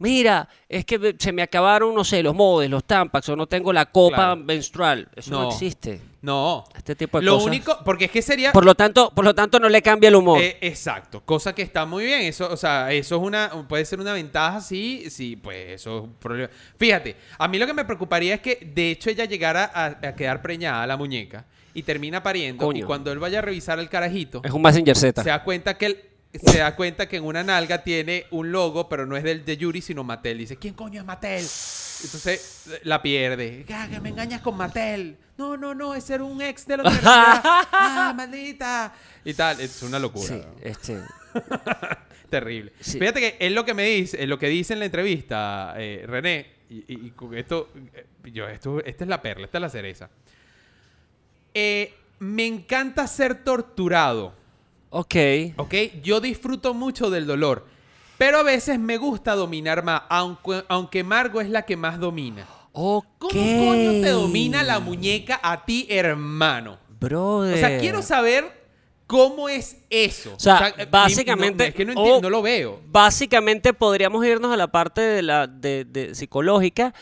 Mira, 0.03 0.49
es 0.67 0.83
que 0.83 1.15
se 1.17 1.31
me 1.31 1.41
acabaron, 1.41 1.95
no 1.95 2.03
sé, 2.03 2.21
los 2.21 2.35
modes, 2.35 2.69
los 2.69 2.83
tampax, 2.83 3.29
o 3.29 3.35
no 3.37 3.47
tengo 3.47 3.71
la 3.71 3.85
copa 3.85 4.15
Claro. 4.17 4.35
menstrual. 4.35 5.07
Eso 5.15 5.31
no, 5.31 5.43
No. 5.43 5.49
existe. 5.49 6.01
No. 6.21 6.65
Este 6.75 6.93
tipo 6.95 7.19
de 7.19 7.25
Lo 7.25 7.33
cosas. 7.35 7.47
único, 7.47 7.77
porque 7.85 8.05
es 8.05 8.11
que 8.11 8.21
sería... 8.21 8.51
Por 8.51 8.65
lo 8.65 8.75
tanto, 8.75 9.11
por 9.15 9.23
lo 9.23 9.33
tanto, 9.33 9.59
no 9.61 9.69
le 9.69 9.81
cambia 9.81 10.09
el 10.09 10.15
humor. 10.15 10.41
Eh, 10.41 10.57
exacto, 10.59 11.21
cosa 11.21 11.55
que 11.55 11.61
está 11.61 11.85
muy 11.85 12.03
bien. 12.03 12.21
Eso, 12.23 12.49
o 12.51 12.57
sea, 12.57 12.91
eso 12.91 13.15
es 13.15 13.21
una, 13.21 13.49
puede 13.69 13.85
ser 13.85 14.01
una 14.01 14.11
ventaja, 14.11 14.59
sí, 14.59 15.05
sí, 15.09 15.37
pues 15.37 15.69
eso 15.71 15.97
es 15.99 16.03
un 16.03 16.13
problema. 16.15 16.49
Fíjate, 16.77 17.15
a 17.37 17.47
mí 17.47 17.57
lo 17.57 17.65
que 17.65 17.73
me 17.73 17.85
preocuparía 17.85 18.35
es 18.35 18.41
que 18.41 18.55
de 18.73 18.91
hecho 18.91 19.09
ella 19.09 19.23
llegara 19.23 19.71
a, 19.73 19.85
a 19.85 20.15
quedar 20.15 20.41
preñada 20.41 20.85
la 20.85 20.97
muñeca 20.97 21.45
y 21.73 21.83
termina 21.83 22.21
pariendo 22.21 22.71
y 22.73 22.81
cuando 22.83 23.09
él 23.11 23.19
vaya 23.19 23.39
a 23.39 23.41
revisar 23.41 23.79
el 23.79 23.89
carajito 23.89 24.41
es 24.43 24.51
un 24.51 24.61
Messenger 24.61 24.95
Z. 24.95 25.23
se 25.23 25.29
da 25.29 25.43
cuenta 25.43 25.75
que 25.77 25.85
él 25.87 25.99
se 26.39 26.57
da 26.59 26.75
cuenta 26.75 27.07
que 27.07 27.17
en 27.17 27.23
una 27.25 27.43
nalga 27.43 27.83
tiene 27.83 28.25
un 28.31 28.51
logo, 28.51 28.89
pero 28.89 29.05
no 29.05 29.15
es 29.17 29.23
del 29.23 29.45
de 29.45 29.57
Yuri, 29.57 29.81
sino 29.81 30.03
Mattel. 30.03 30.37
Dice, 30.39 30.57
¿quién 30.57 30.73
coño 30.73 30.99
es 31.01 31.05
Mattel? 31.05 31.39
Entonces 32.03 32.65
la 32.83 33.01
pierde. 33.01 33.65
Ah, 33.73 33.87
que 33.89 33.99
me 33.99 34.09
engañas 34.09 34.41
con 34.41 34.57
Mattel. 34.57 35.17
No, 35.37 35.57
no, 35.57 35.73
no, 35.75 35.93
ese 35.95 36.15
era 36.15 36.23
un 36.23 36.41
ex 36.41 36.65
de 36.67 36.77
la 36.77 36.83
universidad. 36.83 37.41
ah, 37.43 38.13
maldita. 38.15 38.93
Y 39.25 39.33
tal, 39.33 39.59
es 39.61 39.81
una 39.83 39.99
locura. 39.99 40.27
Sí, 40.27 40.33
¿no? 40.35 40.55
este. 40.61 40.99
Terrible. 42.29 42.73
Sí. 42.79 42.97
Fíjate 42.99 43.19
que 43.19 43.37
es 43.39 43.51
lo 43.51 43.63
que 43.63 43.73
me 43.75 43.83
dice, 43.85 44.21
es 44.21 44.27
lo 44.27 44.39
que 44.39 44.47
dice 44.47 44.73
en 44.73 44.79
la 44.79 44.85
entrevista 44.85 45.75
eh, 45.77 46.03
René, 46.07 46.47
y, 46.69 46.77
y- 46.91 47.07
y 47.07 47.11
con 47.11 47.35
esto, 47.37 47.69
eh, 47.93 48.05
yo, 48.31 48.47
esto, 48.47 48.83
esta 48.83 49.03
es 49.03 49.07
la 49.07 49.21
perla, 49.21 49.45
esta 49.45 49.59
es 49.59 49.61
la 49.61 49.69
cereza. 49.69 50.09
Eh, 51.53 51.93
me 52.19 52.45
encanta 52.47 53.05
ser 53.05 53.43
torturado, 53.43 54.33
Ok. 54.95 55.15
¿ok? 55.57 55.73
Yo 56.03 56.19
disfruto 56.21 56.75
mucho 56.75 57.09
del 57.09 57.25
dolor, 57.25 57.65
pero 58.19 58.37
a 58.37 58.43
veces 58.43 58.77
me 58.77 58.97
gusta 58.97 59.33
dominar 59.33 59.83
más, 59.83 60.03
aunque, 60.07 60.63
aunque 60.67 61.03
Margo 61.03 61.41
es 61.41 61.49
la 61.49 61.63
que 61.63 61.75
más 61.75 61.99
domina. 61.99 62.45
Ok. 62.73 63.05
¿Cómo 63.17 63.65
coño 63.65 63.91
te 64.01 64.09
domina 64.09 64.61
la 64.61 64.79
muñeca 64.79 65.39
a 65.41 65.65
ti, 65.65 65.87
hermano? 65.89 66.77
Brother. 66.99 67.55
O 67.55 67.57
sea, 67.57 67.79
quiero 67.79 68.03
saber 68.03 68.45
cómo 69.07 69.49
es 69.49 69.77
eso. 69.89 70.35
O 70.35 70.39
sea, 70.39 70.71
eh, 70.77 70.85
básicamente. 70.89 71.63
no, 71.63 71.69
es 71.69 71.75
que 71.75 71.85
no, 71.85 71.91
entiendo, 71.93 72.21
no 72.21 72.29
lo 72.29 72.43
veo. 72.43 72.79
Básicamente 72.85 73.73
podríamos 73.73 74.23
irnos 74.23 74.53
a 74.53 74.57
la 74.57 74.67
parte 74.67 75.01
de 75.01 75.23
la 75.23 75.47
de, 75.47 75.85
de 75.85 76.13
psicológica. 76.13 76.93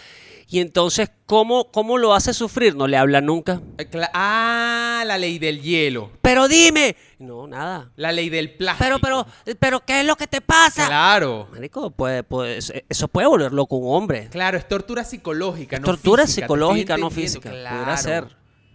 Y 0.53 0.59
entonces, 0.59 1.09
¿cómo, 1.27 1.71
¿cómo 1.71 1.97
lo 1.97 2.13
hace 2.13 2.33
sufrir? 2.33 2.75
No 2.75 2.85
le 2.85 2.97
habla 2.97 3.21
nunca. 3.21 3.61
Eh, 3.77 3.89
Ah, 4.13 5.01
la 5.07 5.17
ley 5.17 5.39
del 5.39 5.61
hielo. 5.61 6.11
Pero 6.21 6.49
dime. 6.49 6.97
No, 7.19 7.47
nada. 7.47 7.89
La 7.95 8.11
ley 8.11 8.27
del 8.29 8.53
plástico. 8.57 8.83
Pero, 8.83 9.25
pero, 9.45 9.55
pero, 9.57 9.79
¿qué 9.85 10.01
es 10.01 10.05
lo 10.05 10.17
que 10.17 10.27
te 10.27 10.41
pasa? 10.41 10.87
Claro. 10.87 11.47
Marico, 11.53 11.89
puede, 11.91 12.23
puede- 12.23 12.59
eso 12.89 13.07
puede 13.07 13.27
volver 13.27 13.53
loco 13.53 13.77
un 13.77 13.95
hombre. 13.95 14.27
Claro, 14.29 14.57
es 14.57 14.67
tortura 14.67 15.05
psicológica, 15.05 15.79
no 15.79 15.85
Tortura 15.85 16.23
física, 16.25 16.43
psicológica, 16.47 16.97
no 16.97 17.09
física. 17.09 17.49
claro. 17.49 17.77
Pudiera 17.77 17.97
ser. 17.97 18.27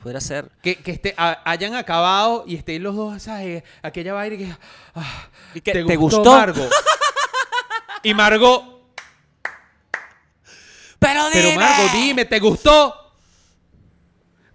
Pudiera 0.02 0.20
ser. 0.22 0.50
Que, 0.62 0.76
que 0.76 0.92
esté- 0.92 1.14
a- 1.18 1.42
hayan 1.44 1.74
acabado 1.74 2.44
y 2.46 2.56
estén 2.56 2.82
los 2.82 2.96
dos, 2.96 3.22
¿sabes? 3.22 3.62
Aquella 3.82 4.14
vaina 4.14 4.38
que. 4.38 4.50
ah, 4.94 5.28
¿Y 5.54 5.60
qué, 5.60 5.72
¿Te, 5.72 5.84
te 5.84 5.96
gustó, 5.96 6.18
gustó? 6.20 6.32
Margo? 6.32 6.66
y 8.02 8.14
Margo. 8.14 8.75
Pero 10.98 11.28
dime. 11.30 11.42
Pero 11.48 11.60
Margo, 11.60 11.82
dime, 11.94 12.24
¿te 12.24 12.38
gustó? 12.40 12.94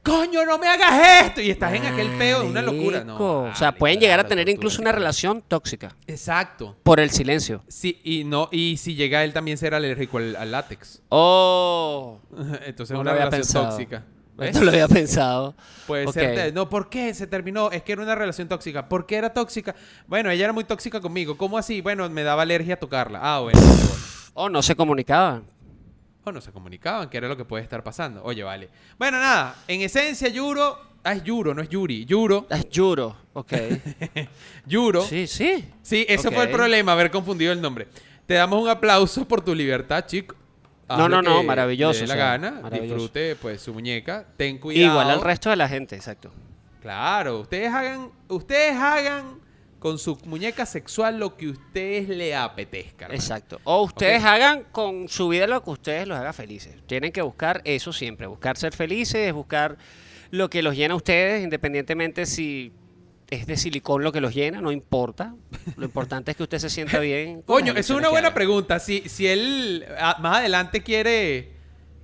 Coño, 0.04 0.44
no 0.46 0.58
me 0.58 0.68
hagas 0.68 1.26
esto. 1.28 1.42
Y 1.42 1.52
estás 1.52 1.74
en 1.74 1.86
aquel 1.86 2.10
peo, 2.18 2.44
una 2.46 2.64
locura. 2.64 3.04
No, 3.04 3.44
o 3.44 3.56
sea, 3.56 3.72
pueden 3.72 4.00
llegar 4.00 4.20
a 4.20 4.28
tener 4.28 4.50
incluso 4.50 4.82
una 4.82 4.92
relación 4.92 5.44
tóxica 5.48 5.96
Exacto. 6.08 6.76
por 6.82 7.00
el 7.00 7.12
silencio. 7.12 7.64
Sí, 7.68 8.00
y 8.04 8.24
no, 8.24 8.50
y 8.52 8.78
si 8.78 8.96
llega 8.96 9.24
él 9.24 9.32
también 9.32 9.58
será 9.60 9.78
alérgico 9.78 10.18
al, 10.18 10.36
al 10.36 10.52
látex. 10.52 11.04
Oh. 11.10 12.18
Entonces 12.66 12.92
es 12.92 12.92
No 12.92 13.02
una 13.02 13.12
lo 13.12 13.18
había 13.18 13.26
relación 13.26 13.42
pensado. 13.42 13.70
tóxica. 13.70 14.04
¿Ves? 14.38 14.56
No 14.56 14.64
lo 14.64 14.72
había 14.72 14.88
pensado. 14.88 15.54
Puede 15.86 16.12
ser. 16.12 16.52
No, 16.52 16.68
¿por 16.68 16.90
qué 16.90 17.14
se 17.14 17.28
terminó? 17.28 17.70
Es 17.70 17.84
que 17.84 17.92
era 17.92 18.02
una 18.02 18.16
relación 18.16 18.48
tóxica. 18.48 18.90
¿Por 18.90 19.06
qué 19.06 19.18
era 19.18 19.32
tóxica? 19.32 19.76
Bueno, 20.08 20.32
ella 20.32 20.46
era 20.46 20.54
muy 20.54 20.64
tóxica 20.64 21.00
conmigo. 21.00 21.38
¿Cómo 21.38 21.60
así? 21.60 21.82
Bueno, 21.82 22.10
me 22.10 22.24
daba 22.24 22.42
alergia 22.42 22.74
a 22.74 22.78
tocarla. 22.78 23.20
Ah, 23.22 23.42
bueno. 23.42 23.60
bueno. 23.62 23.84
Oh, 24.34 24.50
no 24.50 24.64
se 24.64 24.74
comunicaban. 24.76 25.44
O 26.24 26.32
no 26.32 26.40
se 26.40 26.52
comunicaban, 26.52 27.10
que 27.10 27.18
era 27.18 27.28
lo 27.28 27.36
que 27.36 27.46
puede 27.46 27.64
estar 27.64 27.84
pasando. 27.84 28.24
Oye, 28.24 28.44
vale. 28.44 28.70
Bueno, 28.98 29.20
nada. 29.20 29.56
En 29.68 29.82
esencia, 29.82 30.30
Yuro. 30.30 30.92
Ah, 31.04 31.14
es 31.14 31.24
Yuro, 31.24 31.54
no 31.56 31.64
es 31.64 31.70
Yuri. 31.70 32.06
Yuro. 32.06 32.46
Ah, 32.52 32.60
Juro. 32.72 33.18
Ok. 33.34 33.54
Yuro. 34.68 35.02
sí, 35.02 35.26
sí. 35.26 35.66
Sí, 35.82 36.06
ese 36.08 36.30
fue 36.30 36.44
el 36.44 36.52
problema, 36.52 36.92
haber 36.92 37.10
confundido 37.10 37.52
el 37.52 37.60
nombre. 37.60 37.88
Te 38.28 38.36
damos 38.36 38.62
un 38.62 38.70
aplauso 38.70 39.28
por 39.28 39.42
tu 39.42 39.56
libertad, 39.56 40.06
chico. 40.06 40.36
Haz 40.88 41.00
No, 41.00 41.10
no, 41.10 41.22
no, 41.22 41.42
maravilloso, 41.44 42.02
le 42.02 42.02
dé 42.02 42.08
la 42.08 42.14
o 42.14 42.18
sea, 42.18 42.26
gana, 42.26 42.70
disfrute 42.70 43.36
pues 43.38 43.62
su 43.62 43.74
muñeca. 43.74 44.26
Ten 44.38 44.60
cuidado. 44.60 44.92
Igual 44.92 45.10
al 45.10 45.22
resto 45.22 45.50
de 45.50 45.56
la 45.56 45.68
gente, 45.68 45.96
exacto. 45.96 46.32
Claro, 46.82 47.40
ustedes 47.40 47.74
hagan, 47.74 48.12
ustedes 48.28 48.76
hagan 48.76 49.40
con 49.82 49.98
su 49.98 50.16
muñeca 50.26 50.68
sexual 50.68 51.18
lo 51.20 51.36
que 51.36 51.48
ustedes 51.50 52.08
le 52.08 52.36
apetezca. 52.36 53.06
hermano. 53.06 53.16
Exacto. 53.20 53.60
O 53.64 53.82
ustedes 53.82 54.24
hagan 54.24 54.64
con 54.72 55.10
su 55.10 55.28
vida 55.30 55.48
lo 55.48 55.64
que 55.64 55.72
ustedes 55.72 56.08
los 56.08 56.20
haga 56.20 56.34
felices. 56.34 56.76
Tienen 56.86 57.12
que 57.12 57.24
buscar 57.24 57.64
eso 57.66 57.92
siempre, 57.92 58.28
buscar 58.28 58.58
ser 58.58 58.76
felices, 58.76 59.34
buscar 59.34 59.78
lo 60.30 60.52
que 60.52 60.62
los 60.62 60.76
llena 60.76 60.94
a 60.94 60.98
ustedes, 60.98 61.44
independientemente 61.44 62.28
si 62.28 62.72
es 63.32 63.48
de 63.48 63.58
silicón 63.58 64.04
lo 64.04 64.12
que 64.12 64.22
los 64.22 64.36
llena, 64.36 64.62
no 64.62 64.72
importa. 64.72 65.34
Lo 65.78 65.86
importante 65.86 66.30
es 66.30 66.38
que 66.38 66.44
usted 66.44 66.60
se 66.60 66.70
sienta 66.70 67.00
bien. 67.00 67.42
Coño, 67.42 67.74
es 67.76 67.90
una 67.90 68.10
buena 68.10 68.28
haga. 68.28 68.36
pregunta. 68.36 68.78
Si, 68.78 69.10
si 69.10 69.26
él 69.26 69.84
más 70.20 70.38
adelante 70.38 70.84
quiere 70.84 71.54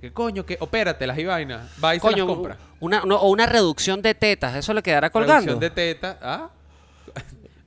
que 0.00 0.12
coño, 0.12 0.44
que 0.44 0.56
opérate 0.58 1.06
las 1.06 1.16
y 1.16 1.24
vainas, 1.24 1.70
va 1.82 1.94
y 1.94 1.98
se 1.98 2.02
Coño, 2.02 2.26
las 2.26 2.34
compra. 2.34 2.58
una, 2.80 3.02
no, 3.04 3.18
o 3.18 3.30
una 3.30 3.46
reducción 3.46 4.02
de 4.02 4.16
tetas, 4.16 4.56
eso 4.56 4.74
le 4.74 4.82
quedará 4.82 5.10
colgando. 5.10 5.46
Reducción 5.46 5.60
de 5.60 5.70
teta, 5.70 6.18
¿ah? 6.20 6.50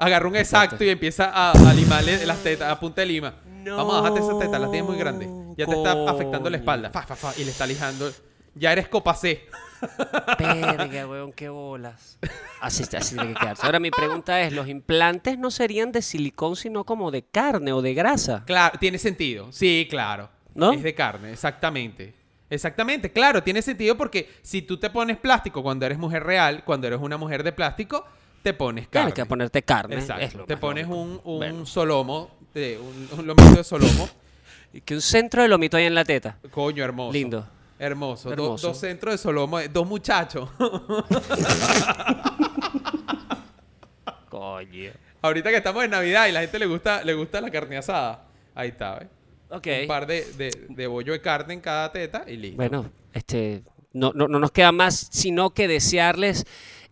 Agarra 0.02 0.28
un 0.28 0.36
exacto 0.36 0.84
y 0.84 0.90
empieza 0.90 1.30
a, 1.30 1.52
a 1.52 1.74
limarle 1.76 2.26
las 2.26 2.40
tetas 2.40 2.72
a 2.72 2.80
punta 2.80 3.02
de 3.02 3.08
lima. 3.08 3.36
Vamos 3.64 3.94
a 3.94 4.02
bajarte 4.02 4.20
esa 4.20 4.40
teta, 4.40 4.58
las 4.58 4.72
tienes 4.72 4.90
muy 4.90 4.98
grande. 4.98 5.30
Ya 5.56 5.68
te 5.68 5.76
está 5.76 6.10
afectando 6.10 6.50
la 6.50 6.58
espalda. 6.58 6.90
Fa, 6.90 7.04
fa, 7.04 7.16
fa, 7.16 7.34
y 7.38 7.44
le 7.44 7.52
está 7.52 7.68
lijando. 7.68 8.12
Ya 8.56 8.72
eres 8.72 8.88
copa 8.88 9.14
C. 9.14 9.46
Verga, 10.40 11.08
weón, 11.08 11.32
qué 11.32 11.50
bolas. 11.50 12.18
Así, 12.62 12.84
así 12.98 13.16
tiene 13.16 13.34
que 13.36 13.40
quedarse. 13.40 13.64
Ahora 13.64 13.80
mi 13.80 13.92
pregunta 13.92 14.42
es, 14.42 14.52
¿los 14.54 14.68
implantes 14.68 15.38
no 15.38 15.52
serían 15.52 15.92
de 15.92 16.02
silicón 16.02 16.56
sino 16.56 16.84
como 16.84 17.12
de 17.12 17.22
carne 17.22 17.72
o 17.72 17.84
de 17.84 17.94
grasa? 17.94 18.44
Claro, 18.48 18.80
tiene 18.80 18.98
sentido. 18.98 19.52
Sí, 19.52 19.86
claro. 19.88 20.32
¿No? 20.56 20.74
Es 20.74 20.82
de 20.82 20.96
carne, 20.96 21.32
exactamente. 21.32 22.16
Exactamente, 22.50 23.12
claro, 23.12 23.44
tiene 23.44 23.62
sentido 23.62 23.96
porque 23.96 24.30
si 24.42 24.64
tú 24.64 24.78
te 24.78 24.90
pones 24.90 25.18
plástico 25.18 25.62
cuando 25.64 25.86
eres 25.86 25.98
mujer 25.98 26.24
real, 26.24 26.64
cuando 26.66 26.88
eres 26.88 27.00
una 27.00 27.18
mujer 27.18 27.44
de 27.44 27.54
plástico, 27.54 28.06
te 28.42 28.54
pones 28.54 28.88
carne. 28.88 29.12
Tienes 29.12 29.14
que 29.14 29.26
ponerte 29.28 29.62
carne. 29.64 29.96
Exacto. 29.96 30.24
es 30.26 30.34
lo 30.36 30.46
te 30.46 30.58
pones 30.58 30.88
lógico. 30.88 31.02
un, 31.02 31.22
un 31.24 31.38
Bueno. 31.40 31.66
solomo, 31.66 32.32
de, 32.54 32.78
un, 32.80 33.20
un 33.20 33.28
lomito 33.28 33.54
de 33.56 33.64
solomo. 33.64 34.10
Y 34.74 34.80
que 34.80 34.94
un 34.96 35.02
centro 35.02 35.42
de 35.42 35.50
lomito 35.50 35.76
ahí 35.76 35.84
en 35.84 35.94
la 35.94 36.06
teta. 36.06 36.38
Coño, 36.50 36.82
hermoso. 36.86 37.12
Lindo. 37.12 37.46
Hermoso. 37.78 38.30
Do- 38.30 38.34
Hermoso. 38.34 38.68
dos 38.70 38.78
centros 38.78 39.14
de 39.16 39.18
solomo, 39.18 39.60
eh, 39.60 39.68
dos 39.68 39.86
muchachos. 39.86 40.50
Coño. 44.30 44.92
Ahorita 45.22 45.50
que 45.50 45.58
estamos 45.58 45.84
en 45.84 45.92
Navidad 45.92 46.28
y 46.28 46.32
la 46.32 46.40
gente 46.42 46.58
le 46.58 46.66
gusta, 46.66 47.04
le 47.04 47.14
gusta 47.14 47.42
la 47.42 47.52
carne 47.52 47.78
asada. 47.78 48.24
Ahí 48.56 48.70
está, 48.70 49.00
¿ves? 49.00 49.08
Ok. 49.50 49.68
Un 49.82 49.88
par 49.88 50.08
de, 50.08 50.24
de, 50.38 50.66
de 50.70 50.88
bollo 50.88 51.12
de 51.14 51.22
carne 51.22 51.54
en 51.54 51.60
cada 51.62 51.92
teta 51.92 52.24
y 52.28 52.38
listo. 52.38 52.56
Bueno, 52.58 52.90
este, 53.14 53.64
no, 53.94 54.14
no, 54.16 54.28
no 54.28 54.40
nos 54.40 54.52
queda 54.52 54.72
más 54.72 55.10
sino 55.12 55.50
que 55.50 55.68
desearles 55.68 56.46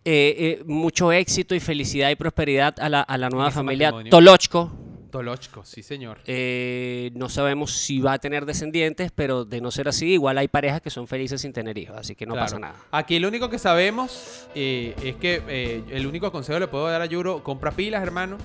eh, 0.05 0.35
eh, 0.59 0.63
mucho 0.65 1.11
éxito 1.11 1.53
y 1.55 1.59
felicidad 1.59 2.09
y 2.09 2.15
prosperidad 2.15 2.75
a 2.79 2.89
la, 2.89 3.01
a 3.01 3.17
la 3.17 3.29
nueva 3.29 3.51
familia 3.51 3.87
matrimonio. 3.91 4.11
Tolochko. 4.11 4.71
Tolochco, 5.11 5.65
sí, 5.65 5.81
señor. 5.81 6.19
Eh, 6.27 7.09
no 7.15 7.29
sabemos 7.29 7.71
si 7.73 7.99
va 7.99 8.13
a 8.13 8.19
tener 8.19 8.45
descendientes, 8.45 9.11
pero 9.11 9.43
de 9.43 9.59
no 9.59 9.71
ser 9.71 9.87
así, 9.87 10.05
igual 10.13 10.37
hay 10.37 10.47
parejas 10.47 10.81
que 10.81 10.91
son 10.91 11.07
felices 11.07 11.41
sin 11.41 11.51
tener 11.51 11.75
hijos, 11.79 11.97
así 11.97 12.13
que 12.15 12.27
no 12.27 12.33
Claro. 12.33 12.45
pasa 12.45 12.59
nada. 12.59 12.75
Aquí 12.91 13.17
lo 13.17 13.27
único 13.27 13.49
que 13.49 13.57
sabemos 13.57 14.47
eh, 14.53 14.93
es 15.03 15.15
que 15.15 15.41
eh, 15.47 15.83
el 15.89 16.05
único 16.05 16.31
consejo 16.31 16.57
que 16.57 16.59
le 16.61 16.67
puedo 16.67 16.87
dar 16.87 17.01
a 17.01 17.07
Yuro, 17.07 17.43
compra 17.43 17.71
pilas, 17.71 18.03
hermano. 18.03 18.37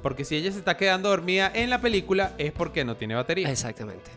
Porque 0.00 0.24
si 0.24 0.36
ella 0.36 0.52
se 0.52 0.58
está 0.58 0.76
quedando 0.76 1.08
dormida 1.08 1.50
en 1.54 1.70
la 1.70 1.80
película 1.80 2.34
es 2.38 2.52
porque 2.52 2.84
no 2.84 2.96
tiene 2.96 3.14
batería. 3.16 3.50
Exactamente, 3.50 4.10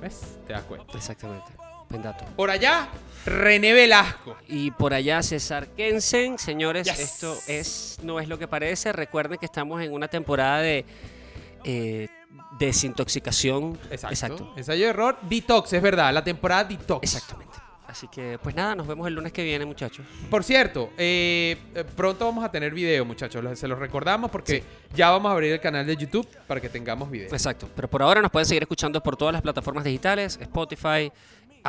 ¿Ves? 0.00 0.38
Te 0.46 0.54
das 0.54 0.62
cuenta. 0.64 0.96
exactamente. 0.96 1.52
Por 2.36 2.50
allá, 2.50 2.88
René 3.24 3.72
Velasco. 3.72 4.36
Y 4.48 4.70
por 4.72 4.92
allá 4.94 5.22
César 5.22 5.68
Kensen, 5.68 6.38
señores, 6.38 6.86
Yes. 6.86 6.98
esto 6.98 7.36
es 7.46 7.98
no 8.02 8.20
es 8.20 8.28
lo 8.28 8.38
que 8.38 8.48
parece. 8.48 8.92
Recuerden 8.92 9.38
que 9.38 9.46
estamos 9.46 9.82
en 9.82 9.92
una 9.92 10.08
temporada 10.08 10.60
de 10.60 10.84
eh, 11.64 12.08
desintoxicación. 12.58 13.78
Exacto. 13.90 14.08
Exacto. 14.14 14.52
Ensayo 14.56 14.84
de 14.84 14.90
error. 14.90 15.18
Detox, 15.22 15.72
es 15.72 15.82
verdad. 15.82 16.12
La 16.12 16.22
temporada 16.24 16.64
Detox. 16.64 17.02
Exactamente. 17.02 17.54
Así 17.86 18.08
que, 18.08 18.40
pues 18.42 18.56
nada, 18.56 18.74
nos 18.74 18.88
vemos 18.88 19.06
el 19.06 19.14
lunes 19.14 19.32
que 19.32 19.44
viene, 19.44 19.64
muchachos. 19.64 20.04
Por 20.28 20.42
cierto, 20.42 20.90
eh, 20.98 21.56
eh, 21.76 21.84
pronto 21.94 22.24
vamos 22.24 22.44
a 22.44 22.50
tener 22.50 22.74
video, 22.74 23.04
muchachos. 23.04 23.56
Se 23.56 23.68
los 23.68 23.78
recordamos 23.78 24.32
porque 24.32 24.64
ya 24.92 25.10
vamos 25.10 25.30
a 25.30 25.32
abrir 25.32 25.52
el 25.52 25.60
canal 25.60 25.86
de 25.86 25.96
YouTube 25.96 26.26
para 26.48 26.60
que 26.60 26.68
tengamos 26.68 27.08
video. 27.08 27.28
Exacto. 27.28 27.68
Pero 27.76 27.88
por 27.88 28.02
ahora 28.02 28.20
nos 28.20 28.32
pueden 28.32 28.46
seguir 28.46 28.64
escuchando 28.64 29.00
por 29.00 29.16
todas 29.16 29.32
las 29.32 29.42
plataformas 29.42 29.84
digitales, 29.84 30.36
Spotify, 30.42 31.12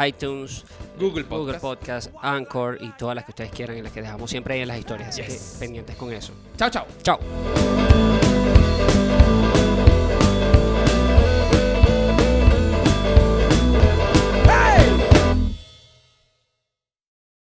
iTunes, 0.04 0.64
Google 1.00 1.24
Podcast. 1.24 1.30
Google 1.30 1.60
Podcast, 1.60 2.12
Anchor 2.22 2.78
y 2.82 2.92
todas 2.98 3.16
las 3.16 3.26
que 3.26 3.32
ustedes 3.32 3.52
quieran, 3.52 3.78
en 3.78 3.84
las 3.84 3.94
que 3.94 4.02
dejamos 4.02 4.30
siempre 4.30 4.56
ahí 4.56 4.62
en 4.62 4.68
las 4.68 4.80
historias. 4.80 5.10
Así 5.10 5.22
que 5.22 5.40
pendientes 5.60 5.96
con 5.96 6.12
eso. 6.12 6.34
Chao, 6.58 6.70
chao. 6.70 6.86
Chao. 7.02 7.20